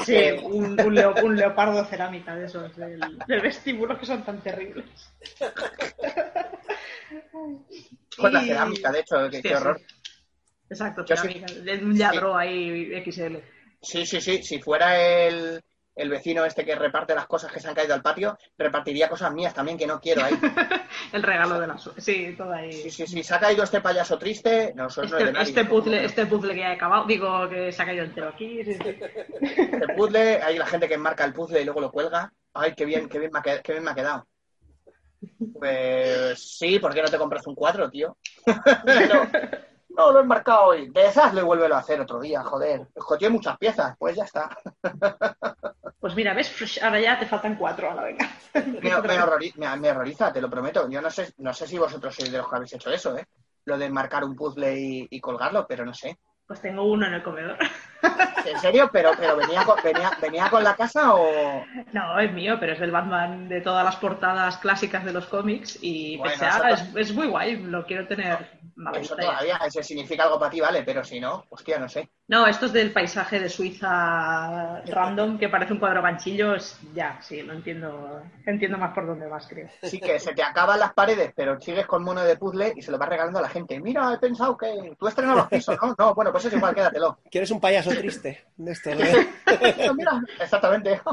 [0.04, 4.40] Sí, un, un, leo- un leopardo cerámica de esos del, del vestíbulo que son tan
[4.40, 4.84] terribles.
[8.16, 9.54] Con la cerámica, de hecho, qué, Sí, qué sí.
[9.54, 9.80] horror.
[10.70, 11.52] Exacto, sí- cerámica.
[11.52, 13.36] de un yadro ahí XL.
[13.82, 14.42] Sí, sí, sí.
[14.42, 15.60] Si fuera el,
[15.96, 19.32] el vecino este que reparte las cosas que se han caído al patio, repartiría cosas
[19.32, 20.34] mías también que no quiero ahí.
[21.12, 22.72] El regalo de la Sí, todo ahí.
[22.72, 23.22] Sí, sí, sí.
[23.22, 24.72] Se ha caído este payaso triste.
[24.74, 25.48] No, eso no es de Este, nadie.
[25.48, 28.64] este puzzle, este puzzle que ya he acabado, digo que se ha caído entero aquí.
[28.64, 28.96] Sí, sí.
[29.40, 32.32] Este puzzle, hay la gente que enmarca el puzzle y luego lo cuelga.
[32.54, 34.26] Ay, qué bien, qué bien me ha, qued- qué bien me ha quedado.
[35.52, 38.16] Pues sí, ¿por qué no te compras un cuadro, tío?
[38.46, 39.28] no,
[39.96, 40.88] no, lo he enmarcado hoy.
[40.90, 42.86] Deshazlo y vuélvelo a hacer otro día, joder.
[42.96, 44.48] Jo, Tiene muchas piezas, pues ya está.
[46.00, 46.50] Pues mira, ¿ves?
[46.50, 48.28] Fresh, Ahora ya te faltan cuatro, ahora venga.
[48.54, 50.86] Me, me horrori- me- me horroriza, te lo prometo.
[50.90, 53.26] Yo no sé, no sé si vosotros sois de los que habéis hecho eso, ¿eh?
[53.64, 56.18] Lo de enmarcar un puzzle y, y colgarlo, pero no sé.
[56.46, 57.56] Pues tengo uno en el comedor.
[58.44, 58.90] ¿En serio?
[58.92, 61.64] ¿Pero, pero venía, con, venía, venía con la casa o...?
[61.92, 65.78] No, es mío, pero es el Batman de todas las portadas clásicas de los cómics
[65.80, 68.38] y Bueno, pensé, ah, es, es muy guay, lo quiero tener
[68.94, 72.08] Eso todavía, ese significa algo para ti, vale, pero si no, hostia, no sé.
[72.26, 76.54] No, esto es del paisaje de Suiza random, que parece un cuadro ganchillo.
[76.54, 78.22] es- Ya, sí, lo entiendo.
[78.46, 79.68] Entiendo más por dónde vas, creo.
[79.82, 82.90] Sí que se te acaban las paredes, pero sigues con mono de puzzle y se
[82.90, 83.78] lo vas regalando a la gente.
[83.80, 85.94] Mira, he pensado que tú estrenas los pisos, ¿no?
[85.98, 87.18] No, bueno, pues es igual, quédatelo.
[87.30, 88.44] ¿Quieres un payaso triste?
[88.56, 89.26] De esto, ¿eh?
[89.94, 91.00] Mira, exactamente.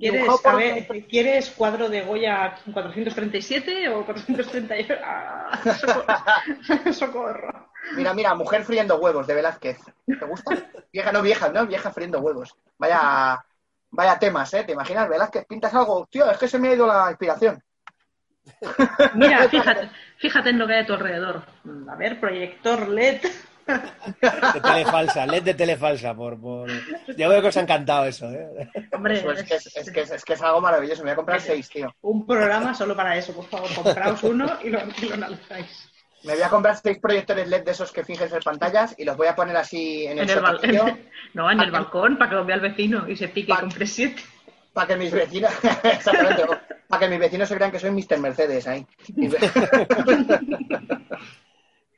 [0.00, 4.94] ¿Quieres, a ver, ¿Quieres cuadro de Goya 437 o 438?
[5.04, 6.92] Ah, socorro.
[6.92, 7.70] socorro.
[7.96, 9.78] Mira, mira, mujer friendo huevos de Velázquez.
[10.06, 10.56] ¿Te gusta?
[10.90, 12.56] Vieja, no vieja, no, vieja friendo huevos.
[12.78, 13.44] Vaya,
[13.90, 14.64] vaya temas, ¿eh?
[14.64, 15.44] ¿Te imaginas, Velázquez?
[15.46, 16.06] ¿Pintas algo?
[16.10, 17.62] Tío, es que se me ha ido la inspiración.
[19.14, 21.42] Mira, fíjate, fíjate en lo que hay a tu alrededor.
[21.90, 23.20] A ver, proyector LED.
[23.66, 26.14] De tele falsa, LED de tele falsa.
[26.14, 26.68] Por, por...
[27.16, 28.68] Yo veo que os ha encantado eso, ¿eh?
[28.92, 31.02] Hombre, Eso es, que es, es que es, es que es algo maravilloso.
[31.02, 31.94] Me voy a comprar seis, tío.
[32.02, 35.88] un programa solo para eso, por favor, compraos uno y lo, y lo analizáis.
[36.24, 39.16] Me voy a comprar seis proyectores LED de esos que fingen ser pantallas y los
[39.16, 40.96] voy a poner así en el, En el, bal- sofá,
[41.34, 44.22] no, en el balcón, para que lo vea el vecino y se pique compre siete.
[44.74, 45.50] para que mis vecinos,
[45.82, 46.42] exactamente,
[46.88, 48.18] para que mis vecinos se crean que soy Mr.
[48.18, 48.86] Mercedes ahí.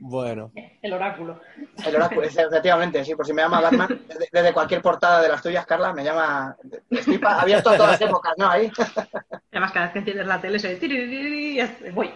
[0.04, 0.50] Bueno,
[0.82, 1.40] El oráculo.
[1.86, 5.40] El oráculo, efectivamente, sí, por si me llama Batman, desde, desde cualquier portada de las
[5.40, 6.56] tuyas, Carla, me llama.
[6.90, 8.48] Estoy pa- abierto a todas las épocas, ¿no?
[8.50, 8.70] Ahí.
[9.52, 12.12] Además, cada vez que enciendes la tele se ve tiririri y hace- voy.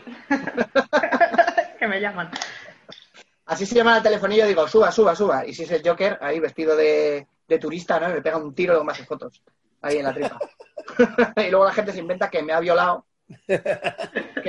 [1.78, 2.28] que me llaman.
[3.47, 5.47] Así se llama el telefonillo, digo, suba, suba, suba.
[5.47, 8.11] Y si es el Joker, ahí vestido de, de turista, ¿no?
[8.11, 9.41] Y me pega un tiro y luego me hace fotos.
[9.82, 10.39] Ahí en la tripa.
[11.37, 13.07] y luego la gente se inventa que me ha violado.
[13.47, 13.61] Que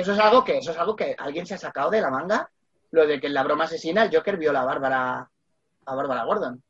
[0.00, 2.50] eso es algo que, eso es algo que alguien se ha sacado de la manga.
[2.90, 5.30] Lo de que en la broma asesina el Joker viola a Bárbara,
[5.86, 6.62] a Bárbara Gordon.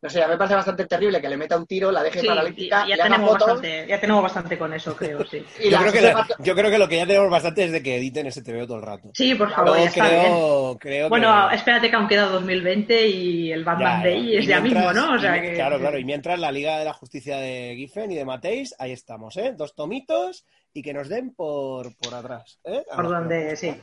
[0.00, 2.20] No sé, a mí me parece bastante terrible que le meta un tiro, la deje
[2.20, 5.44] Sí, paralítica, y ya, le tenemos fotos bastante, ya tenemos bastante con eso, creo, sí.
[5.58, 7.82] y yo la creo, que yo creo que lo que ya tenemos bastante es de
[7.82, 9.10] que editen ese TVO todo el rato.
[9.12, 10.22] Sí, por favor, ya está bien.
[10.22, 11.56] creo, creo Bueno, que...
[11.56, 15.14] espérate que aún queda 2020 y el Batman Ya, Day es ya mismo, ¿no?
[15.14, 15.54] O sea y- que...
[15.54, 15.98] Claro, claro.
[15.98, 19.52] Y mientras la Liga de la Justicia de Giffen y de Mateis, ahí estamos, ¿eh?
[19.56, 22.60] Dos tomitos y que nos den por, por atrás.
[22.62, 22.84] ¿eh?
[22.94, 23.74] Por donde, sí.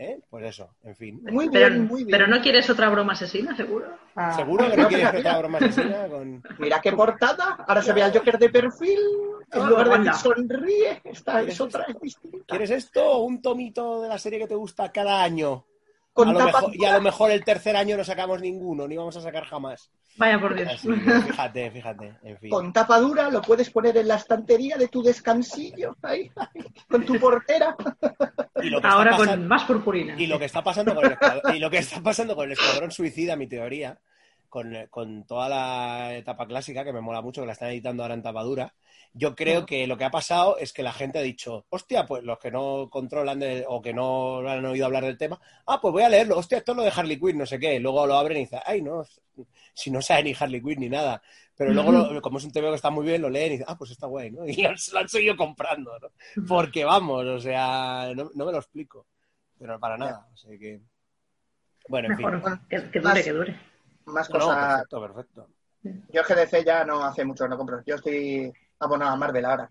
[0.00, 0.18] ¿Eh?
[0.30, 1.20] Pues eso, en fin.
[1.30, 2.10] Muy pero, bien, muy bien.
[2.10, 3.86] pero no quieres otra broma asesina, seguro.
[4.16, 6.42] Ah, ¿Seguro que no quieres otra broma asesina con...
[6.58, 7.64] Mira qué portada.
[7.68, 8.98] Ahora se ve al Joker de perfil.
[9.52, 12.44] En Oh, lugar de que sonríe, esta es otra, es distinta.
[12.46, 15.64] ¿Quieres esto o un tomito de la serie que te gusta cada año?
[16.20, 18.86] Con A lo tapa mejor- y a lo mejor el tercer año no sacamos ninguno,
[18.86, 19.90] ni vamos a sacar jamás.
[20.16, 20.68] Vaya por Dios.
[20.72, 22.50] Así fíjate, fíjate, en fin.
[22.50, 27.04] con tapa dura, lo puedes poner en la estantería de tu descansillo, ahí, ahí, con
[27.04, 27.74] tu portera.
[28.62, 30.14] Y lo que Ahora está con pasando- más purpurina.
[30.20, 32.52] Y lo que está pasando con el escuadrón, y lo que está pasando con el
[32.52, 33.98] escuadrón suicida, mi teoría,
[34.48, 38.14] con, con toda la etapa clásica, que me mola mucho, que la están editando ahora
[38.14, 38.74] en tapadura,
[39.12, 42.22] yo creo que lo que ha pasado es que la gente ha dicho, hostia, pues
[42.22, 45.92] los que no controlan de- o que no han oído hablar del tema, ah, pues
[45.92, 48.14] voy a leerlo, hostia, esto es lo de Harley Quinn, no sé qué, luego lo
[48.14, 49.02] abren y dicen, ay, no,
[49.74, 51.20] si no sabe ni Harley Quinn ni nada.
[51.56, 53.66] Pero luego, lo- como es un TV que está muy bien, lo leen y dicen,
[53.68, 54.46] ah, pues está guay, ¿no?
[54.46, 56.08] Y lo, lo han seguido comprando, ¿no?
[56.48, 59.06] Porque vamos, o sea, no, no me lo explico.
[59.58, 60.80] Pero para nada, o sea que...
[61.88, 62.30] Bueno, en fin.
[62.30, 63.60] Mejor, que, que Más- dure, que dure.
[64.06, 64.68] Más No, no, cosas.
[64.86, 65.48] perfecto, perfecto.
[66.12, 67.82] Yo GDC ya no hace mucho que no compro.
[67.84, 69.70] Yo estoy abonado a Marvel ahora.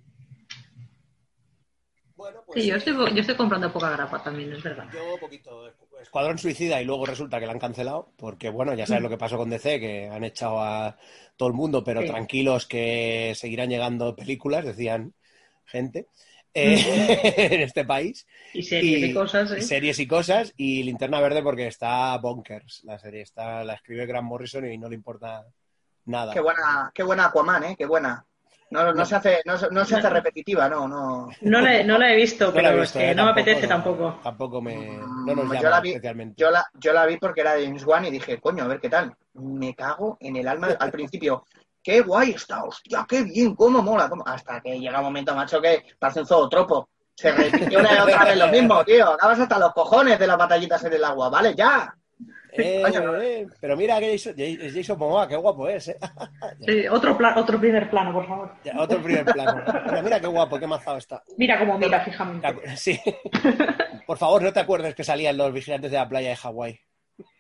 [2.16, 4.86] Bueno, pues Sí, yo estoy, yo estoy comprando poca grapa también, es verdad.
[4.94, 5.68] yo poquito
[6.02, 9.18] Escuadrón Suicida y luego resulta que la han cancelado porque, bueno, ya sabes lo que
[9.18, 10.98] pasó con DC, que han echado a
[11.38, 12.08] todo el mundo, pero Sí.
[12.08, 15.14] tranquilos que seguirán llegando películas, decían
[15.66, 16.08] gente,
[16.54, 16.76] eh,
[17.54, 18.28] en este país.
[18.54, 19.62] Y series Y- y cosas, ¿eh?
[19.62, 22.84] series y cosas y Linterna Verde porque está Bonkers.
[22.86, 25.46] La serie está, la escribe Grant Morrison y no le importa
[26.06, 26.34] nada.
[26.34, 27.76] Qué buena, qué buena Aquaman, ¿eh?
[27.78, 28.26] Qué buena.
[28.72, 31.28] No, no, se hace, no, se- no se hace repetitiva, no, no.
[31.42, 33.64] No la, he- no la he visto, No pero es que eh, no me apetece
[33.64, 34.20] no, tampoco.
[34.24, 34.76] Tampoco me.
[34.78, 36.36] Mm, No nos yo llama la vi- especialmente.
[36.38, 38.80] Yo la, yo la vi porque era de James Wan y dije, coño, a ver
[38.80, 39.14] qué tal.
[39.34, 41.46] Me cago en el alma al principio.
[41.82, 44.08] Qué guay está, hostia, qué bien, cómo mola.
[44.10, 44.24] cómo-".
[44.28, 46.90] Hasta que llega un momento, macho, que parece un zootropo.
[47.16, 49.10] Se repite una y otra vez lo mismo, tío.
[49.14, 51.54] Acabas hasta los cojones de las batallitas en el agua, ¿vale?
[51.56, 51.94] Ya.
[52.52, 52.84] Eh,
[53.22, 55.90] eh, pero mira que Jason, es Jason Momoa, qué guapo es.
[55.90, 55.98] eh.
[56.66, 58.52] Sí, otro, pla- otro primer plano, por favor.
[58.64, 59.64] Ya, Otro primer plano.
[59.86, 61.24] Mira, mira qué guapo, qué mazado está.
[61.38, 62.78] Mira cómo mira ¿Te fijamente.
[62.78, 63.00] Sí.
[64.08, 66.80] Por favor, no te acuerdes que salían los vigilantes de la playa de Hawái.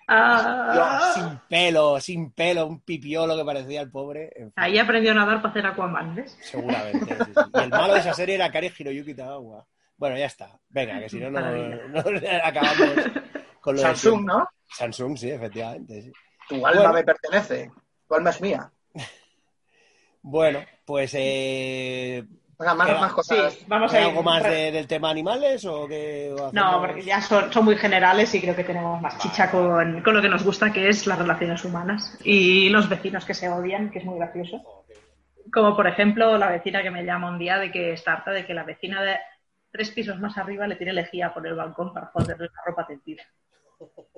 [0.07, 4.29] Ah, Sin pelo, sin pelo, un pipiolo que parecía el pobre.
[4.35, 6.37] En fin, ahí aprendió a nadar para hacer Aquaman, ¿ves?
[6.41, 7.15] seguramente.
[7.15, 7.41] sí, sí.
[7.53, 9.65] Y el malo de esa serie era Kari Hiroyuki Tagawa.
[9.97, 10.57] Bueno, ya está.
[10.69, 11.39] Venga, que si no, no,
[12.43, 12.89] acabamos
[13.61, 14.33] con lo de Samsung, siempre.
[14.35, 14.47] ¿no?
[14.71, 16.01] Samsung, sí, efectivamente.
[16.03, 16.11] Sí.
[16.49, 16.93] Tu alma Bueno.
[16.93, 17.71] me pertenece.
[18.07, 18.71] Tu alma es mía.
[20.21, 22.23] Bueno, pues eh,
[22.57, 23.53] O sea, más, cosas.
[23.53, 24.09] Sí, vamos ¿Hay a ir.
[24.09, 26.35] algo más de- del tema animales o qué?
[26.37, 30.01] o No, porque ya son, son muy generales y creo que tenemos más chicha con,
[30.01, 33.47] con lo que nos gusta, que es las relaciones humanas y los vecinos que se
[33.47, 34.61] odian, que es muy gracioso.
[35.53, 38.45] Como por ejemplo la vecina que me llama un día de que está harta de
[38.45, 39.17] que la vecina de
[39.71, 43.23] tres pisos más arriba le tiene lejía por el balcón para joderle la ropa tendida.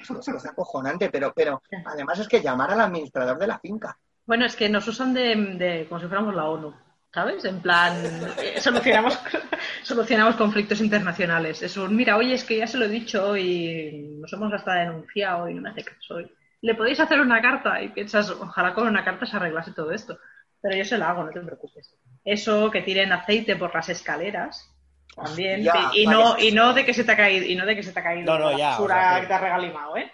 [0.00, 3.98] Es que es acojonante, pero, pero además es que llamar al administrador de la finca.
[4.26, 6.74] Bueno, es que nos usan de, de- como si fuéramos la ONU,
[7.12, 7.44] ¿sabes?
[7.44, 7.94] En plan,
[8.38, 9.18] eh, solucionamos,
[9.82, 11.62] solucionamos conflictos internacionales.
[11.62, 14.74] Es un, mira, oye, es que ya se lo he dicho y nos hemos hasta
[14.74, 16.16] denunciado y no me hace caso.
[16.60, 20.18] Le podéis hacer una carta y piensas, ojalá con una carta se arreglase todo esto.
[20.60, 21.94] Pero yo se la hago, no te preocupes.
[22.24, 24.68] Eso, que tiren aceite por las escaleras,
[25.16, 25.66] también.
[25.94, 27.92] Y, no, y no de que se te ha caído, y no de que se
[27.92, 30.12] te ha caído No, no, ya, basura o sea, que- te ha regalimado, ¿eh?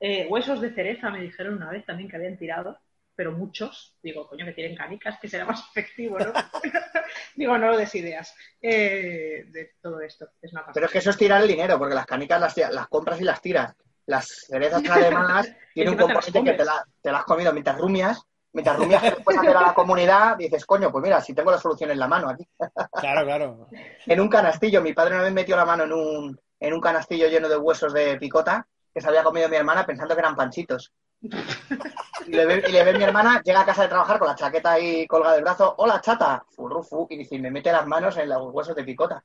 [0.00, 2.78] Eh, Huesos de cereza me dijeron una vez también que habían tirado,
[3.16, 3.96] pero muchos.
[4.02, 6.32] Digo, coño, que tienen canicas, que será más efectivo, ¿no?
[7.36, 10.28] Digo, no lo des ideas eh, de todo esto.
[10.42, 12.88] Es una Pero es que eso es tirar el dinero, porque las canicas las, las
[12.88, 13.74] compras y las tiras.
[14.06, 18.22] Las cerezas además tienen un componente que te, la- te las has comido mientras rumias,
[18.54, 21.58] mientras rumias que después hacer a la comunidad, dices, coño, pues mira, si tengo la
[21.58, 22.48] solución en la mano aquí.
[23.00, 23.68] Claro, claro.
[24.06, 27.28] En un canastillo, mi padre una vez metió la mano en un, en un canastillo
[27.28, 30.92] lleno de huesos de picota que se había comido mi hermana pensando que eran panchitos.
[31.20, 34.34] Y le, ve, y le ve mi hermana, llega a casa de trabajar con la
[34.34, 38.28] chaqueta ahí colgada del brazo, hola chata, furrufu, y dice, me mete las manos en
[38.28, 39.22] los huesos de picota.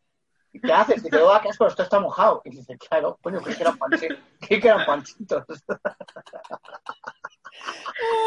[0.51, 1.03] ¿Y qué haces?
[1.03, 2.41] Dice, oh, qué asco, esto está mojado.
[2.45, 4.17] Y dice, claro, coño, creí que eran panchitos.
[4.39, 5.43] Creí que eran panchitos.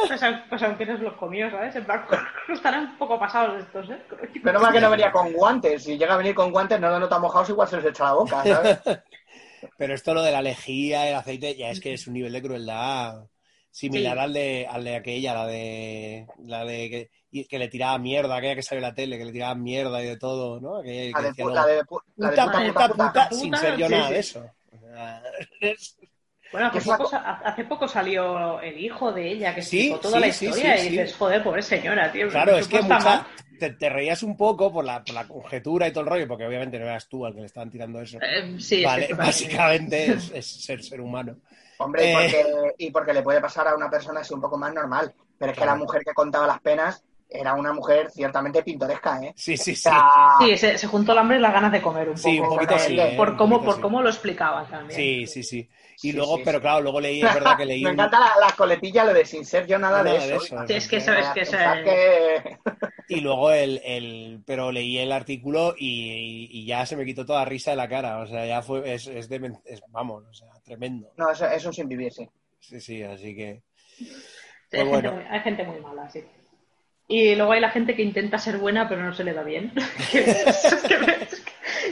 [0.07, 1.75] Pues, pues aunque nos los comió, ¿sabes?
[1.77, 2.05] En plan,
[2.49, 4.03] estarán un poco pasados estos, ¿eh?
[4.43, 5.85] Menos mal que no venía con guantes.
[5.85, 8.13] Si llega a venir con guantes, no lo nota mojados, igual se les echa la
[8.15, 8.79] boca, ¿sabes?
[9.79, 12.43] Pero esto lo de la lejía, el aceite, ya es que es un nivel de
[12.43, 13.27] crueldad
[13.71, 14.23] similar Sí.
[14.23, 18.37] al de al de aquella, la de la de que, y que le tiraba mierda,
[18.37, 20.77] aquella que salió en la tele, que le tiraba mierda y de todo, ¿no?
[20.77, 23.29] Aquella que decía puta, puta, puta, puta, puta, puta.
[23.33, 24.13] sin ser yo sí, nada sí.
[24.15, 24.45] de eso.
[26.53, 30.27] Bueno, hace poco, hace salió el hijo de ella que Sí, explicó toda sí, la
[30.27, 30.89] historia sí, y sí.
[30.91, 32.29] dices, joder, pobre señora, tío.
[32.29, 33.27] Claro, es que mucha,
[33.59, 36.45] te, te reías un poco por la, por la conjetura y todo el rollo, porque
[36.47, 38.19] obviamente no eras tú al que le estaban tirando eso.
[38.21, 41.37] Eh, sí, vale, es que- básicamente es, es ser ser humano.
[41.79, 42.15] Hombre, y Eh.
[42.15, 45.11] porque, y porque le puede pasar a una persona así un poco más normal.
[45.39, 45.79] Pero es que Claro.
[45.79, 47.03] la mujer que contaba las penas
[47.33, 49.33] era una mujer ciertamente pintoresca, ¿eh?
[49.37, 49.83] Sí, sí, O sí.
[49.83, 50.05] sea,
[50.41, 52.53] Sí, se, se juntó el hambre y las ganas de comer un Sí, poco.
[52.55, 52.99] un poquito sí.
[52.99, 53.15] ¿eh?
[53.17, 53.83] por Un cómo, poquito por sí.
[53.83, 54.99] cómo lo explicaba también.
[55.01, 55.69] Sí, sí, sí.
[56.03, 56.63] Y Sí, luego, sí, pero sí.
[56.63, 59.25] claro, luego leí, es verdad que leí Me un- encanta la, la coletilla, lo de
[59.25, 60.45] sin ser yo nada, Nada de de eso.
[60.45, 60.67] eso.
[60.67, 62.59] Sí, es que sabes que se- que-
[63.09, 67.45] Y luego el, el, pero leí el artículo y, y ya se me quitó toda
[67.45, 68.19] risa de la cara.
[68.19, 71.11] O sea, ya fue, es, es de, es- vamos, o sea, tremendo.
[71.17, 72.29] No, eso es un sin vivir, sí.
[72.61, 73.63] Sí, sí, así que.
[74.71, 75.11] Sí, Pues hay, bueno.
[75.11, 76.25] gente, muy- hay gente muy mala, sí.
[77.09, 79.73] Y luego hay la gente que intenta ser buena pero no se le da bien.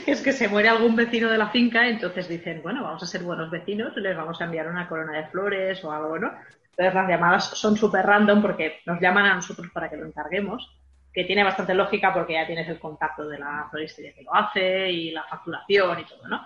[0.07, 3.23] Es, que, se muere algún vecino de la finca, entonces dicen, bueno, vamos a ser
[3.23, 6.31] buenos vecinos, les vamos a enviar una corona de flores o algo, ¿no?
[6.71, 10.75] Entonces las llamadas son súper random porque nos llaman a nosotros para que lo encarguemos,
[11.13, 14.89] que tiene bastante lógica porque ya tienes el contacto de la floristería que lo hace
[14.89, 16.41] y la facturación y todo, ¿no?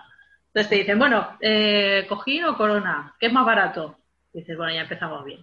[0.48, 3.98] Entonces te dicen, bueno, eh, cojín o corona, ¿qué es más barato?
[4.32, 5.40] Dices, bueno, ya empezamos bien.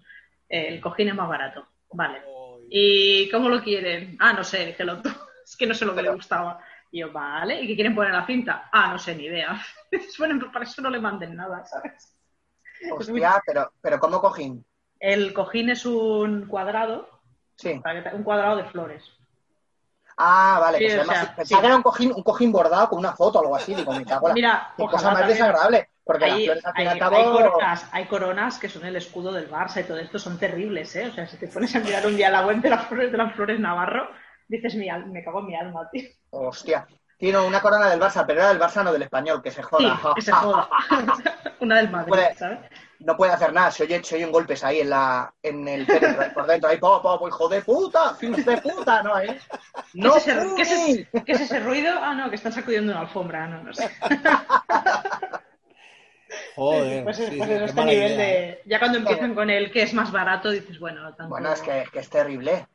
[0.49, 2.21] Eh, el cojín es más barato, vale.
[2.75, 4.17] ¿Y cómo lo quieren?
[4.19, 5.09] Ah, no sé, díselo tú.
[5.45, 6.59] Es que no sé lo que le gustaba.
[6.89, 8.69] Y yo, vale, ¿y qué quieren poner la cinta?
[8.71, 9.61] Ah, no sé, ni idea.
[10.17, 12.15] bueno, para eso no le manden nada, ¿sabes?
[12.91, 14.65] Hostia, pero, pero ¿cómo cojín?
[14.99, 17.07] El cojín es un cuadrado,
[17.57, 17.79] Sí.
[18.13, 19.03] un cuadrado de flores.
[20.17, 20.77] Ah, vale.
[20.79, 21.45] Sí, que se o llama sea, así.
[21.53, 21.59] Sí.
[21.59, 23.75] que era un cojín, un cojín bordado con una foto o algo así.
[23.75, 25.89] Digo, me cago en la- Mira, Qué cosa más desagradable.
[26.05, 27.15] Porque las Hay, flores al fin y hay- al cabo.
[27.17, 30.95] hay coronas, hay coronas que son el escudo del Barça y todo esto son terribles,
[30.97, 31.07] ¿eh?
[31.07, 33.17] O sea, si te pones a mirar un día la web de las flores de
[33.17, 34.09] las flores Navarro,
[34.47, 36.09] dices, mi al- me cago en mi alma, tío.
[36.31, 36.85] Hostia.
[37.17, 39.67] Tiene una corona del Barça, pero era del Barça, no del español, que se Sí,
[39.69, 39.99] joda.
[40.13, 40.67] que se joda.
[41.61, 42.59] Una del Madrid, Puede- ¿sabes?
[42.99, 46.33] no puede hacer nada, se oye, se oyen golpes ahí en la en el féretro,
[46.33, 49.17] por dentro, ahí, po, po, po, hijo de puta, hijos de puta, ¿no?
[49.19, 49.39] ¿eh?
[49.39, 51.07] ¿Qué, ¡No es ese, qué es fumen!
[51.13, 51.93] ese- qué es ese ruido?
[52.01, 53.89] Ah, no, que están sacudiendo una alfombra, no, no sé.
[56.55, 57.03] Joder.
[57.03, 58.17] Pues, sí, pues sí, este nivel idea, ¿eh?
[58.17, 58.61] de...
[58.65, 61.29] Ya cuando empiezan con el que es más barato, dices, bueno, tanto...
[61.29, 62.67] Bueno, es que, que es terrible.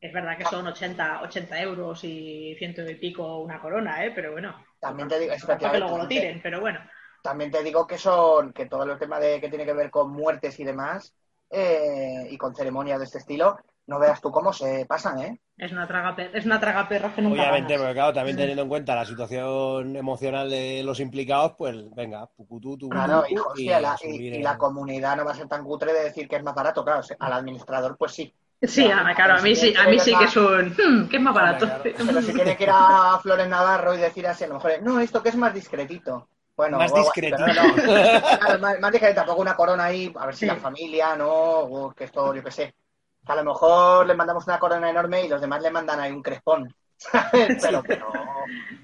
[0.00, 4.12] Es verdad que son 80, 80 euros y ciento y pico una corona, ¿eh?
[4.14, 4.54] Pero bueno.
[4.80, 6.80] También te digo, Para que luego lo tiren, pero bueno.
[7.22, 10.10] también te digo que son, que todo el tema de que tiene que ver con
[10.10, 11.14] muertes y demás,
[11.50, 15.40] eh, y con ceremonias de este estilo, no veas tú cómo se pasan, ¿eh?
[15.56, 17.78] Es una traga, per- es una traga perra que nunca Obviamente, ganas.
[17.78, 22.76] porque claro, también teniendo en cuenta la situación emocional de los implicados, pues venga, pucutú,
[22.76, 25.34] tu, Claro, y, y hostia, la, a y- y el- la comunidad no va a
[25.34, 28.34] ser tan cutre de decir que es más barato, claro, al administrador pues sí,
[28.64, 30.70] Sí, Ya, Ana, claro, a mí sí, a mí sí que es un...
[30.78, 31.66] hmm, ¿Qué es más barato?
[32.06, 35.00] Pero si tiene que ir a Flores Navarro y decir así, a lo mejor, no,
[35.00, 36.28] esto que es más discretito.
[36.56, 36.92] Bueno, Más
[37.28, 37.74] pero no,
[38.38, 40.46] claro, más, más discretito, tampoco una corona ahí, a ver si Sí.
[40.46, 42.74] la familia, no, o que esto, yo qué sé.
[43.24, 46.10] Que a lo mejor le mandamos una corona enorme y los demás le mandan ahí
[46.12, 46.74] un crespón.
[46.96, 47.58] ¿sabes?
[47.60, 48.06] Pero, pero,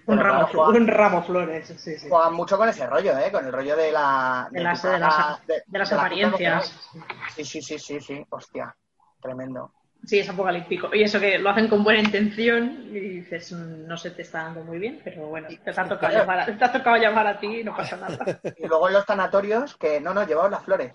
[0.06, 2.08] Un ramo, claro, juegan, un ramo flores, sí, sí.
[2.08, 3.30] juegan mucho con ese rollo, ¿eh?
[3.30, 4.48] Con el rollo de la...
[4.50, 6.88] De las, tu de cara- las, de- de las de la apariencias.
[7.36, 8.74] Sí, sí, sí, sí, sí, hostia,
[9.20, 9.72] tremendo.
[10.04, 10.94] Sí, es apocalíptico.
[10.94, 14.44] Y eso que lo hacen con buena intención y dices, mm, no se te está
[14.44, 17.38] dando muy bien, pero bueno, te ha tocado llamar a, te ha tocado llamar a
[17.38, 18.18] ti y no pasa nada.
[18.56, 20.92] Y luego en los tanatorios, que no, no, llevaos las flores.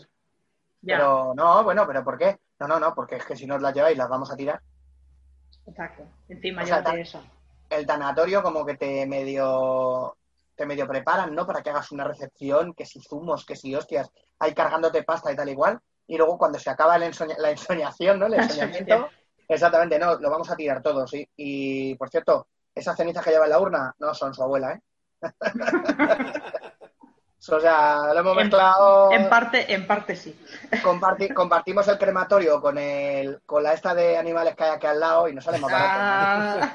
[0.81, 2.37] Ya, Pero no, bueno, pero ¿por qué?
[2.59, 4.61] No, no, no, porque es que si no os las lleváis las vamos a tirar.
[5.67, 6.03] exacto.
[6.29, 7.23] Encima O sea, llévate eso.
[7.69, 10.15] El tanatorio como que te medio
[10.55, 11.47] te medio preparan, ¿no?
[11.47, 15.35] Para que hagas una recepción, que si zumos, que si hostias, ahí cargándote pasta y
[15.35, 15.79] tal igual.
[16.05, 18.27] Y luego cuando se acaba el ensoña- la ensoñación, ¿no?
[18.27, 19.09] El La ensoñamiento,
[19.47, 21.27] exactamente, no, lo vamos a tirar todos, sí.
[21.35, 24.81] Y por cierto, esas cenizas que lleva en la urna no son su abuela, ¿eh?
[27.49, 29.11] o sea, lo hemos En- mezclado.
[29.11, 30.35] En parte, en parte sí.
[30.83, 34.99] Comparti- compartimos el crematorio con el con la esta de animales que hay aquí al
[34.99, 36.67] lado y nos sale más barato.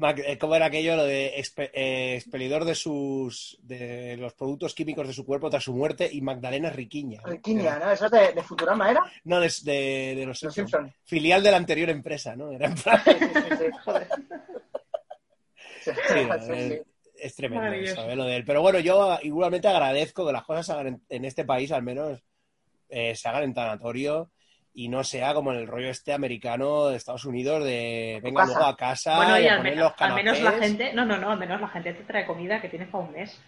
[0.00, 0.96] Ah, eh, ¿Cómo era aquello?
[0.96, 5.62] Lo de expe- eh, expelidor de sus de los productos químicos de su cuerpo tras
[5.62, 7.20] su muerte y Magdalena Riquiña.
[7.24, 7.90] Riquiña, ¿no?
[7.90, 9.02] ¿Eso es de, de Futurama era?
[9.24, 10.70] No, de, de- de los Los Simpsons.
[10.70, 10.94] Simpson.
[11.04, 12.50] Filial de la anterior empresa, ¿no?
[12.50, 13.64] Era en plan- Sí, sí, sí, sí.
[13.84, 14.08] joder.
[15.84, 15.90] Sí,
[16.68, 16.82] sí.
[17.22, 18.16] es, es tremendo eso, ¿eh?
[18.16, 21.44] Lo del- Pero bueno, yo igualmente agradezco que las cosas se hagan en, en este
[21.44, 22.22] país, al menos,
[22.88, 24.30] eh, se hagan en tanatorio
[24.74, 28.52] y no sea como en el rollo este americano de Estados Unidos de venga casa.
[28.54, 30.92] luego a casa Bueno, y y a al poner menos, los al menos la gente,
[30.94, 33.38] no, no, no, al menos la gente te trae comida que tienes para un mes.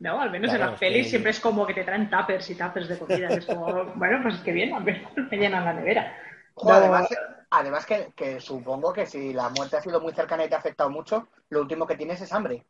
[0.00, 2.10] No, al menos Claro, en las es que- pelis siempre es como que te traen
[2.10, 3.28] tuppers y tuppers de comida.
[3.28, 6.18] que es como, bueno, pues que bien, al menos me llenan la nevera.
[6.62, 7.08] No, además,
[7.50, 10.58] además que, que supongo que si la muerte ha sido muy cercana y te ha
[10.58, 12.64] afectado mucho, lo último que tienes es hambre.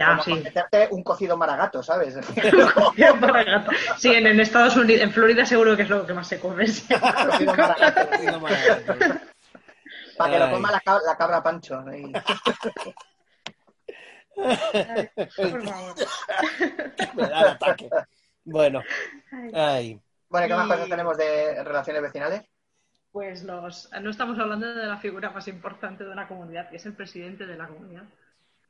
[0.00, 0.34] Ya, Como sí.
[0.34, 2.14] meterte un cocido maragato, ¿sabes?
[3.20, 3.70] Para gato.
[3.98, 6.66] Sí, en, en Estados Unidos, en Florida seguro que es lo que más se come.
[6.66, 6.88] sí.
[7.30, 8.08] cocido maragato.
[8.12, 8.82] Haciendo maravillas.
[10.16, 11.82] Para que lo coma la, ca- la cabra pancho.
[11.94, 12.12] y-
[14.34, 15.94] Por favor.
[17.14, 17.88] Me da el ataque.
[18.44, 18.82] Bueno,
[19.54, 20.00] ay.
[20.28, 22.42] Bueno, ¿qué más Y- cosas tenemos de relaciones vecinales?
[23.12, 26.86] Pues los, no estamos hablando de la figura más importante de una comunidad, que es
[26.86, 28.04] el presidente de la comunidad,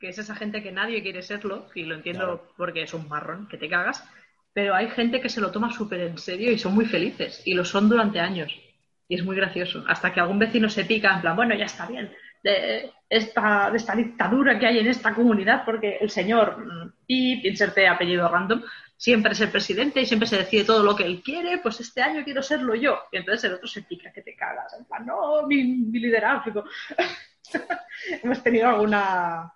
[0.01, 2.53] que es esa gente que nadie quiere serlo, y lo entiendo Claro.
[2.57, 4.03] porque es un marrón, que te cagas,
[4.51, 7.53] pero hay gente que se lo toma súper en serio y son muy felices, y
[7.53, 8.59] lo son durante años.
[9.07, 11.85] Y es muy gracioso, hasta que algún vecino se pica, en plan, bueno, ya está
[11.85, 12.11] bien,
[12.43, 17.47] de esta, de esta dictadura que hay en esta comunidad, porque el señor, mm, y
[17.47, 18.63] inserte apellido random,
[18.97, 22.01] siempre es el presidente y siempre se decide todo lo que él quiere, pues este
[22.01, 22.99] año quiero serlo yo.
[23.11, 24.75] Y entonces el otro se pica, que te cagas.
[24.77, 26.63] En plan, no, mi, mi liderazgo.
[28.23, 29.51] Hemos tenido alguna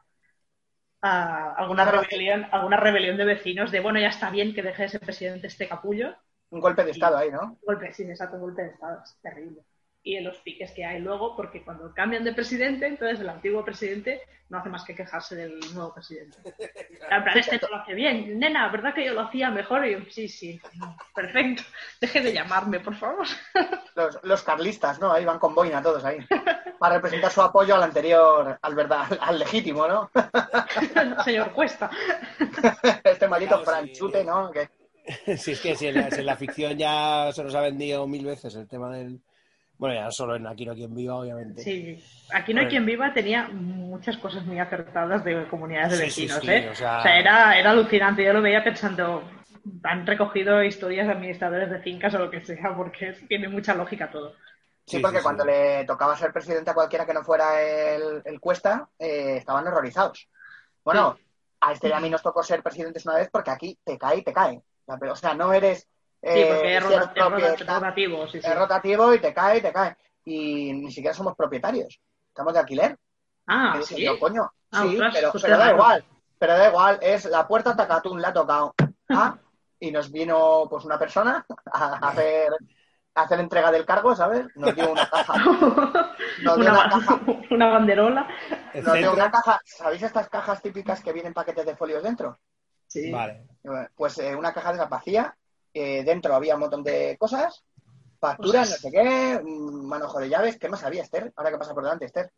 [1.06, 4.84] ah, alguna Una rebelión, alguna rebelión de vecinos de bueno, ya está bien que deje
[4.84, 6.16] de ser presidente este capullo.
[6.50, 7.58] Un golpe de estado ahí, ¿no?
[7.64, 9.62] Golpe, sí, exacto, golpe de estado, es terrible.
[10.06, 13.66] Y en los piques que hay luego, porque cuando cambian de presidente, entonces el antiguo
[13.66, 16.38] presidente no hace más que quejarse del nuevo presidente.
[17.10, 18.40] En plan, este no lo hace bien.
[18.40, 19.86] Nena, ¿verdad que yo lo hacía mejor?
[19.86, 20.62] Y yo, sí, sí,
[21.14, 21.64] perfecto.
[22.00, 23.26] Deje de llamarme, por favor.
[23.96, 25.12] Los, los carlistas, ¿no?
[25.12, 26.20] Ahí van con boina todos ahí.
[26.80, 30.12] Para representar su apoyo al anterior, al verdad, al, legítimo, ¿no?
[31.24, 31.90] Señor Cuesta.
[33.04, 33.70] Este maldito Claro, sí.
[33.72, 34.52] franchute, ¿no?
[34.52, 34.70] Que,
[35.38, 38.06] Si es que si en, la, si en la ficción ya se nos ha vendido
[38.08, 39.22] mil veces el tema del.
[39.78, 41.62] Bueno, ya solo en Aquí no quien viva, obviamente.
[41.62, 42.04] Sí,
[42.34, 42.70] aquí no hay Bueno.
[42.70, 46.70] quien viva tenía muchas cosas muy acertadas de comunidades de Sí, sí, vecinos, sí, ¿eh?
[46.72, 48.24] o sea- era, era alucinante.
[48.24, 49.24] Yo lo veía pensando,
[49.84, 54.10] han recogido historias de administradores de fincas o lo que sea, porque tiene mucha lógica
[54.10, 54.34] todo.
[54.88, 55.50] sí, Sí, porque sí, cuando sí.
[55.50, 60.30] le tocaba ser presidente a cualquiera que no fuera el, el Cuesta, eh, estaban horrorizados.
[60.84, 61.18] Bueno,
[61.60, 64.18] a este y a mí nos tocó ser presidentes una vez porque aquí te cae
[64.20, 64.62] y te cae.
[64.86, 65.88] O sea, no eres...
[66.34, 67.14] Sí, eh, porque es, rota-
[67.76, 68.48] rotativo, sí, sí.
[68.48, 69.96] es rotativo y te cae y te cae.
[70.24, 72.00] Y ni siquiera somos propietarios.
[72.30, 72.98] Estamos de alquiler.
[73.48, 74.04] Ah, sí.
[74.04, 76.04] yo, coño, Ah, sí, pero, pues da igual.
[76.40, 77.00] Pero da igual.
[77.02, 78.74] Es la puerta Tacatún, la ha tocado.
[79.10, 79.38] Ah,
[79.80, 82.50] y nos vino pues una persona a hacer,
[83.14, 84.48] a hacer entrega del cargo, ¿sabes?
[84.56, 85.34] Nos dio una caja.
[86.44, 87.22] Nos dio una, una caja.
[87.52, 88.28] una banderola.
[88.74, 89.62] Nos dio una caja.
[89.64, 92.40] ¿Sabéis estas cajas típicas que vienen paquetes de folios dentro?
[92.88, 93.12] Sí.
[93.12, 93.48] Vale.
[93.96, 95.38] Pues eh, una caja de esa vacía.
[95.76, 97.64] Eh, dentro había un montón de cosas.
[98.20, 100.58] Facturas, no sé qué, mm, manojo de llaves.
[100.58, 101.32] ¿Qué más había, Esther?
[101.36, 102.32] Ahora que pasa por delante, Esther.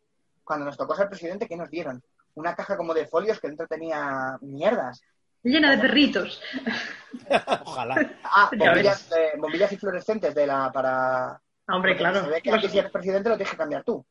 [0.44, 2.02] Cuando nos tocó ser presidente, ¿qué nos dieron?
[2.34, 5.00] Una caja como de folios que dentro tenía mierdas.
[5.42, 6.42] Llena de perritos.
[7.64, 8.18] Ojalá.
[8.24, 12.24] Ah, bombillas, eh, bombillas y fluorescentes de la, para, Hombre, Porque claro.
[12.24, 14.04] Se ve que aquí si eres presidente lo tienes que cambiar tú.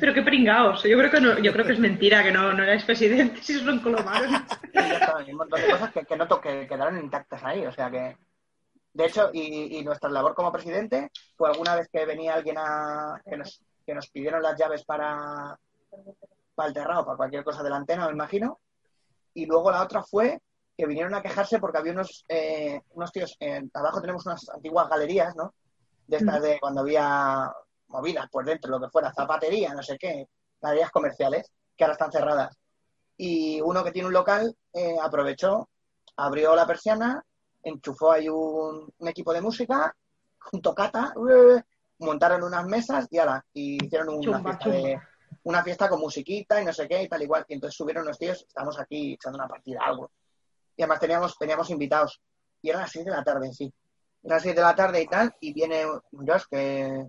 [0.00, 0.82] Pero qué pringaos.
[0.82, 3.58] Yo creo que no, yo creo que es mentira que no, no erais presidente si
[3.58, 4.30] son colomaros.
[4.74, 7.64] Hay un montón de cosas que, que no to- que quedaron intactas ahí.
[7.66, 8.16] O sea que.
[8.92, 13.20] De hecho, y, y nuestra labor como presidente fue alguna vez que venía alguien a.
[13.28, 15.58] que nos, que nos pidieron las llaves para.
[16.54, 18.58] para el terrado, para cualquier cosa de la antena, me imagino.
[19.34, 20.40] Y luego la otra fue
[20.78, 23.36] que vinieron a quejarse porque había unos, eh, unos tíos.
[23.40, 25.52] en- abajo tenemos unas antiguas galerías, ¿no?
[26.06, 27.50] De estas de cuando había
[27.88, 30.28] movidas por dentro, lo que fuera, zapatería, no sé qué,
[30.60, 32.56] galerías comerciales, que ahora están cerradas
[33.16, 35.68] y uno que tiene un local eh, aprovechó,
[36.16, 37.24] abrió la persiana,
[37.62, 39.94] enchufó ahí un, un equipo de música,
[40.52, 41.14] un tocata,
[41.98, 44.76] montaron unas mesas y ala, y hicieron una Chumba, fiesta chumba.
[44.76, 45.00] de
[45.44, 47.44] una fiesta con musiquita y no sé qué y tal igual.
[47.48, 50.10] Y entonces subieron los tíos, estamos aquí echando una partida, algo.
[50.76, 52.20] Y además teníamos, teníamos invitados.
[52.60, 53.72] Y eran las 6 de la tarde, sí.
[54.22, 57.06] Eran las 6 de la tarde y tal, y viene Josh que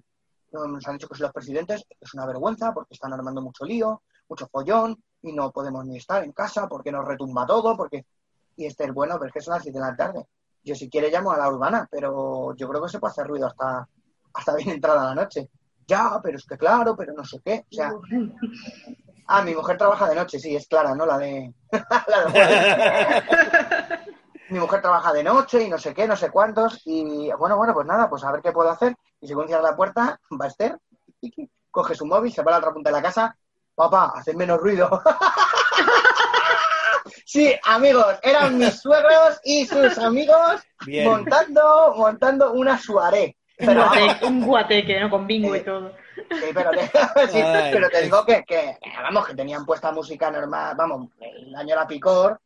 [0.51, 4.01] nos han dicho que son los presidentes, es una vergüenza porque están armando mucho lío,
[4.29, 8.05] mucho follón, y no podemos ni estar en casa porque nos retumba todo, porque...
[8.55, 10.27] Y este es bueno, pero es que son las 7 de la tarde.
[10.63, 13.45] Yo si quiere llamo a la urbana, pero yo creo que se puede hacer ruido
[13.45, 13.87] hasta,
[14.33, 15.49] hasta bien entrada la noche.
[15.85, 17.65] Ya, pero es que claro, pero no sé qué.
[17.71, 17.93] O sea,
[19.27, 21.05] ah, mi mujer trabaja de noche, sí, es clara, ¿no?
[21.05, 21.53] La de...
[22.07, 23.99] la de.
[24.49, 26.81] mi mujer trabaja de noche y no sé qué, no sé cuántos.
[26.85, 28.95] Y bueno, bueno, pues nada, pues a ver qué puedo hacer.
[29.21, 30.77] Y según cierra la puerta, va Esther,
[31.71, 33.35] coge su móvil, se va a la otra punta de la casa.
[33.75, 34.89] Papá, haced menos ruido.
[37.25, 41.07] sí, amigos, eran mis suegros y sus amigos Bien.
[41.07, 43.37] montando, montando una suaré.
[43.59, 45.09] Un Pero guateque, un guateque, ¿no?
[45.09, 45.91] Con bingo y todo.
[46.15, 46.87] Sí, pero te,
[47.31, 47.71] sí, Ay.
[47.71, 51.87] pero te digo que, que, vamos, que tenían puesta música normal, vamos, el año era
[51.87, 52.39] picor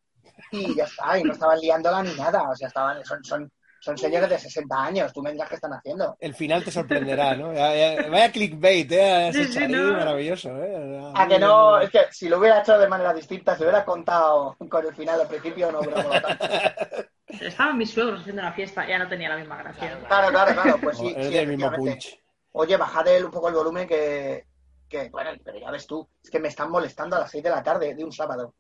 [0.52, 3.98] y ya está, y no estaban liándola ni nada, o sea, estaban, son, son, son
[3.98, 6.16] señores de 60 años, tú me dirás qué están haciendo.
[6.20, 7.54] El final te sorprenderá, ¿no?
[7.54, 9.32] Ya- ya- Vaya clickbait, ¿eh?
[9.34, 9.94] Sí, sí, no.
[9.94, 11.12] maravilloso, ¿eh?
[11.16, 14.56] A que no, es que si lo hubiera hecho de manera distinta, si hubiera contado
[14.70, 16.46] con el final al principio, no hubiera tanto.
[17.40, 19.98] Estaban mis suegros haciendo la fiesta, ya no tenía la misma gracia.
[20.08, 22.20] Claro, claro, claro, pues sí, es sí, del mismo punch.
[22.54, 24.46] Oye, bajad un poco el volumen que,
[24.90, 27.50] que, bueno, pero ya ves tú, es que me están molestando a las 6 de
[27.50, 28.54] la tarde de un sábado.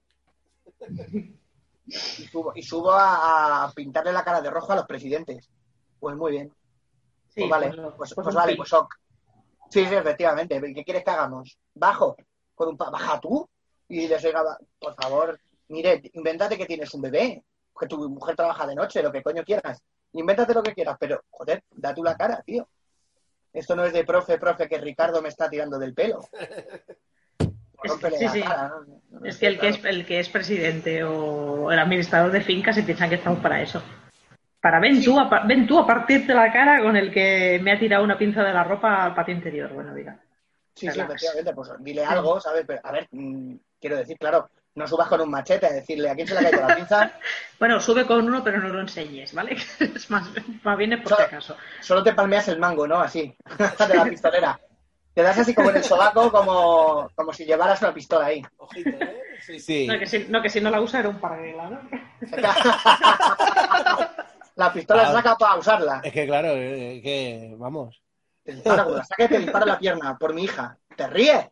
[2.20, 5.50] Y subo, y subo a, a pintarle la cara de rojo a los presidentes.
[6.00, 6.54] Pues muy bien.
[7.30, 8.94] Sí, Pues vale, pues, pues, pues pues vale, pues ok.
[9.70, 10.62] Sí, sí, efectivamente.
[10.74, 11.58] ¿Qué quieres que hagamos?
[11.74, 12.16] Bajo,
[12.56, 13.48] con un pa- baja tú
[13.88, 14.44] y les diga,
[14.80, 15.40] por favor,
[15.70, 17.44] mire, invéntate que tienes un bebé,
[17.80, 19.82] que tu mujer trabaja de noche, lo que coño quieras.
[20.14, 22.68] Invéntate lo que quieras, pero joder, da tú la cara, tío.
[23.54, 26.22] Esto no es de profe, profe, que Ricardo me está tirando del pelo.
[27.90, 28.42] Rómpele sí, la sí.
[28.42, 29.20] cara, ¿no?
[29.20, 32.76] No Es que el que es, el que es presidente o el administrador de fincas
[32.76, 33.82] se piensan que estamos para eso.
[34.62, 37.80] Para ven tú, a, ven tú a partirte la cara con el que me ha
[37.80, 39.74] tirado una pinza de la ropa al patio interior.
[39.74, 40.20] Bueno, diga.
[40.76, 42.64] Sí, sí, efectivamente, pues dile algo, ¿sabes?
[42.66, 46.16] Pero, a ver, mm, quiero decir, claro, no subas con un machete a decirle a
[46.16, 47.12] quién se le ha caído la pinza,
[47.60, 49.58] Bueno, sube con uno, pero no lo enseñes, ¿vale?
[49.80, 50.30] Es más,
[50.64, 51.58] más bien es por si Solo- acaso.
[51.82, 53.00] solo te palmeas el mango, ¿no?
[53.02, 53.36] Así,
[53.88, 54.60] de la pistolera.
[55.14, 58.42] Te das así como en el sobaco, como, como si llevaras una pistola ahí.
[58.58, 59.22] Ojito, ¿eh?
[59.46, 59.88] Sí, sí.
[59.88, 61.82] No que, si, no, que si no la usa era un parguela, ¿no?
[64.56, 65.08] La pistola Ah.
[65.08, 66.02] se saca para usarla.
[66.04, 68.02] Es que claro, eh, que vamos.
[68.44, 70.78] Te dispara, la saques, te dispara la pierna por mi hija.
[70.96, 71.48] ¿Te ríes?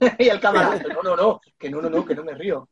[0.18, 2.68] y el cámara, no, no, no, que no, no, no, que no me río.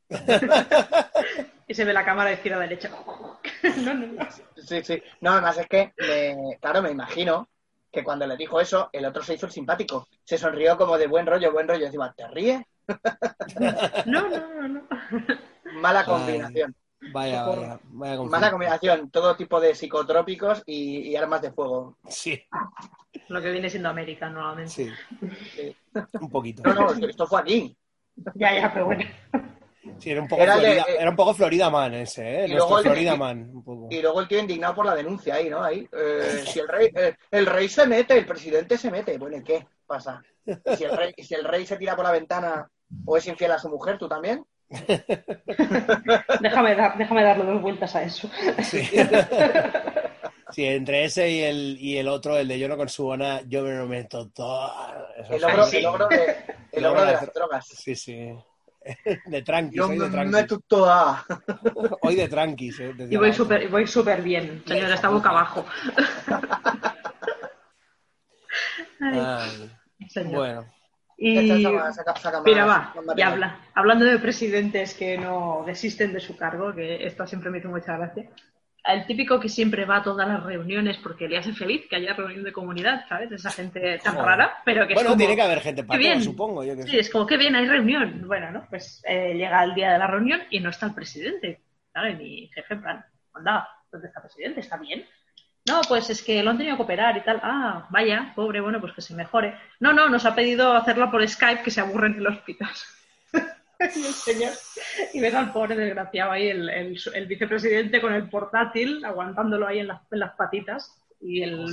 [1.68, 2.90] Y se ve la cámara de izquierda a derecha.
[3.78, 4.26] No, no, no.
[4.56, 5.02] Sí, sí.
[5.20, 7.48] No, además es que, me- claro, me imagino
[7.92, 10.06] que cuando le dijo eso, el otro se hizo el simpático.
[10.24, 11.86] Se sonrió como de buen rollo, buen rollo.
[11.86, 12.62] Encima, ¿te ríes?
[14.06, 14.82] No, no, no, no.
[15.80, 16.06] Mala Ay.
[16.06, 16.74] combinación.
[17.12, 17.80] Vaya, vaya.
[17.92, 19.10] Mala combinación.
[19.10, 21.96] Todo tipo de psicotrópicos y, y armas de fuego.
[22.08, 22.42] Sí,
[23.28, 24.70] Lo que viene siendo América normalmente.
[24.72, 24.90] sí.
[25.54, 25.76] Sí.
[26.20, 26.62] Un poquito.
[26.62, 27.76] No, no, esto fue aquí.
[28.34, 29.04] Ya, ya, pero bueno.
[29.98, 32.46] Sí, era un poco Era Florida, eh, era un poco Florida Man ese, ¿eh?
[32.48, 33.88] y luego el Man, un poco.
[33.90, 35.62] Y luego el tío indignado por la denuncia ahí, ¿no?
[35.62, 35.88] Ahí.
[35.92, 39.18] eh, si el rey, eh, el rey se mete, el presidente se mete.
[39.18, 40.22] Bueno, ¿y qué pasa?
[40.44, 42.68] ¿Y si, el rey, y si el rey se tira por la ventana
[43.04, 44.44] o es infiel a su mujer, tú también?
[46.40, 48.30] Déjame, dar, déjame darle dos vueltas a eso.
[48.62, 48.88] Sí.
[50.50, 53.62] Sí, entre ese y el, y el otro, el de yo no consumo nada, yo
[53.62, 54.72] me lo meto todo.
[55.16, 55.78] Eso El logro, sí.
[55.78, 56.36] el logro de,
[56.72, 57.66] el logro de las drogas.
[57.66, 58.32] Sí, sí.
[59.26, 60.34] De tranquis, Yo hoy de me tranquis.
[60.36, 61.24] meto toda.
[62.00, 62.92] Hoy de tranquis, ¿eh?
[63.10, 65.64] Y voy súper voy súper bien, señora, está boca abajo.
[69.00, 69.18] Ay,
[70.00, 70.32] Ay, señor.
[70.38, 70.64] bueno,
[71.18, 73.60] Y Saca- saca- saca mira, va, y habla.
[73.74, 77.96] Hablando de presidentes que no desisten de su cargo, que esto siempre me hizo mucha
[77.96, 78.28] gracia.
[78.86, 82.14] El típico que siempre va a todas las reuniones porque le hace feliz que haya
[82.14, 83.30] reunión de comunidad, ¿sabes?
[83.32, 84.26] Esa gente tan Joder.
[84.28, 86.22] rara, pero que Bueno, es como, tiene que haber gente "Qué para bien".
[86.22, 86.64] supongo.
[86.64, 86.98] Yo que Sí, sé.
[87.00, 88.22] es como que bien, hay reunión.
[88.26, 88.66] Bueno, ¿no?
[88.70, 91.60] Pues eh, llega el día de la reunión y no está el presidente.
[91.94, 92.14] ¿Vale?
[92.14, 93.04] Mi jefe, en plan,
[93.90, 94.60] ¿dónde está el presidente?
[94.60, 95.06] ¿Está bien?
[95.68, 97.40] No, pues es que lo han tenido que operar y tal.
[97.42, 99.56] Ah, vaya, pobre, bueno, pues que se mejore.
[99.80, 102.68] No, no, nos ha pedido hacerlo por Skype, que se aburre en el hospital.
[103.96, 104.52] y el señor,
[105.12, 109.80] y ves al pobre desgraciado ahí, el, el- el vicepresidente con el portátil, aguantándolo ahí
[109.80, 111.02] en las, en las patitas.
[111.20, 111.66] Y el,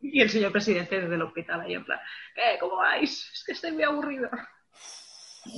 [0.00, 1.98] y el señor presidente desde el hospital ahí en plan,
[2.34, 2.58] ¿qué?
[2.60, 3.28] ¿Cómo vais?
[3.34, 4.30] Es que estoy muy aburrido.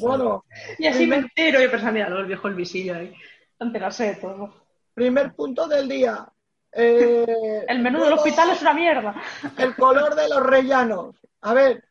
[0.01, 0.45] Bueno,
[0.79, 3.15] Y así me entero y pensaba, mira, el viejo el visillo ahí,
[3.59, 4.55] enterarse de todo.
[4.95, 6.27] primer punto del día.
[6.73, 9.21] Eh, El menú del hospital es una mierda.
[9.59, 11.17] El color de los rellanos.
[11.43, 11.85] A ver,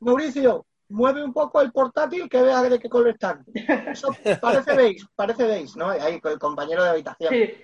[0.00, 3.44] Mauricio, mueve un poco el portátil que vea de qué color están.
[3.54, 5.88] Eso parece beige, parece beige, ¿no?
[5.90, 7.32] Ahí con el compañero de habitación.
[7.32, 7.54] Sí.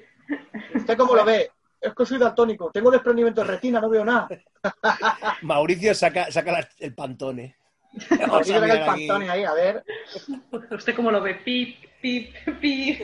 [0.74, 1.50] ¿Usted cómo lo ve?
[1.80, 4.28] Es que soy daltónico, tengo desprendimiento de retina, no veo nada.
[5.42, 7.56] Mauricio saca, saca la- el pantone.
[8.10, 9.84] Vamos Mauricio a saca el pantone ahí, a ver.
[10.70, 11.34] ¿Usted cómo lo ve?
[11.36, 13.00] Pip, pip, pip.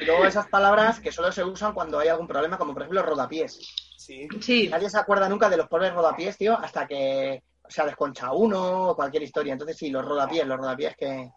[0.00, 3.02] Y luego esas palabras que solo se usan cuando hay algún problema, como por ejemplo
[3.02, 3.58] rodapiés.
[3.96, 4.26] Sí.
[4.40, 7.42] Sí, Nadie se acuerda nunca de los pobres rodapiés, tío, hasta que
[7.72, 9.52] se ha desconcha uno o cualquier historia.
[9.54, 11.30] Entonces sí, los rodapiés, los rodapiés que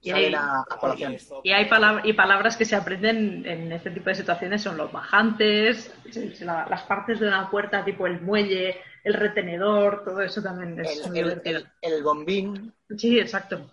[0.00, 1.16] salen a, a colación.
[1.42, 4.92] y hay palab- y palabras que se aprenden en este tipo de situaciones son los
[4.92, 5.92] bajantes,
[6.40, 10.98] la- las partes de una puerta tipo el muelle, el retenedor, todo eso también es
[10.98, 11.58] El, el, divertido.
[11.82, 12.72] el, el bombín.
[12.96, 13.70] Sí, exacto.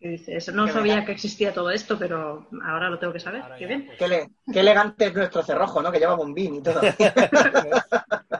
[0.00, 3.42] Dices, no sabía que existía todo esto, pero ahora lo tengo que saber.
[3.42, 3.86] Ahora Qué ya, bien.
[3.86, 3.98] pues.
[3.98, 5.90] Qué, qué elegante es nuestro cerrojo, ¿no?
[5.90, 6.80] Que lleva bombín y todo.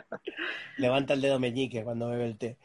[0.77, 2.57] Levanta el dedo meñique cuando bebe el té.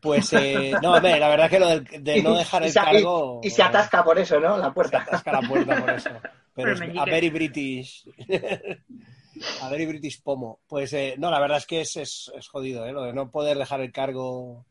[0.00, 2.78] Pues, eh, no, hombre, la verdad es que lo del- de no dejar el se,
[2.80, 3.40] cargo...
[3.42, 4.56] y- y se atasca por eso, ¿no?
[4.56, 4.98] La Se puerta.
[5.02, 6.10] atasca la puerta por eso.
[6.54, 8.04] Pero Pero es a very British.
[9.62, 10.60] a very British pomo.
[10.66, 12.92] Pues eh, no, la verdad es que es, es, es jodido, ¿eh?
[12.92, 14.64] Lo de no poder dejar el cargo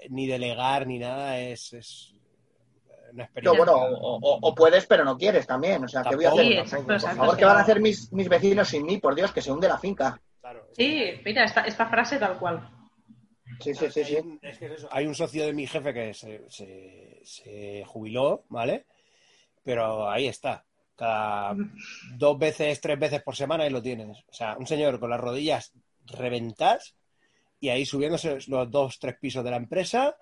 [0.00, 2.12] eh, ni delegar ni nada es, es
[3.12, 5.82] una No, bueno, o, o- o puedes, pero no quieres también.
[5.84, 6.66] O sea, ¿qué voy a hacer?
[6.68, 6.76] Sí.
[6.86, 8.98] Por favor, ¿qué van a hacer mis, mis vecinos sin mí?
[8.98, 10.20] Por Dios, que se hunde la finca.
[10.46, 12.70] Claro, Sí, que- mira, esta, esta frase tal cual.
[13.60, 14.16] Sí, sí, sí, Hay sí.
[14.16, 14.88] un- es que es eso.
[14.92, 18.86] Hay un socio de mi jefe que se, se- se jubiló, ¿vale?
[19.64, 20.64] Pero ahí está.
[20.94, 21.56] Cada
[22.16, 24.18] dos veces, tres veces por semana ahí lo tienes.
[24.28, 25.72] O sea, un señor con las rodillas
[26.04, 26.94] reventadas
[27.58, 30.16] y ahí subiéndose los dos, tres pisos de la empresa.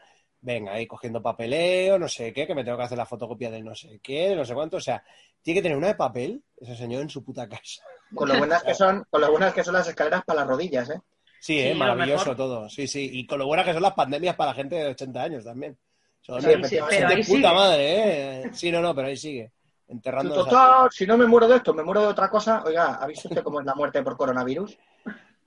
[0.45, 3.65] Venga, ahí cogiendo papeleo, no sé qué, que me tengo que hacer la fotocopia del
[3.65, 4.77] no sé qué, no sé cuánto.
[4.77, 5.03] O sea,
[5.41, 7.83] tiene que tener una de papel ese señor en su puta casa.
[8.15, 10.91] Con lo buenas que son, con lo buenas que son las escaleras para las rodillas,
[10.91, 11.01] ¿eh?
[11.41, 12.69] Sí, Sí, eh, lo maravilloso todo.
[12.69, 13.09] Sí, sí.
[13.11, 15.79] Y con lo buenas que son las pandemias para la gente de 80 años también.
[16.21, 17.41] Son Sí, de pero ahí puta sigue.
[17.43, 18.51] madre, ¿eh?
[18.53, 19.51] Sí, no, no, pero ahí sigue.
[19.89, 22.63] Enterrando Total, si no me muero de esto, me muero de otra cosa.
[22.67, 24.77] Oiga, ¿ha visto usted cómo es la muerte por coronavirus?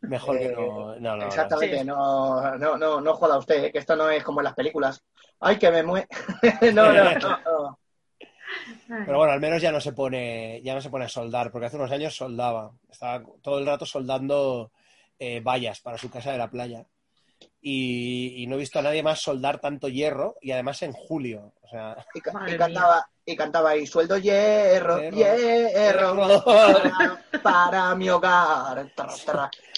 [0.01, 0.95] Mejor que Eh, no.
[0.95, 1.25] No, no, no.
[1.27, 1.85] Exactamente, Sí.
[1.85, 3.71] no, no, no, no joda usted, ¿eh?
[3.71, 5.03] que esto no es como en las películas.
[5.39, 6.07] ¡Ay, que me muere!
[6.73, 7.79] no, no, no, no.
[8.87, 11.67] Pero bueno, al menos ya no se pone, ya no se pone a soldar, porque
[11.67, 12.71] hace unos años soldaba.
[12.89, 14.71] Estaba todo el rato soldando
[15.19, 16.85] eh, vallas para su casa de la playa.
[17.61, 21.53] Y, y no he visto a nadie más soldar tanto hierro, y además en julio.
[21.63, 26.43] O sea, Y, ca- Madre y cantaba, y cantaba ahí, sueldo hierro, Hierro, hierro, hierro.
[26.45, 28.77] para, para mi hogar.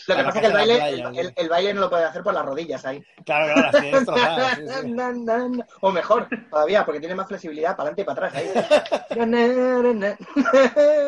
[0.09, 2.23] Lo que Para pasa es que el baile, playa, el, baile no lo puede hacer
[2.23, 3.03] por las rodillas ahí.
[3.25, 4.55] claro, claro, tiene destrozadas.
[4.57, 4.89] sí, sí.
[4.95, 5.67] Na, na, na.
[5.81, 8.35] O mejor, todavía, porque tiene más flexibilidad para adelante y para atrás.
[8.35, 8.49] Ahí.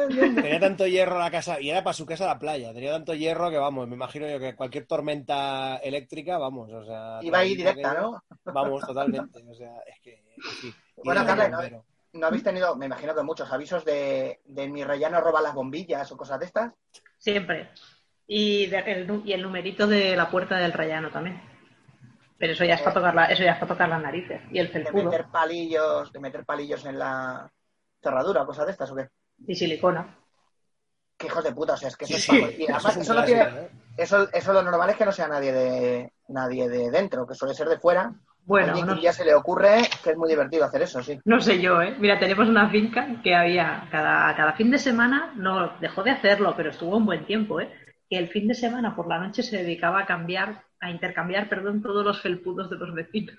[0.10, 2.73] Tenía tanto hierro la casa, y era para su casa la playa.
[2.73, 7.20] Tenía tanto hierro que, vamos, me imagino yo que cualquier tormenta eléctrica, vamos, o sea.
[7.22, 8.22] Iba ahí directa, ¿no?
[8.46, 9.44] Vamos, totalmente.
[9.48, 10.24] O sea, es que.
[10.62, 10.68] sí.
[10.68, 11.86] Y Bueno, de Carla, ¿no?
[12.14, 16.12] ¿No habéis tenido, me imagino que muchos avisos de, de mi rellano roba las bombillas
[16.12, 16.74] o cosas de estas?
[17.18, 17.70] Siempre.
[18.28, 21.42] Y, de- el, y el numerito de la puerta del rellano también.
[22.38, 24.42] Pero eso ya es para tocar, la- eso ya es para tocar las narices.
[24.52, 25.04] Y el De felpudo.
[25.06, 27.50] meter palillos, de meter palillos en la
[28.04, 29.08] cerradura o cosas de estas, ¿o qué?
[29.48, 30.18] Y silicona.
[31.18, 32.98] Qué hijos de puta, o sea, es que eso Sí, es sí, para eso Además,
[32.98, 33.70] es eso, no tiene, ¿eh?
[33.98, 37.53] eso, eso lo normal es que no sea nadie de nadie de dentro, que suele
[37.53, 38.14] ser de fuera.
[38.45, 41.20] Bueno, Oye, no, que ya se le ocurre que es muy divertido hacer eso, sí.
[41.26, 41.95] no sé yo, ¿eh?
[41.99, 46.53] Mira, tenemos una finca que había cada, cada fin de semana, no dejó de hacerlo,
[46.58, 47.72] pero estuvo un buen tiempo, ¿eh?
[48.10, 51.82] Que el fin de semana por la noche se dedicaba a cambiar, a intercambiar, perdón,
[51.82, 53.38] todos los felpudos de los vecinos.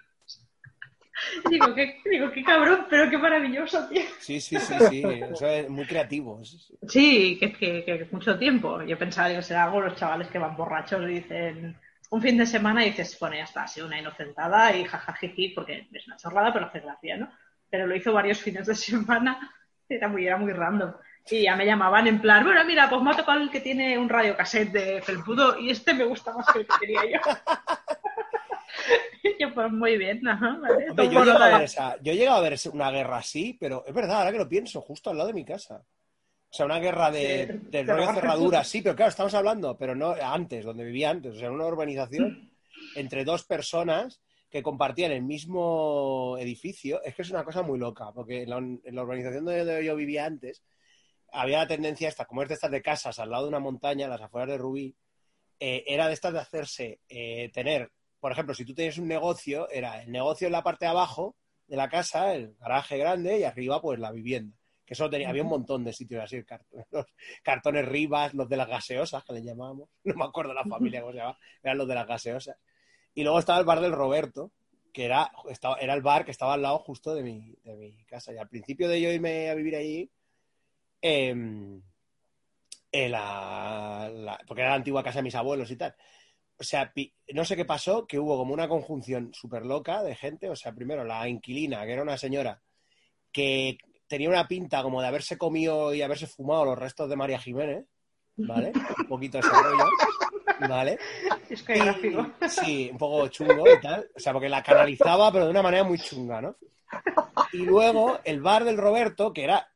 [1.50, 4.02] digo, qué, digo, qué cabrón, pero qué maravilloso, tío.
[4.20, 5.02] Sí, sí, sí, sí.
[5.04, 6.40] Eso es muy creativo.
[6.88, 8.82] Sí, que, que, que mucho tiempo.
[8.82, 11.76] Yo pensaba, digo, será algo los chavales que van borrachos y dicen
[12.12, 15.48] un fin de semana y dices, bueno, ya está, ha sido una inocentada y jajajiji,
[15.50, 17.30] porque es una chorrada, pero hace gracia, ¿no?
[17.70, 19.50] Pero lo hizo varios fines de semana,
[19.88, 20.92] era muy, era muy random.
[21.30, 23.96] Y ya me llamaban en plan, bueno, mira, pues me ha tocado el que tiene
[23.96, 27.20] un radio cassette de Felpudo y este me gusta más que el que quería yo.
[29.22, 30.90] y yo, pues muy bien, ajá, vale.
[30.90, 33.56] Hombre, yo, he llegado a ver esa- yo he llegado a ver una guerra así,
[33.58, 35.82] pero es verdad, ahora que lo pienso, justo al lado de mi casa.
[36.52, 39.94] O sea, una guerra de, Sí, de rollo cerradura, sí, pero claro, estamos hablando, pero
[39.94, 42.52] no antes, donde vivía antes, o sea, una urbanización
[42.94, 44.20] entre dos personas
[44.50, 47.02] que compartían el mismo edificio.
[47.04, 49.96] Es que es una cosa muy loca, porque en la, en la urbanización donde yo
[49.96, 50.62] vivía antes,
[51.32, 54.06] había la tendencia esta, como es de estas de casas al lado de una montaña,
[54.06, 54.94] las afueras de Rubí,
[55.58, 59.70] eh, era de estas de hacerse, eh, tener, por ejemplo, si tú tienes un negocio,
[59.70, 61.34] era el negocio en la parte de abajo
[61.66, 64.54] de la casa, el garaje grande, y arriba pues la vivienda.
[64.84, 67.06] Que eso tenía, había un montón de sitios así, cartones, los
[67.42, 71.12] cartones Rivas, los de las gaseosas, que le llamábamos, no me acuerdo la familia cómo
[71.12, 72.56] se llama, eran los de las gaseosas.
[73.14, 74.50] Y luego estaba el bar del Roberto,
[74.92, 78.04] que era, estaba, era el bar que estaba al lado justo de mi, de mi
[78.04, 78.32] casa.
[78.32, 80.10] Y al principio de yo irme a vivir allí,
[81.00, 81.82] em,
[82.90, 85.94] eh, la- la- porque era la antigua casa de mis abuelos y tal.
[86.58, 90.14] O sea, pi- no sé qué pasó, que hubo como una conjunción súper loca de
[90.14, 90.48] gente.
[90.50, 92.60] O sea, primero la inquilina, que era una señora
[93.32, 93.78] que
[94.12, 97.86] tenía una pinta como de haberse comido y haberse fumado los restos de María Jiménez,
[98.36, 98.70] ¿vale?
[98.98, 99.86] Un poquito ese rollo,
[100.68, 100.98] ¿vale?
[101.48, 102.26] Es que gráfico.
[102.46, 104.06] Sí, un poco chungo y tal.
[104.14, 106.56] O sea, porque la canalizaba, pero de una manera muy chunga, ¿no?
[107.54, 109.66] Y luego el bar del Roberto, que era,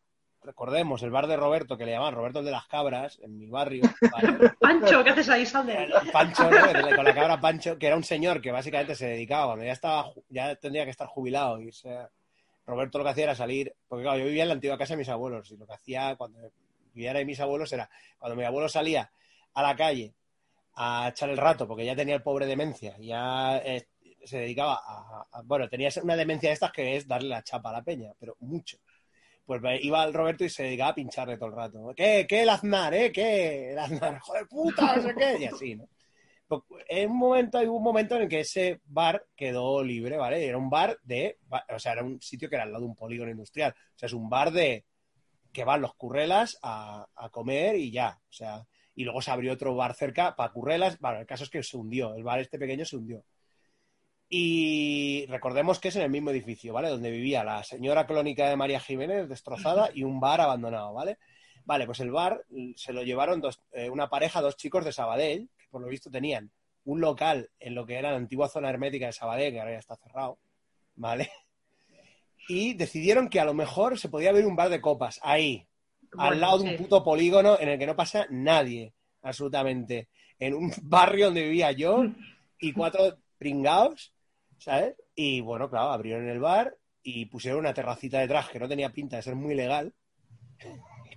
[0.43, 3.49] recordemos, el bar de Roberto, que le llamaban Roberto el de las Cabras, en mi
[3.49, 4.51] barrio, ¿vale?
[4.61, 5.47] Pancho, ¿qué haces ahí?
[5.47, 5.91] Sal de ahí.
[6.13, 6.95] Pancho, ¿no?
[6.95, 10.11] con la cabra Pancho, que era un señor que básicamente se dedicaba, cuando ya estaba,
[10.29, 11.71] ya tendría que estar jubilado, y
[12.67, 14.99] Roberto lo que hacía era salir, porque claro, yo vivía en la antigua casa de
[14.99, 16.51] mis abuelos, y lo que hacía cuando
[16.93, 17.89] vivía de mis abuelos era,
[18.19, 19.11] cuando mi abuelo salía
[19.55, 20.15] a la calle
[20.75, 23.87] a echar el rato, porque ya tenía el pobre demencia, ya eh,
[24.25, 27.75] se dedicaba a, bueno, tenía una demencia de estas que es darle la chapa a
[27.75, 28.79] la peña, pero mucho.
[29.47, 31.95] Pues iba Roberto y se dedicaba a pincharle todo el rato.
[31.97, 32.27] ¿Qué?
[32.29, 33.13] ¿Qué el Aznar, eh?
[33.13, 33.71] ¿Qué?
[33.71, 35.37] El Aznar, joder puta, no sé qué.
[35.39, 35.89] Y así, ¿no?
[36.49, 40.47] Pues, En un momento, hay un momento en el que ese bar quedó libre, ¿vale?
[40.47, 41.39] Era un bar de,
[41.75, 43.73] o sea, era un sitio que era al lado de un polígono industrial.
[43.73, 44.85] O sea, es un bar de
[45.53, 48.21] que van los currelas a, a comer y ya.
[48.29, 50.99] O sea, y luego se abrió otro bar cerca para currelas.
[51.01, 53.25] Bueno, el caso es que se hundió, el bar este pequeño se hundió.
[54.29, 56.89] Y recordemos que es en el mismo edificio, ¿vale?
[56.89, 61.19] Donde vivía la señora clónica de María Jiménez destrozada y un bar abandonado, ¿vale?
[61.65, 62.45] Vale, pues el bar
[62.77, 66.51] se lo llevaron dos, eh, una pareja, dos chicos de Sabadell, por lo visto tenían
[66.85, 69.79] un local en lo que era la antigua zona hermética de Sabadell, que ahora ya
[69.79, 70.39] está cerrado,
[70.95, 71.31] ¿vale?
[72.49, 75.67] Y decidieron que a lo mejor se podía abrir un bar de copas ahí,
[76.17, 80.09] al lado de un puto polígono en el que no pasa nadie, absolutamente.
[80.39, 82.05] En un barrio donde vivía yo
[82.61, 84.15] y cuatro pringados,
[84.59, 84.95] ¿sabes?
[85.17, 89.17] Y bueno, claro, abrieron el bar y pusieron una terracita detrás que no tenía pinta
[89.17, 89.93] de ser muy legal.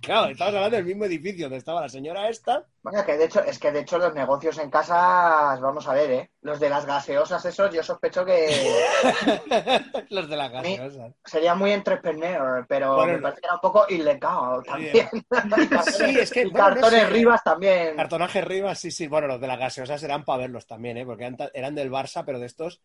[0.00, 2.64] Claro, estamos hablando del mismo edificio donde estaba la señora esta.
[2.82, 6.10] Bueno, que de hecho, es que de hecho los negocios en casas, vamos a ver,
[6.10, 6.30] ¿eh?
[6.40, 8.48] Los de las gaseosas, esos, yo sospecho que
[10.08, 11.12] Los de las gaseosas.
[11.22, 15.08] sería muy entrepreneur, pero Bueno, me parece que era un poco ilegal también.
[15.92, 17.10] Sí, es que y bueno, no cartones sé.
[17.10, 17.96] Rivas también.
[17.96, 19.06] Cartonaje Rivas, sí, sí.
[19.06, 21.04] Bueno, los de las gaseosas eran para verlos también, ¿eh?
[21.04, 22.80] Porque eran del Barça, pero de estos,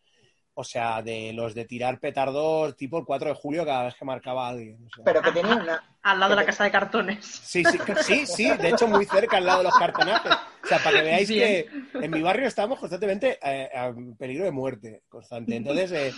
[0.58, 4.04] o sea, de los de tirar petardos tipo el 4 de julio cada vez que
[4.06, 4.86] marcaba a alguien.
[4.86, 5.04] o sea.
[5.04, 5.98] Pero que tenían una...
[6.02, 7.24] Al lado de la casa de cartones.
[7.26, 10.32] Sí, sí, sí, sí, de hecho muy cerca al lado de los cartonajes.
[10.32, 11.66] O sea, para que veáis Bien.
[11.92, 15.56] que en mi barrio estábamos constantemente eh, a peligro de muerte, constante.
[15.56, 16.12] Entonces, eh,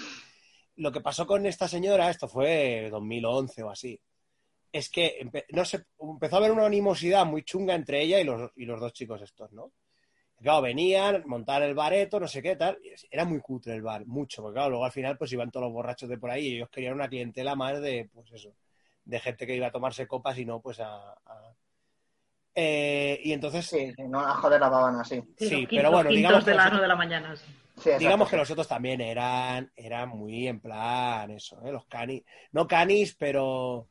[0.76, 4.00] lo que pasó con esta señora, esto fue 2011 o así,
[4.70, 8.24] es que empe- no sé, empezó a haber una animosidad muy chunga entre ella y
[8.24, 9.72] los, y los dos chicos estos, ¿no?
[10.40, 12.78] Claro, venían, montar el bareto, no sé qué tal.
[13.10, 15.72] Era muy cutre el bar, mucho, porque claro, luego al final pues iban todos los
[15.72, 18.54] borrachos de por ahí y ellos querían una clientela más de, pues eso,
[19.04, 21.12] de gente que iba a tomarse copas y no pues a...
[21.12, 21.54] a-
[22.54, 25.22] Eh, y entonces, Sí, sí, no a joder la babana, sí.
[25.36, 27.36] Sí, los pero bueno, digamos de que las los- 9 de la mañana.
[27.36, 27.44] sí.
[27.76, 31.70] Sí, digamos que los otros también eran, eran muy en plan eso, ¿eh?
[31.72, 33.88] los canis, no canis, pero...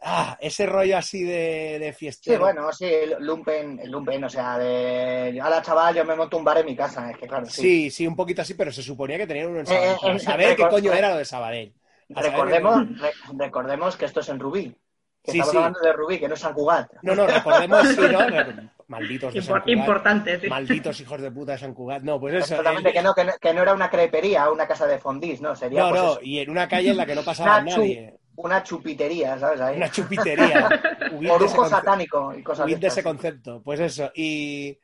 [0.00, 2.38] Ah, ese rollo así de, de Sí, fiestero.
[2.40, 5.38] bueno, sí, el lumpen, el lumpen, o sea, de...
[5.42, 7.62] Ahora, chaval, yo me monto un bar en mi casa, es que claro, sí.
[7.62, 9.90] Sí, sí, un poquito así, pero se suponía que tenían uno en Sabadell.
[9.90, 11.74] Eh, eh, Pero eh, saber qué coño era lo de Sabadell.
[12.14, 14.74] A saber Recordemos, re- recordemos que esto es en Rubí.
[15.22, 15.56] Que Sí, estamos sí.
[15.58, 16.90] hablando de Rubí, que no es San Cugat.
[17.02, 18.20] No, no, recordemos, sí, ¿no?
[18.86, 19.68] Malditos de San Cugat.
[19.68, 20.48] importante, sí.
[20.48, 22.02] Malditos hijos de puta de San Cugat.
[22.02, 22.56] No, pues eso.
[22.56, 25.40] Totalmente el- que no, que no, que no era una crepería, una casa de fondis,
[25.40, 25.56] ¿no?
[25.56, 28.14] Sería No, pues, no, eso, y en una calle en la que no pasaba nadie.
[28.38, 29.60] Una chupitería, ¿sabes?
[29.60, 29.76] Ahí.
[29.76, 30.68] Una chupitería.
[31.30, 33.60] Orujo satánico y cosas de ese concepto.
[33.62, 34.12] Pues eso.
[34.14, 34.78] Y,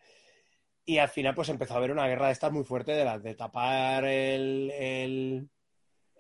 [0.85, 3.22] y al final, pues empezó a haber una guerra de estas muy fuerte de las
[3.22, 5.48] de tapar el, el,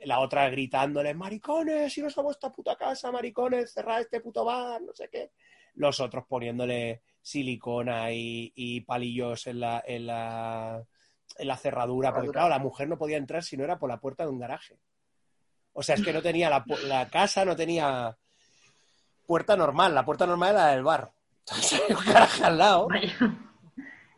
[0.04, 4.92] la otra gritándole, maricones, iros a vuestra puta casa, maricones, cerrad este puto bar, no
[4.94, 5.32] sé qué.
[5.74, 10.84] Los otros poniéndole silicona y, y palillos en la, en la,
[11.36, 13.98] en la cerradura, porque claro, la mujer no podía entrar si no era por la
[13.98, 14.78] puerta de un garaje.
[15.74, 18.16] O sea, es que no tenía la, la casa, no tenía
[19.26, 21.10] puerta normal, la puerta normal era la del bar.
[21.46, 22.88] Entonces, hay un garaje al lado.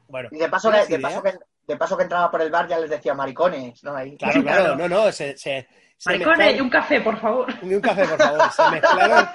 [0.08, 1.32] Bueno, Y de paso, que, ¿tienes de, paso que,
[1.66, 3.96] de paso que entraba por el bar ya les decía maricones, ¿no?
[3.96, 4.16] Ahí.
[4.16, 5.66] Claro, claro, no, no, se, se,
[5.96, 7.46] se Maricones, mezclaron- y un café, por favor.
[7.62, 8.52] Y un café, por favor.
[8.52, 9.28] Se mezclaron.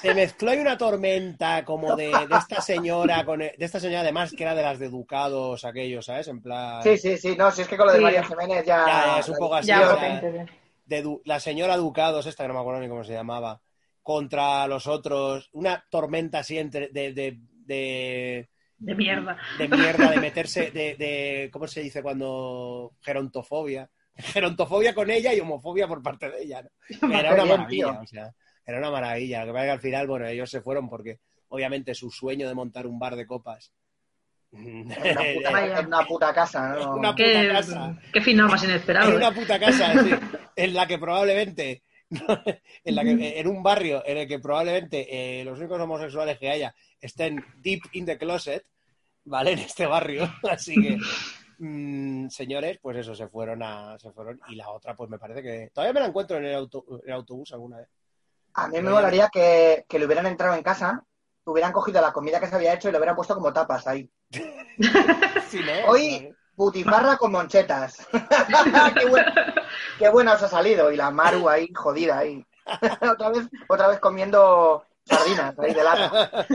[0.00, 4.32] Se mezcló ahí una tormenta como de, de esta señora, con, de esta señora además
[4.36, 6.26] que era de las de Ducados, aquellos, ¿sabes?
[6.28, 6.82] En plan.
[6.82, 8.04] Sí, sí, sí, no, si es que con lo de Sí.
[8.04, 8.86] María Jiménez ya...
[8.86, 10.52] Ya, ya, es un poco así, Ya, o sea, potente.
[10.84, 13.60] De la señora Ducados, esta que no me acuerdo ni cómo se llamaba,
[14.02, 18.48] contra los otros, una tormenta así entre, de, de, de,
[18.78, 19.38] De mierda.
[19.58, 22.94] de mierda, de meterse, de, de, ¿cómo se dice cuando?
[23.00, 23.90] Gerontofobia.
[24.14, 26.62] Gerontofobia con ella y homofobia por parte de ella.
[26.62, 27.14] ¿no?
[27.18, 28.00] Era una maravilla, tío.
[28.02, 28.34] o sea,
[28.66, 29.40] era una maravilla.
[29.40, 32.46] Lo que pasa es que al final, bueno, ellos se fueron porque obviamente su sueño
[32.48, 33.72] de montar un bar de copas.
[34.62, 34.94] En una
[35.34, 36.96] puta, en una puta casa, ¿no?
[36.96, 37.98] Una puta Qué, casa.
[38.12, 39.08] qué final más inesperado.
[39.08, 39.16] En ¿eh?
[39.16, 40.10] una puta casa, sí,
[40.56, 41.82] en la que probablemente,
[42.84, 46.50] en, la que, en un barrio en el que probablemente eh, los únicos homosexuales que
[46.50, 48.64] haya estén deep in the closet,
[49.24, 49.52] ¿vale?
[49.52, 50.30] En este barrio.
[50.50, 50.98] Así que,
[51.58, 54.38] mm, señores, pues eso, se fueron a, se fueron.
[54.48, 57.08] Y la otra, pues me parece que todavía me la encuentro en el, auto- en
[57.08, 57.88] el autobús alguna vez.
[58.54, 61.02] A mí me molaría que, que le hubieran entrado en casa,
[61.44, 64.08] hubieran cogido la comida que se había hecho y le hubieran puesto como tapas ahí.
[65.48, 65.90] Sí, ¿no?
[65.90, 68.06] Hoy, butifarra con monchetas.
[68.98, 69.24] qué, buen-
[69.98, 70.90] qué buena os ha salido.
[70.90, 72.44] Y la Maru ahí, jodida ahí.
[73.12, 76.46] otra, vez, otra vez comiendo sardinas ahí de lata.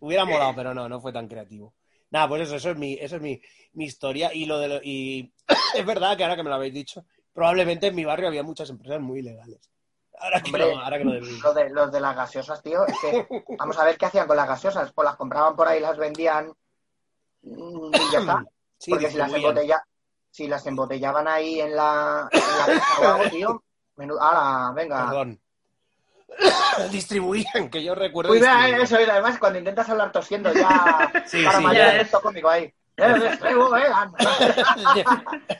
[0.00, 1.74] Hubiera molado, pero no, no fue tan creativo.
[2.10, 3.40] Nada, pues eso, eso es mi, eso es mi,
[3.72, 4.34] mi historia.
[4.34, 5.32] Y lo de lo- y
[5.74, 8.68] es verdad que ahora que me lo habéis dicho, probablemente en mi barrio había muchas
[8.68, 9.70] empresas muy ilegales.
[10.20, 11.04] Ahora que, Hombre, lo, ahora que.
[11.04, 13.26] Lo de, los de las gaseosas, tío, es que
[13.58, 14.92] vamos a ver qué hacían con las gaseosas.
[14.92, 16.52] Pues las compraban por ahí, las vendían
[17.42, 18.44] mm, y ya está.
[18.78, 19.84] Sí, Porque si las, embotella,
[20.30, 23.62] si las embotellaban ahí en la, en la tío,
[23.96, 25.06] menudo, ahora, venga.
[25.06, 25.40] Perdón.
[26.90, 28.32] distribuían, que yo recuerdo.
[28.32, 32.50] Uy, vea, eso, y además cuando intentas hablar tosiendo ya Sí, para sí, mayor ya
[32.50, 32.74] ahí.
[33.00, 33.38] Eh,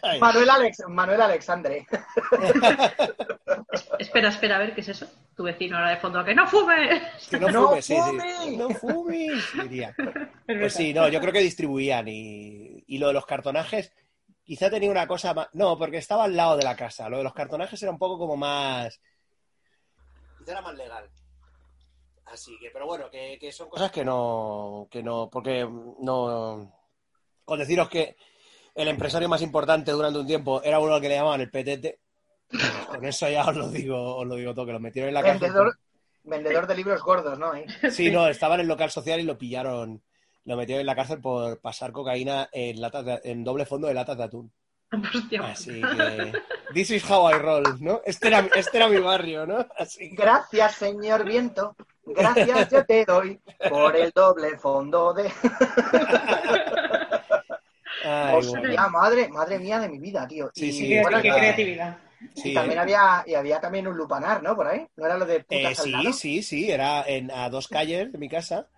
[0.04, 0.18] eh.
[0.20, 1.86] Manuel, Alex, Manuel Alexandre.
[3.98, 5.06] Espera, espera, a ver qué es eso.
[5.34, 7.02] Tu vecino ahora de fondo, que no fume.
[7.30, 8.00] que no, ¡No fumes, sí, sí.
[8.00, 8.58] fumes!
[8.58, 9.94] No fumes, diría.
[10.46, 13.92] Pues sí, no, yo creo que distribuían y, y lo de los cartonajes
[14.42, 15.48] quizá tenía una cosa más...
[15.52, 17.08] No, porque estaba al lado de la casa.
[17.08, 19.00] Lo de los cartonajes era un poco como más...
[20.38, 21.08] Quizá era más legal.
[22.26, 24.88] Así que, pero bueno, que, que son cosas que no...
[24.90, 25.64] Que no, porque
[26.00, 26.79] no...
[27.44, 28.16] Con deciros que
[28.74, 31.98] el empresario más importante durante un tiempo era uno al que le llamaban el petete.
[32.88, 35.22] Con eso ya os lo digo, os lo digo todo, que lo metieron en la
[35.22, 35.40] cárcel.
[35.42, 35.78] Vendedor,
[36.24, 37.52] vendedor de libros gordos, ¿no?
[37.90, 40.02] Sí, no, estaba en el local social y lo pillaron,
[40.44, 43.94] lo metieron en la cárcel por pasar cocaína en latas de- en doble fondo de
[43.94, 44.52] latas de atún.
[45.14, 45.42] Hostia.
[45.46, 46.32] Así que
[46.74, 48.02] this is how I roll, ¿no?
[48.04, 49.64] Este era, este era mi barrio, ¿no?
[49.78, 51.76] Así que Gracias, señor viento.
[52.04, 55.30] Gracias, yo te doy por el doble fondo de.
[58.02, 58.86] ay, bueno.
[58.90, 60.50] madre, madre mía de mi vida, tío.
[60.52, 61.98] Sí, y, sí, bueno, qué creatividad.
[62.34, 62.80] Sí, y también ¿eh?
[62.80, 64.56] había, y había también un lupanar, ¿no?
[64.56, 64.86] Por ahí.
[64.96, 66.04] ¿No era lo de putas Eh, al lado?
[66.04, 68.68] sí, sí, sí, era en, a dos calles de mi casa.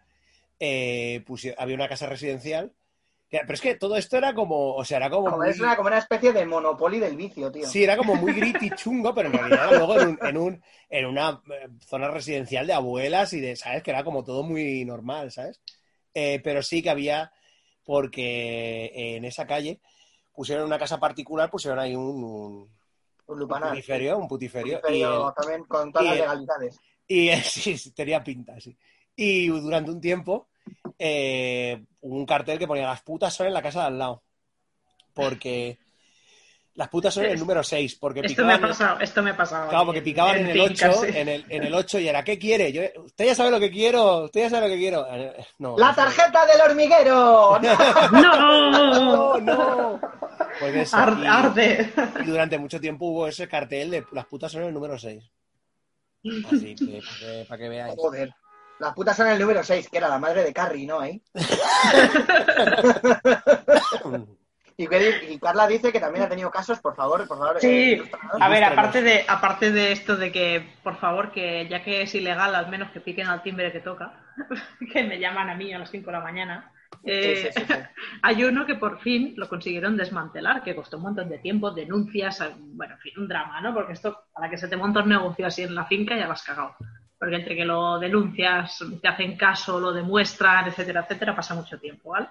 [0.61, 1.25] eh,
[1.59, 2.75] había una casa residencial.
[3.31, 5.75] Pero es que todo esto era como, o sea, era como Como, muy- es una,
[5.75, 7.69] como una especie de monopoly del vicio, tío.
[7.69, 10.37] Sí, era como muy grit y chungo, pero en realidad era luego en, un- en,
[10.37, 13.83] un- en una eh, zona residencial de abuelas y de, ¿sabes?
[13.85, 15.61] Que era como todo muy normal, ¿sabes?
[16.15, 17.33] Eh, pero sí que había,
[17.85, 19.81] porque en esa calle
[20.33, 22.71] pusieron una casa particular, pusieron ahí un, un,
[23.27, 24.81] Un un putiferio, un putiferio.
[24.91, 26.81] Y el- también con todas y las legalidades.
[27.07, 27.31] y
[27.77, 28.77] sí, tenía pinta, sí.
[29.17, 30.49] Y durante un tiempo
[30.99, 34.23] eh, un cartel que ponía las putas son en la casa de al lado.
[35.13, 35.79] Porque
[36.75, 37.97] las putas son en el número 6.
[37.97, 39.69] Porque Esto me ha picaban, pasado, esto me ha pasado.
[39.69, 41.07] claro, porque picaban en, el 8, fincas, sí.
[41.19, 42.73] en, el, en el 8 y era, ¿qué quiere?
[42.73, 45.07] Yo, usted ya sabe lo que quiero, usted ya sabe lo que quiero.
[45.13, 46.01] Eh, No, ¡La no sé.
[46.01, 47.59] tarjeta del hormiguero!
[48.13, 48.71] ¡No!
[48.91, 50.01] No, no.
[50.59, 51.93] Pues eso, Arde, y- arde.
[52.25, 55.23] y durante mucho tiempo hubo ese cartel de las putas son en el número 6.
[56.47, 57.95] Así que, para que, para que veáis.
[57.97, 58.35] Joder.
[58.79, 61.01] Las putas son el número 6, que era la madre de Carrie, ¿no?
[61.01, 61.23] Ahí.
[65.29, 67.61] Y, Carla dice que también ha tenido casos, por favor, por favor.
[67.61, 67.69] Sí.
[67.69, 68.11] eh.
[68.41, 72.15] A ver, aparte de, aparte de esto de que, por favor, que ya que es
[72.15, 74.15] ilegal, al menos que piquen al timbre que toca,
[74.93, 76.73] que me llaman a mí a las 5 de la mañana
[77.05, 77.79] Eh, Sí, sí, sí, sí.
[78.23, 82.43] hay uno que por fin lo consiguieron desmantelar, que costó un montón de tiempo, denuncias,
[82.59, 83.73] bueno, en fin, un drama, ¿no?
[83.75, 86.33] Porque esto, para que se te monta un negocio así en la finca, ya lo
[86.33, 86.77] has cagado.
[87.19, 92.11] Porque entre que lo denuncias, te hacen caso, lo demuestran, etcétera, etcétera, pasa mucho tiempo,
[92.11, 92.29] ¿vale?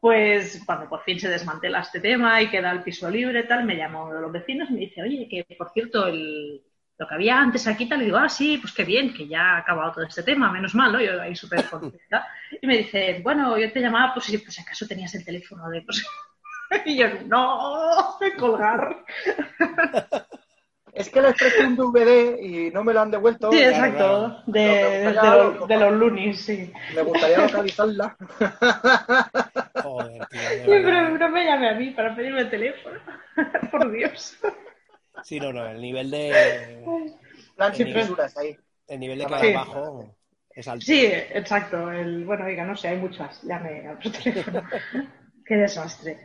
[0.00, 3.76] Pues cuando por fin se desmantela este tema y queda el piso libre, tal, me
[3.76, 6.62] llamó uno de los vecinos y me dice, oye, que por cierto, el,
[7.00, 9.54] lo que había antes aquí, tal, y digo, ah, sí, pues qué bien, que ya
[9.54, 11.00] ha acabado todo este tema, menos mal, ¿no?
[11.00, 12.28] Yo ahí súper contenta.
[12.60, 15.82] Y me dice, bueno, yo te llamaba, pues si pues, acaso tenías el teléfono de...
[15.82, 16.04] Pues...
[16.84, 19.04] Y yo, no, colgar.
[20.92, 23.50] Es que les presté un DVD y no me lo han devuelto.
[23.52, 26.72] Sí, exacto, de, de, los- de los lunis, sí.
[26.94, 28.16] Me gustaría localizarla.
[29.82, 30.40] Joder, tío.
[30.40, 32.98] Sí, pero no me llame a mí para pedirme el teléfono.
[33.70, 34.36] Por Dios.
[35.22, 36.82] Sí, no, no, el nivel de.
[37.56, 37.92] Plan sin Sí.
[37.92, 38.56] fisuras ahí.
[38.88, 39.30] El nivel de Sí.
[39.30, 40.16] cara abajo
[40.54, 40.84] es alto.
[40.84, 41.90] Sí, exacto.
[41.92, 43.42] El, bueno, oiga, no sé, hay muchas.
[43.44, 44.62] Llame a otro teléfono.
[45.46, 46.18] Qué desastre.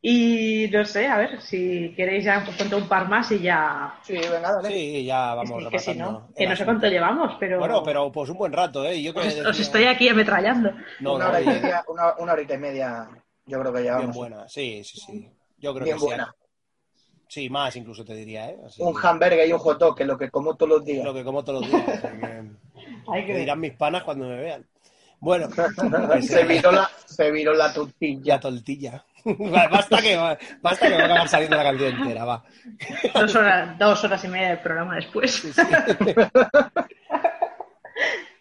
[0.00, 3.94] Y no sé, a ver, si queréis ya os cuento un par más y ya.
[4.02, 4.68] Sí, venga, dale.
[4.68, 7.58] Sí, ya vamos Es que, si no, que no sé cuánto llevamos, pero.
[7.58, 9.02] Bueno, pero pues un buen rato, ¿eh?
[9.02, 10.70] Yo que Os, decía- os estoy aquí ametrallando.
[11.00, 13.08] No, una, no, hora y bien, media, una, una horita y media,
[13.46, 14.16] yo creo que bien llevamos.
[14.16, 14.48] buena.
[14.48, 15.28] Sí, sí, sí.
[15.58, 16.32] Yo creo Bien que buena.
[17.26, 18.58] Sí, más incluso te diría, ¿eh?
[18.64, 20.84] Así Un que- hamburger y un hot dog, que es lo que como todos los
[20.84, 21.04] días.
[21.04, 22.00] Lo que como todos los días.
[22.00, 22.42] que-
[23.12, 24.64] Hay que que dirán mis panas cuando me vean.
[25.20, 25.48] Bueno,
[26.06, 28.22] pues, se, eh, viró la, se viró la tortilla.
[28.22, 29.04] ya tortilla.
[29.70, 30.16] basta que
[30.62, 32.44] basta que va a acabar saliendo la canción entera, va.
[33.14, 35.32] dos horas, dos horas y media del programa después.
[35.34, 35.62] Sí, sí.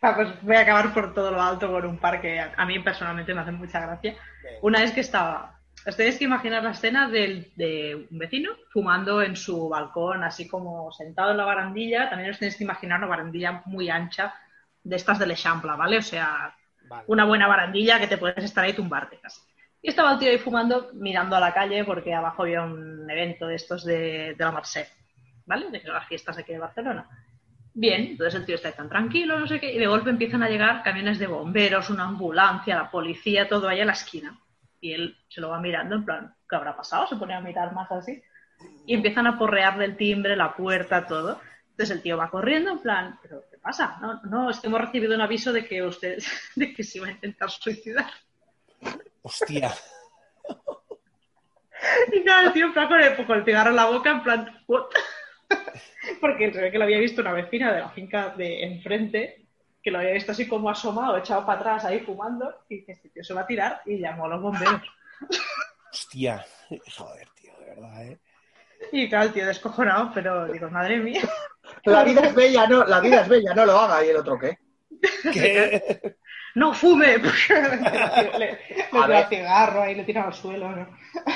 [0.02, 2.78] Ah, pues voy a acabar por todo lo alto con un par que a, mí
[2.80, 4.16] personalmente me hacen mucha gracia.
[4.62, 9.22] Una vez que estaba, os tenéis que imaginar la escena del- de un vecino fumando
[9.24, 12.10] en su balcón, así como sentado en la barandilla.
[12.10, 14.36] También os tenéis que imaginar una barandilla muy ancha
[14.84, 15.98] de estas del Echampla, ¿vale?
[15.98, 16.56] O sea,
[16.88, 17.04] Vale.
[17.08, 19.42] una buena barandilla que te puedes estar ahí y tumbarte casi.
[19.82, 23.48] Y estaba el tío ahí fumando, mirando a la calle, porque abajo había un evento
[23.48, 24.88] de estos de, la Merced,
[25.46, 25.70] ¿vale?
[25.70, 27.08] De las fiestas aquí de Barcelona.
[27.74, 30.42] Bien, entonces el tío está ahí tan tranquilo, no sé qué, y de golpe empiezan
[30.42, 34.40] a llegar camiones de bomberos, una ambulancia, la policía, todo ahí a la esquina.
[34.82, 37.06] Y él se lo va mirando en plan, ¿qué habrá pasado?
[37.08, 38.22] Se pone a mirar más así.
[38.88, 41.40] Y empiezan a porrearle el timbre, la puerta, todo.
[41.70, 43.98] Entonces el tío va corriendo en plan, ¿pero qué pasa?
[44.02, 46.18] No, no, es que hemos recibido un aviso de que usted,
[46.56, 48.10] de que se iba a intentar suicidar.
[49.28, 49.74] Hostia.
[52.12, 54.24] Y claro, el tío en plan con el, con el cigarro en la boca, en
[54.24, 54.86] plan, ¿what?
[56.22, 59.46] Porque se ve que lo había visto una vecina de la finca de enfrente,
[59.84, 63.10] que lo había visto así como asomado, echado para atrás ahí fumando, y que este
[63.10, 64.82] tío se va a tirar y llamó a los bomberos.
[65.94, 66.44] Hostia.
[66.98, 68.20] Joder, tío, de verdad, ¿eh?
[68.92, 71.22] Y claro, el tío descojonado, pero digo, madre mía.
[71.84, 74.04] La vida es bella, no, la vida es bella, no lo haga.
[74.04, 74.58] ¿Y el otro qué?
[75.34, 76.16] ¿Qué?
[76.56, 77.18] ¡No fume!
[77.20, 79.18] le le A tira ver.
[79.18, 80.88] el cigarro ahí, le tira al suelo, ¿no?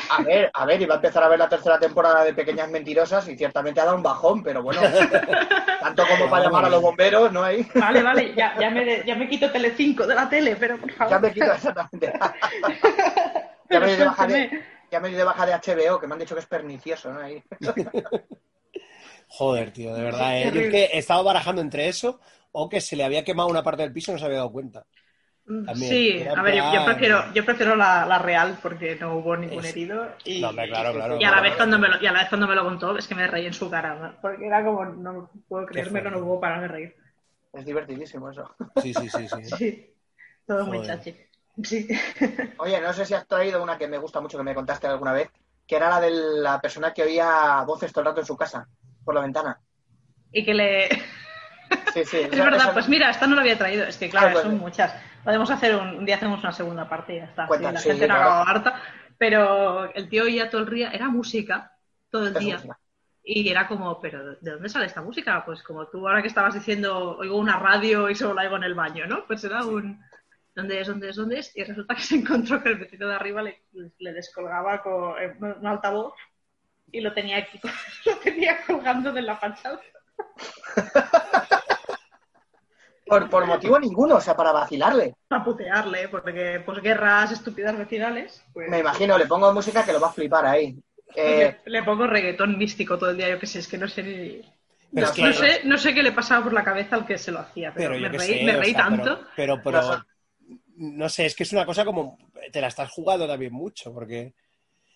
[0.10, 3.28] A ver, a ver, iba a empezar a ver la tercera temporada de Pequeñas Mentirosas
[3.28, 4.82] y ciertamente ha dado un bajón, pero bueno,
[5.80, 7.68] tanto como para llamar a los bomberos, ¿no hay?
[7.76, 11.12] Vale, vale, ya, ya, me, ya me quito Telecinco de la tele, pero por favor.
[11.12, 12.14] Ya me quito exactamente.
[13.70, 16.34] ya, me de baja de, ya me de baja de HBO, que me han dicho
[16.34, 17.20] que es pernicioso, ¿no?
[17.20, 17.44] Ahí.
[19.28, 20.52] Joder, tío, de verdad, ¿eh?
[20.52, 22.20] Yo es que he estado barajando entre eso
[22.54, 24.52] o que se le había quemado una parte del piso y no se había dado
[24.52, 24.86] cuenta.
[25.46, 29.66] También, Sí, a ver, yo, prefiero, yo prefiero la, la real porque no hubo ningún
[29.66, 30.08] Es- herido.
[30.24, 31.20] Y, No, hombre, claro, claro.
[31.20, 32.98] y a la vez cuando me lo, y a la vez cuando me lo contó
[32.98, 34.16] es que me reí en su cara, ¿no?
[34.22, 36.20] porque era como, no puedo creérmelo, fuerte.
[36.20, 36.96] no puedo parar de reír.
[37.54, 38.50] Es divertidísimo eso.
[38.82, 39.42] Sí, sí, sí, sí.
[39.58, 39.94] Sí,
[40.48, 41.16] todo muy chachi.
[41.64, 41.88] Sí.
[42.60, 45.12] Oye, no sé si has traído una que me gusta mucho, que me contaste alguna
[45.12, 45.30] vez,
[45.68, 48.68] que era la de la persona que oía voces todo el rato en su casa,
[49.04, 49.60] por la ventana.
[50.32, 50.90] Y que le...
[51.94, 52.18] Sí, sí.
[52.18, 54.94] Es verdad, pues mira, esta no la había traído, es que claro, Ah, son muchas.
[55.24, 57.48] Podemos hacer un, un día hacemos una segunda parte y ya está.
[57.48, 58.32] Cuenta, Sí, la gente no claro.
[58.50, 58.82] harta,
[59.18, 61.72] pero el tío oía todo el día, era música
[62.10, 62.60] todo el día.
[63.24, 65.46] Y era como, pero ¿de dónde sale esta música?
[65.46, 68.64] Pues como tú ahora que estabas diciendo, oigo una radio y solo la oigo en
[68.64, 69.26] el baño, ¿no?
[69.28, 70.02] Pues era un,
[70.56, 71.56] ¿dónde es, dónde es, dónde es?
[71.56, 73.64] Y resulta que se encontró que el vecino de arriba le,
[74.00, 76.14] le descolgaba con eh, un altavoz
[76.92, 77.60] y lo tenía aquí,
[78.06, 79.80] lo tenía colgando de la fachada.
[83.12, 85.14] Por, por motivo ninguno, o sea, para vacilarle.
[85.28, 90.00] Para putearle, porque pues guerras estúpidas vecinales, pues Me imagino, le pongo música que lo
[90.00, 90.76] va a flipar ahí.
[91.16, 93.88] Eh, le, le pongo reggaetón místico todo el día, yo qué sé, es que no
[93.88, 94.42] sé ni...
[94.94, 97.18] No, es que- no sé, no sé qué le pasaba por la cabeza al que
[97.18, 99.22] se lo hacía, pero, me reí, sé, me o reí sea, tanto.
[99.36, 100.04] Pero, pero, pero- No sé.
[100.78, 102.18] no sé, es que es una cosa como.
[102.52, 104.34] Te la estás jugando también mucho, porque.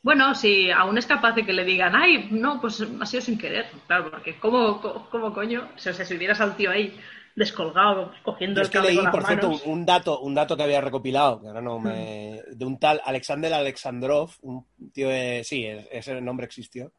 [0.03, 3.37] Bueno, si aún es capaz de que le digan, ay, no, pues ha sido sin
[3.39, 5.67] querer, claro, porque ¿cómo, cómo, cómo coño?
[5.75, 6.95] O sea, si hubieras al tío ahí
[7.35, 9.63] descolgado, cogiendo Yo el es que leí, con las por cierto, manos.
[9.65, 12.41] un, un dato, un dato que había recopilado, que ahora no me.
[12.47, 15.41] de un tal Alexander Alexandrov, un tío de.
[15.43, 16.91] Sí, es- ese nombre existió.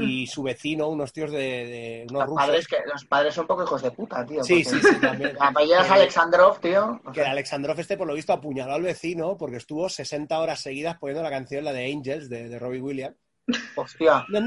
[0.00, 1.38] Y su vecino, unos tíos de.
[1.38, 2.46] de unos Los rusos.
[2.46, 4.42] padres, que, los padres son poco hijos de puta, tío.
[4.42, 5.36] Sí, sí, sí, también.
[5.40, 7.00] Apellidas Alexandrov, tío.
[7.04, 10.60] o Que sea, Alexandrov este, por lo visto, apuñaló al vecino porque estuvo 60 horas
[10.60, 13.16] seguidas poniendo la canción, la de Angels, de, de Robbie Williams.
[13.76, 14.26] Hostia.
[14.28, 14.40] no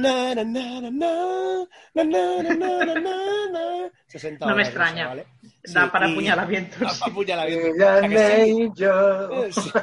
[4.56, 5.08] me extraña.
[5.08, 5.28] ¿vale?
[5.64, 7.00] Da para apuñalamientos.
[7.00, 9.74] Para apuñalamientos.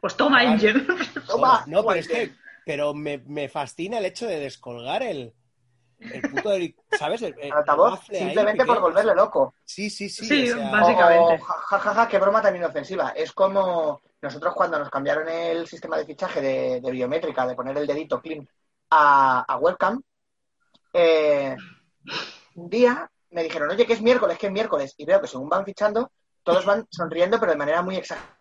[0.00, 0.86] Pues toma, Angel.
[1.26, 1.64] Toma.
[1.66, 2.32] No, pero es que
[2.68, 5.32] pero me, me fascina el hecho de descolgar el,
[6.00, 7.22] el puto del, ¿sabes?
[7.22, 9.54] El, altavoz, simplemente por volverle loco.
[9.64, 10.26] Sí, sí, sí.
[10.26, 11.38] Sí, básicamente.
[11.38, 13.14] Jajaja, ja, ja, qué broma tan inofensiva.
[13.16, 17.78] Es como nosotros cuando nos cambiaron el sistema de fichaje de, de biométrica, de poner
[17.78, 18.46] el dedito clean
[18.90, 20.02] a, a webcam,
[20.92, 21.56] eh,
[22.54, 24.94] un día me dijeron, oye, que es miércoles, que es miércoles.
[24.96, 26.10] Y veo que según van fichando,
[26.42, 28.36] todos van sonriendo, pero de manera muy exagerada.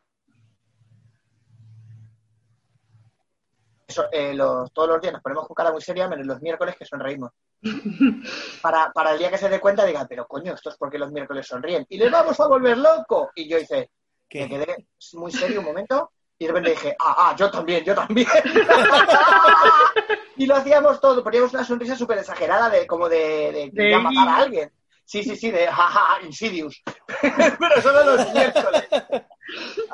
[4.11, 6.85] Eh, los- todos los días nos ponemos con cara muy seria, menos los miércoles que
[6.85, 7.31] sonreímos.
[8.61, 11.11] Para, para el día que se dé cuenta diga, pero coño, esto es porque los
[11.11, 11.85] miércoles sonríen.
[11.89, 13.31] Y les vamos a volver loco.
[13.35, 13.89] Y yo hice,
[14.27, 17.83] que- me quedé muy serio un momento y de repente dije, ah, ah, yo también,
[17.83, 18.27] yo también.
[20.37, 23.97] y lo hacíamos todo, poníamos una sonrisa súper exagerada de como de, de, De- iba
[23.97, 24.71] a matar a alguien.
[25.03, 26.83] Sí, sí, sí, de jaja, Insidious.
[27.21, 28.87] Pero solo los miércoles.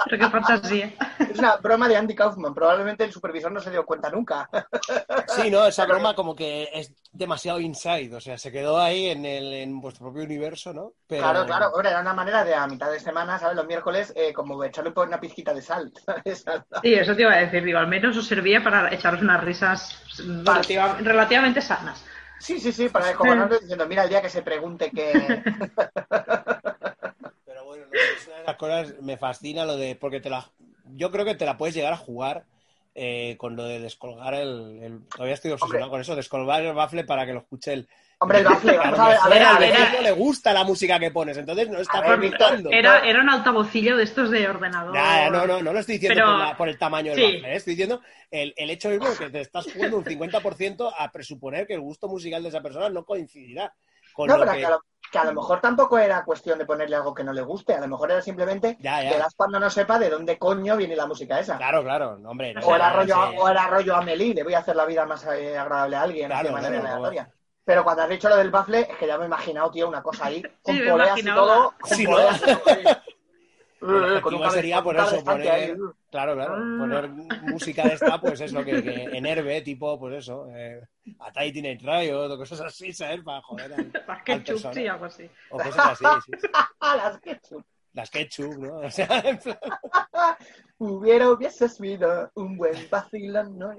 [0.06, 0.94] Pero qué fantasía.
[1.20, 2.54] Es una broma de Andy Kaufman.
[2.54, 4.50] Probablemente el supervisor no se dio cuenta nunca.
[5.28, 9.26] Sí, no, esa broma como que es demasiado inside, o sea, se quedó ahí en,
[9.26, 10.94] el, en vuestro propio universo, ¿no?
[11.08, 11.68] Pero, Claro, claro.
[11.70, 13.56] Hombre, era una manera de a mitad de semana, ¿sabes?
[13.56, 15.92] Los miércoles, eh, como echarle una pizquita de sal.
[16.06, 16.46] ¿sabes?
[16.82, 20.02] Sí, eso te iba a decir, digo, al menos os servía para echaros unas risas
[20.18, 22.04] relativa- relativamente sanas.
[22.40, 25.14] Sí, sí, sí, para descojonarnos diciendo, mira, el día que se pregunte que...
[27.46, 30.30] Pero bueno, no sé, es una de las cosas, me fascina lo de, porque te
[30.30, 30.50] la,
[30.96, 32.46] yo creo que te la puedes llegar a jugar
[32.96, 35.92] eh, con lo de descolgar el, el- todavía estoy obsesionado Hombre.
[35.96, 37.90] con eso, descolgar el bafle para que lo escuche el...
[38.20, 40.98] Hombre, el bafle, Claro, vamos a ver, a ver, a ver, le gusta la música
[41.00, 42.70] que pones, entonces no está preguntando.
[42.72, 44.94] Era, era un altavocillo de estos de ordenador.
[44.94, 47.34] Nah, no, no, no lo estoy diciendo Pero- por, la- por el tamaño del sí.
[47.38, 47.56] bafle, ¿eh?
[47.56, 48.02] estoy diciendo
[48.32, 51.82] el, el hecho mismo de que te estás jugando un 50% a presuponer que el
[51.82, 53.74] gusto musical de esa persona no coincidirá
[54.14, 54.60] con No, lo pero que...
[54.60, 54.84] que a, lo,
[55.14, 57.82] que a lo mejor tampoco era cuestión de ponerle algo que no le guste, a
[57.82, 59.12] lo mejor era simplemente Ya, ya.
[59.12, 61.58] verás cuando no sepa de dónde coño viene la música esa.
[61.58, 62.54] Claro, claro, no, hombre.
[62.54, 63.36] no, O era rollo, sí.
[63.42, 66.28] o era rollo Amelie, le voy a hacer la vida más eh, agradable a alguien
[66.30, 67.32] Claro, de manera claro, aleatoria.
[67.66, 70.02] Pero cuando has dicho lo del bafle, es que ya me he imaginado, tío, una
[70.04, 72.16] cosa ahí, con Sí, poleas y todo, con Sí, ¿no?
[72.16, 72.84] poleas y todo ahí.
[73.82, 75.24] El Eh, con un sería por eso, ahí.
[75.26, 75.78] poner,
[76.10, 80.82] claro, claro, poner música de esta, pues eso, que, que enerve, tipo, pues eso, eh,
[81.20, 83.22] a Tight Night Riot o cosas así, ¿sabes?
[83.24, 85.30] Para joder al- Las ketchup, sí, algo así.
[85.50, 86.48] O cosas así, sí, sí.
[86.82, 87.66] Las ketchup.
[87.94, 88.76] Las ketchup, ¿no?
[88.80, 89.58] O sea, en plan,
[90.80, 93.72] Hubiera, hubiese sido un buen vacilón, ¿no?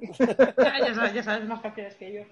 [0.57, 2.23] Ya, ya sabes, ya sabes más canciones que yo.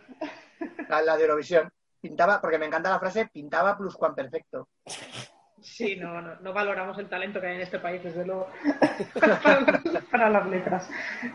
[0.89, 1.71] La, la de Eurovisión.
[2.01, 4.69] Pintaba, porque me encanta la frase, pintaba plus cuan perfecto.
[5.61, 8.49] Sí, no, no, no valoramos el talento que hay en este país, desde luego,
[9.21, 10.91] para, para las letras.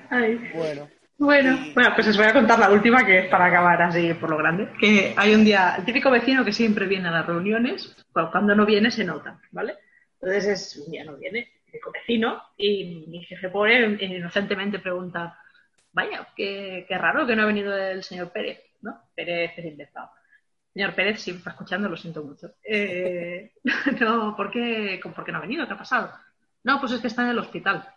[0.09, 0.51] Ay.
[0.53, 0.89] bueno.
[1.19, 4.29] Bueno, bueno, pues os voy a contar la última, que es para acabar así por
[4.29, 4.69] lo grande.
[4.79, 8.53] Que hay un día, el típico vecino que siempre viene a las reuniones, cu- cuando
[8.55, 9.75] no viene se nota, ¿vale?
[10.21, 15.39] Entonces es, un día no viene, el típico vecino, y mi jefe pobre inocentemente pregunta,
[15.91, 19.01] vaya, qué, qué raro que no ha venido el señor Pérez, ¿no?
[19.15, 20.11] Pérez es inventado.
[20.71, 22.51] Señor Pérez, si me está escuchando, lo siento mucho.
[22.63, 23.53] Eh,
[23.99, 25.65] no, ¿por qué, ¿por qué no ha venido?
[25.65, 26.11] ¿Qué ha pasado?
[26.63, 27.87] No, pues es que está en el hospital.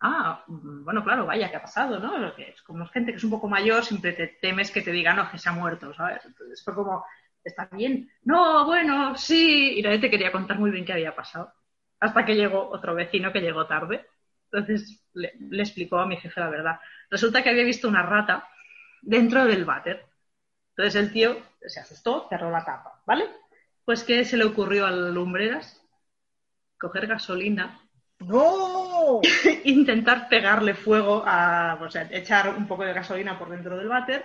[0.00, 1.98] Ah, mm, bueno, claro, vaya, ¿qué ha pasado?
[1.98, 2.34] ¿no?
[2.34, 5.16] Que es como gente que es un poco mayor, siempre te temes que te digan,
[5.16, 6.24] no, que se ha muerto, ¿sabes?
[6.24, 7.04] Entonces fue como,
[7.42, 8.10] ¿está bien?
[8.22, 9.78] No, bueno, sí.
[9.78, 11.52] Y nadie te quería contar muy bien qué había pasado.
[12.00, 14.06] Hasta que llegó otro vecino que llegó tarde.
[14.52, 16.80] Entonces le, explicó a mi jefe la verdad.
[17.10, 18.48] Resulta que había visto una rata
[19.02, 20.06] dentro del váter.
[20.70, 23.28] Entonces el tío se asustó, cerró la tapa, ¿vale?
[23.84, 25.80] Pues ¿qué se le ocurrió al lumbreras?
[26.78, 27.80] Coger gasolina
[28.20, 28.83] ¡No!
[29.64, 34.24] intentar pegarle fuego a, o sea, echar un poco de gasolina por dentro del váter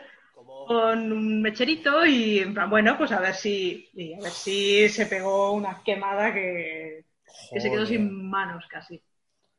[0.70, 4.88] con un mecherito y en plan, bueno, pues a ver si, y a ver si
[4.90, 7.06] se pegó una quemada que,
[7.52, 9.02] que se quedó sin manos casi.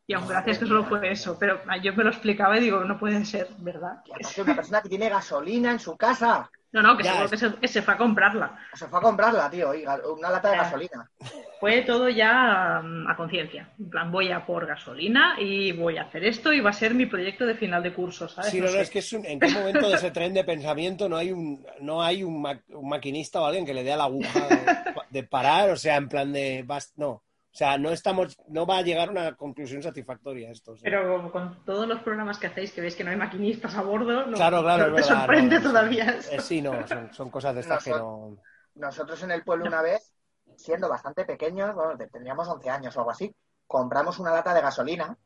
[0.06, 2.98] Y aún gracias que solo fue eso, pero yo me lo explicaba y digo, no
[2.98, 4.02] puede ser, ¿verdad?
[4.08, 6.50] Aparte una persona que tiene gasolina en su casa.
[6.72, 8.56] No, no, que Ya, seguro es- que se, que se fue a comprarla.
[8.74, 10.62] Se fue a comprarla, tío, y una lata de Ya.
[10.62, 11.10] gasolina.
[11.58, 13.68] Fue todo ya mm, a conciencia.
[13.78, 16.94] En plan, voy a por gasolina y voy a hacer esto y va a ser
[16.94, 18.52] mi proyecto de final de curso, ¿sabes?
[18.52, 18.82] Sí, No no, sé.
[18.82, 21.66] es que es un- en qué momento de ese tren de pensamiento no hay un,
[21.80, 24.66] no hay un, ma- un maquinista o alguien que le dé a la aguja de,
[25.10, 27.22] de parar, o sea, en plan de, vas- no,
[27.52, 30.74] o sea, no estamos, no va a llegar a una conclusión satisfactoria esto.
[30.82, 34.24] Pero con todos los programas que hacéis, que veis que no hay maquinistas a bordo,
[34.26, 36.18] no, Claro, claro, no te verdad, sorprende no, todavía.
[36.30, 38.36] Eh, sí, no, son, son cosas de estas que no.
[38.76, 40.12] Nosotros en el pueblo una vez,
[40.56, 43.34] siendo bastante pequeños, bueno, te- tendríamos 11 años o algo así,
[43.66, 45.16] compramos una lata de gasolina.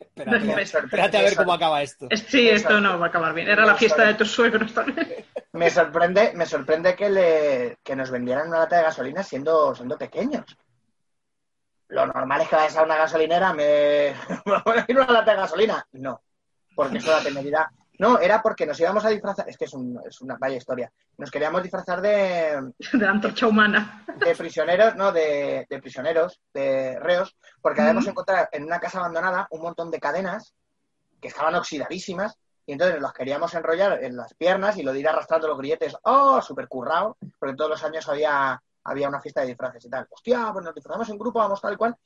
[0.00, 2.06] Espérate, Me espérate a ver cómo acaba esto.
[2.10, 3.48] Es- Sí, esto no va a acabar bien.
[3.48, 4.08] Era la fiesta es.
[4.08, 5.08] de tus suegros también.
[5.52, 9.96] Me sorprende, me sorprende que, le, que nos vendieran una lata de gasolina siendo, siendo
[9.98, 10.44] pequeños.
[11.88, 14.14] Lo normal es que vayas a una gasolinera, me
[14.46, 15.86] me voy a ir una lata de gasolina.
[15.92, 16.20] No,
[16.74, 17.66] porque eso da temeridad.
[17.98, 20.92] No, era porque nos íbamos a disfrazar, es que es, un- es una vaya historia.
[21.16, 24.04] Nos queríamos disfrazar de, De antorcha humana.
[24.16, 29.46] de prisioneros, no, de, de prisioneros, de reos, porque habíamos encontrado en una casa abandonada
[29.50, 30.54] un montón de cadenas
[31.22, 32.36] que estaban oxidadísimas
[32.66, 35.96] y entonces los queríamos enrollar en las piernas y lo de ir arrastrando los grilletes,
[36.02, 36.42] ¡oh!
[36.42, 40.06] Súper currado, porque todos los años había, había una fiesta de disfraces y tal.
[40.10, 41.96] Hostia, pues nos disfrazamos en grupo, vamos tal cual.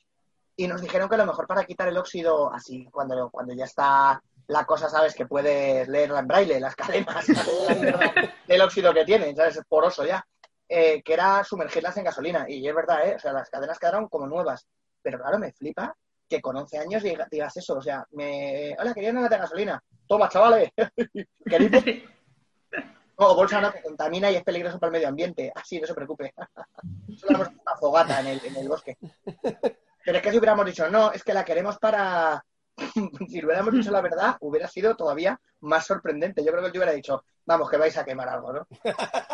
[0.55, 4.21] Y nos dijeron que lo mejor para quitar el óxido así, cuando, cuando ya está
[4.47, 7.25] la cosa, sabes, que puedes leerla en braille, las cadenas,
[8.47, 9.57] del óxido que tienen, ¿sabes?
[9.57, 10.25] Es poroso ya
[10.67, 12.45] eh, que era sumergirlas en gasolina.
[12.49, 13.15] Y es verdad, ¿eh?
[13.15, 14.67] O sea, las cadenas quedaron como nuevas.
[15.01, 15.95] Pero claro, me flipa
[16.29, 17.75] que con 11 años diga- digas eso.
[17.75, 18.75] O sea, me...
[18.79, 19.83] hola, quería una lata de gasolina.
[20.07, 20.69] Toma, chavales.
[21.45, 22.03] ¿Queréis
[23.21, 25.51] No, bolsa no, que contamina y es peligroso para el medio ambiente.
[25.55, 26.33] Ah, sí, no se preocupe.
[27.17, 28.97] Solo damos una fogata en el, en el bosque.
[30.03, 32.43] Pero es que si hubiéramos dicho, no, es que la queremos para...
[33.29, 36.43] si hubiéramos dicho la verdad, hubiera sido todavía más sorprendente.
[36.43, 38.67] Yo creo que te hubiera dicho, vamos, que vais a quemar algo, ¿no?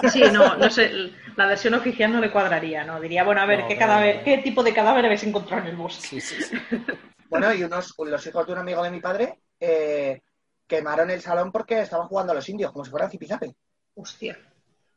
[0.10, 0.92] Sí, no, no sé,
[1.38, 3.00] la versión oficial no le cuadraría, ¿no?
[3.00, 4.24] Diría, bueno, a ver, No, ¿qué cadáver, no.
[4.26, 6.02] qué tipo de cadáver habéis encontrado en el bosque?
[6.06, 6.58] Sí, sí, sí.
[7.30, 10.22] Bueno, y unos, los hijos de un amigo de mi padre eh,
[10.66, 13.54] quemaron el salón porque estaban jugando a los indios, como si fueran zipizape.
[13.98, 14.38] Hostia.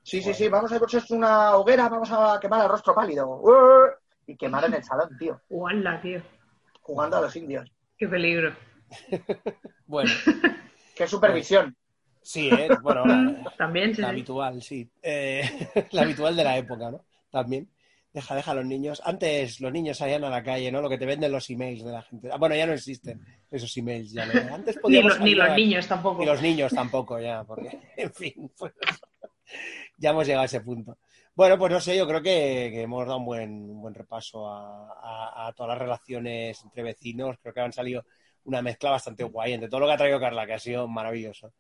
[0.03, 0.39] Sí, sí, Bueno.
[0.39, 3.43] sí, vamos a es una hoguera, vamos a quemar al rostro pálido.
[4.27, 6.23] Y quemaron el salón, tío, ¡Uala, tío!
[6.83, 7.71] jugando a los indios.
[7.97, 8.55] ¡Qué peligro!
[9.87, 10.11] Bueno,
[10.95, 11.77] ¡Qué supervisión!
[12.23, 12.69] sí, ¿eh?
[12.83, 14.13] bueno, la, También, sí, la sí.
[14.13, 14.91] habitual, sí.
[15.03, 15.43] Eh,
[15.91, 17.05] la habitual de la época, ¿no?
[17.31, 17.69] También.
[18.13, 19.01] Deja, deja a los niños.
[19.05, 20.83] Antes los niños salían a la calle, ¿no?
[20.83, 22.29] Lo que te venden los emails de la gente.
[22.33, 23.21] Ah, bueno, ya no existen
[23.51, 24.11] esos emails.
[24.13, 24.55] Ya no.
[24.55, 26.23] Antes Ni, podíamos lo- ni salir los niños tampoco.
[26.23, 28.73] Y los niños tampoco, ya, porque, en fin, pues,
[29.99, 30.99] ya hemos llegado a ese punto.
[31.35, 34.49] Bueno, pues no sé, yo creo que, que hemos dado un buen, un buen repaso
[34.49, 37.37] a, a- a todas las relaciones entre vecinos.
[37.41, 38.05] Creo que han salido
[38.45, 41.53] una mezcla bastante guay entre todo lo que ha traído Carla, que ha sido maravilloso.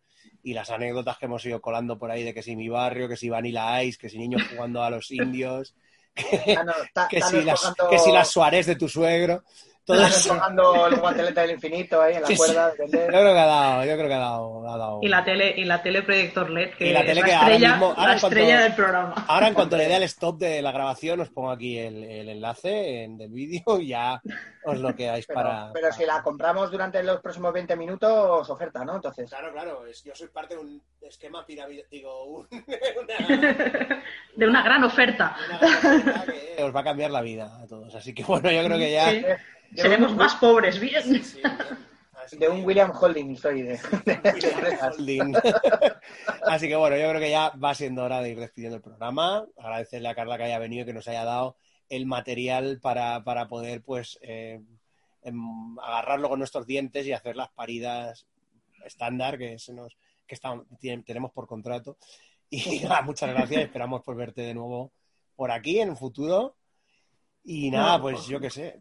[0.43, 3.16] Y las anécdotas que hemos ido colando por ahí de que si mi barrio, que
[3.16, 5.74] si Vanilla Ice, que si niños jugando a los indios,
[6.14, 9.42] que, Ah, no, ta- que, si, las, que si las Suárez de tu suegro.
[9.85, 10.35] Todo Thanos eso.
[10.35, 12.39] tocando el guantelete del infinito ahí en la Sí, sí.
[12.39, 12.70] cuerda.
[12.73, 14.69] de Yo creo que ha dado, yo creo que ha dado.
[14.69, 17.20] ha dado- Y la tele, y la tele proyector LED, que Y la es tele
[17.23, 19.24] la que ahora estrella, mismo- ahora la en cuanto- estrella del programa.
[19.27, 22.28] Ahora, en cuanto le dé al stop de la grabación, os pongo aquí el, el
[22.28, 24.20] enlace en- del vídeo y ya
[24.65, 25.73] os lo quedáis Pero, para.
[25.73, 28.97] pero si la compramos durante los próximos 20 minutos, oferta, ¿no?
[28.97, 33.16] Entonces, Claro, claro, es- yo soy parte de un esquema piramidal, digo, un- una,
[34.36, 35.36] De una gran oferta.
[35.48, 36.24] una ganancia
[36.57, 37.93] que os va a cambiar la vida a todos.
[37.94, 39.11] Así que bueno, yo creo que ya.
[39.11, 39.24] Sí.
[39.74, 41.02] Seremos un- más pobres, bien.
[41.24, 41.52] Sí, bien.
[42.14, 43.78] Así de un William Holding soy de.
[44.82, 45.34] Holding.
[46.47, 49.47] Así que bueno, yo creo que ya va siendo hora de ir despidiendo el programa.
[49.59, 51.56] Agradecerle a Carla que haya venido y que nos haya dado
[51.88, 54.60] el material para, para poder, pues, eh,
[55.22, 58.26] em, agarrarlo con nuestros dientes y hacer las paridas
[58.84, 61.97] estándar que, se nos, que estamos- tien- tenemos por contrato.
[62.51, 63.62] Y nada, muchas gracias.
[63.62, 64.92] Esperamos por verte de nuevo
[65.36, 66.56] por aquí en el futuro.
[67.44, 68.80] Y nada, pues yo qué sé.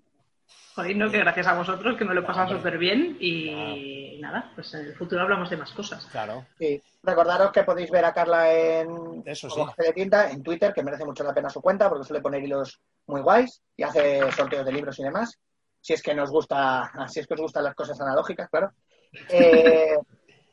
[0.80, 2.60] Joder, no, que gracias a vosotros, que me lo he pasado Hombre.
[2.60, 3.18] súper bien.
[3.20, 6.06] Y nada, pues en el futuro hablamos de más cosas.
[6.08, 6.46] Claro.
[6.58, 6.82] Sí.
[7.04, 9.62] Recordaros que podéis ver a Carla en Eso sí.
[9.78, 12.80] de tienda, en Twitter, que merece mucho la pena su cuenta, porque suele poner hilos
[13.08, 15.38] muy guays y hace sorteos de libros y demás.
[15.82, 18.72] Si es que nos gusta, si es que os gustan las cosas analógicas, claro.
[19.30, 19.96] Eh,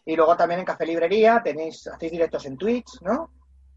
[0.07, 3.31] y luego también en Café Librería tenéis, hacéis directos en Twitch, ¿no?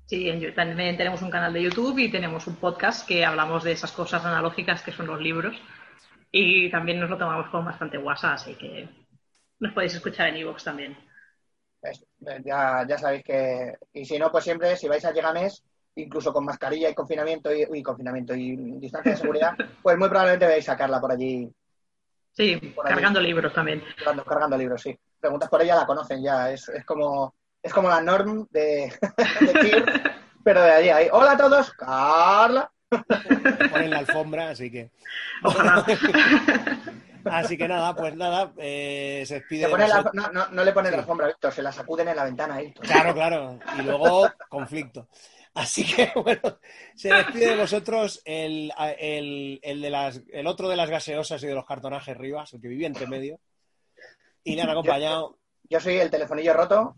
[0.05, 3.73] Sí, en- también tenemos un canal de YouTube y tenemos un podcast que hablamos de
[3.73, 5.55] esas cosas analógicas que son los libros.
[6.31, 8.87] Y también nos lo tomamos con bastante guasa, así que
[9.59, 10.97] nos podéis escuchar en iVoox también.
[11.81, 13.73] Eh, ya, ya sabéis que.
[13.93, 15.63] Y si no, pues siempre, si vais a Llegames,
[15.95, 20.45] incluso con mascarilla y confinamiento y, uy, confinamiento y distancia de seguridad, pues muy probablemente
[20.45, 21.49] veáis sacarla por allí
[22.31, 23.83] Sí, Por cargando libros también.
[23.97, 24.97] cargando, cargando libros, sí.
[25.19, 26.51] Preguntas por ella, la conocen ya.
[26.51, 28.93] Es, es como Es como la norm de,
[29.41, 29.83] de
[30.43, 30.89] pero de allí.
[30.89, 31.07] Ahí.
[31.11, 32.71] Hola a todos, Carla.
[33.71, 34.91] Ponen la alfombra, así que.
[35.43, 35.85] Ojalá.
[37.25, 39.63] Así que nada, pues nada, eh, se despide.
[39.63, 40.95] Se de pone la- no, no, no le ponen Sí.
[40.95, 42.71] la alfombra, Víctor, se la sacuden en la ventana ahí.
[42.75, 43.59] Claro, claro.
[43.77, 45.09] Y luego conflicto.
[45.53, 46.59] Así que bueno,
[46.95, 51.47] se despide de vosotros el, el, el de las, el otro de las gaseosas y
[51.47, 53.37] de los cartonajes Rivas, el que vivía entre medio.
[54.45, 55.37] Y le han acompañado.
[55.69, 56.95] Yo soy el telefonillo roto.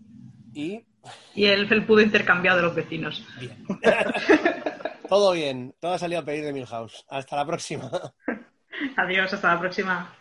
[0.53, 0.85] Y
[1.33, 3.25] Y el felpudo intercambiado de los vecinos.
[3.39, 3.65] bien.
[5.11, 7.05] Todo bien, todo ha salido a pedir de Milhouse.
[7.09, 7.91] Hasta la próxima.
[8.95, 10.15] Adiós, hasta la próxima.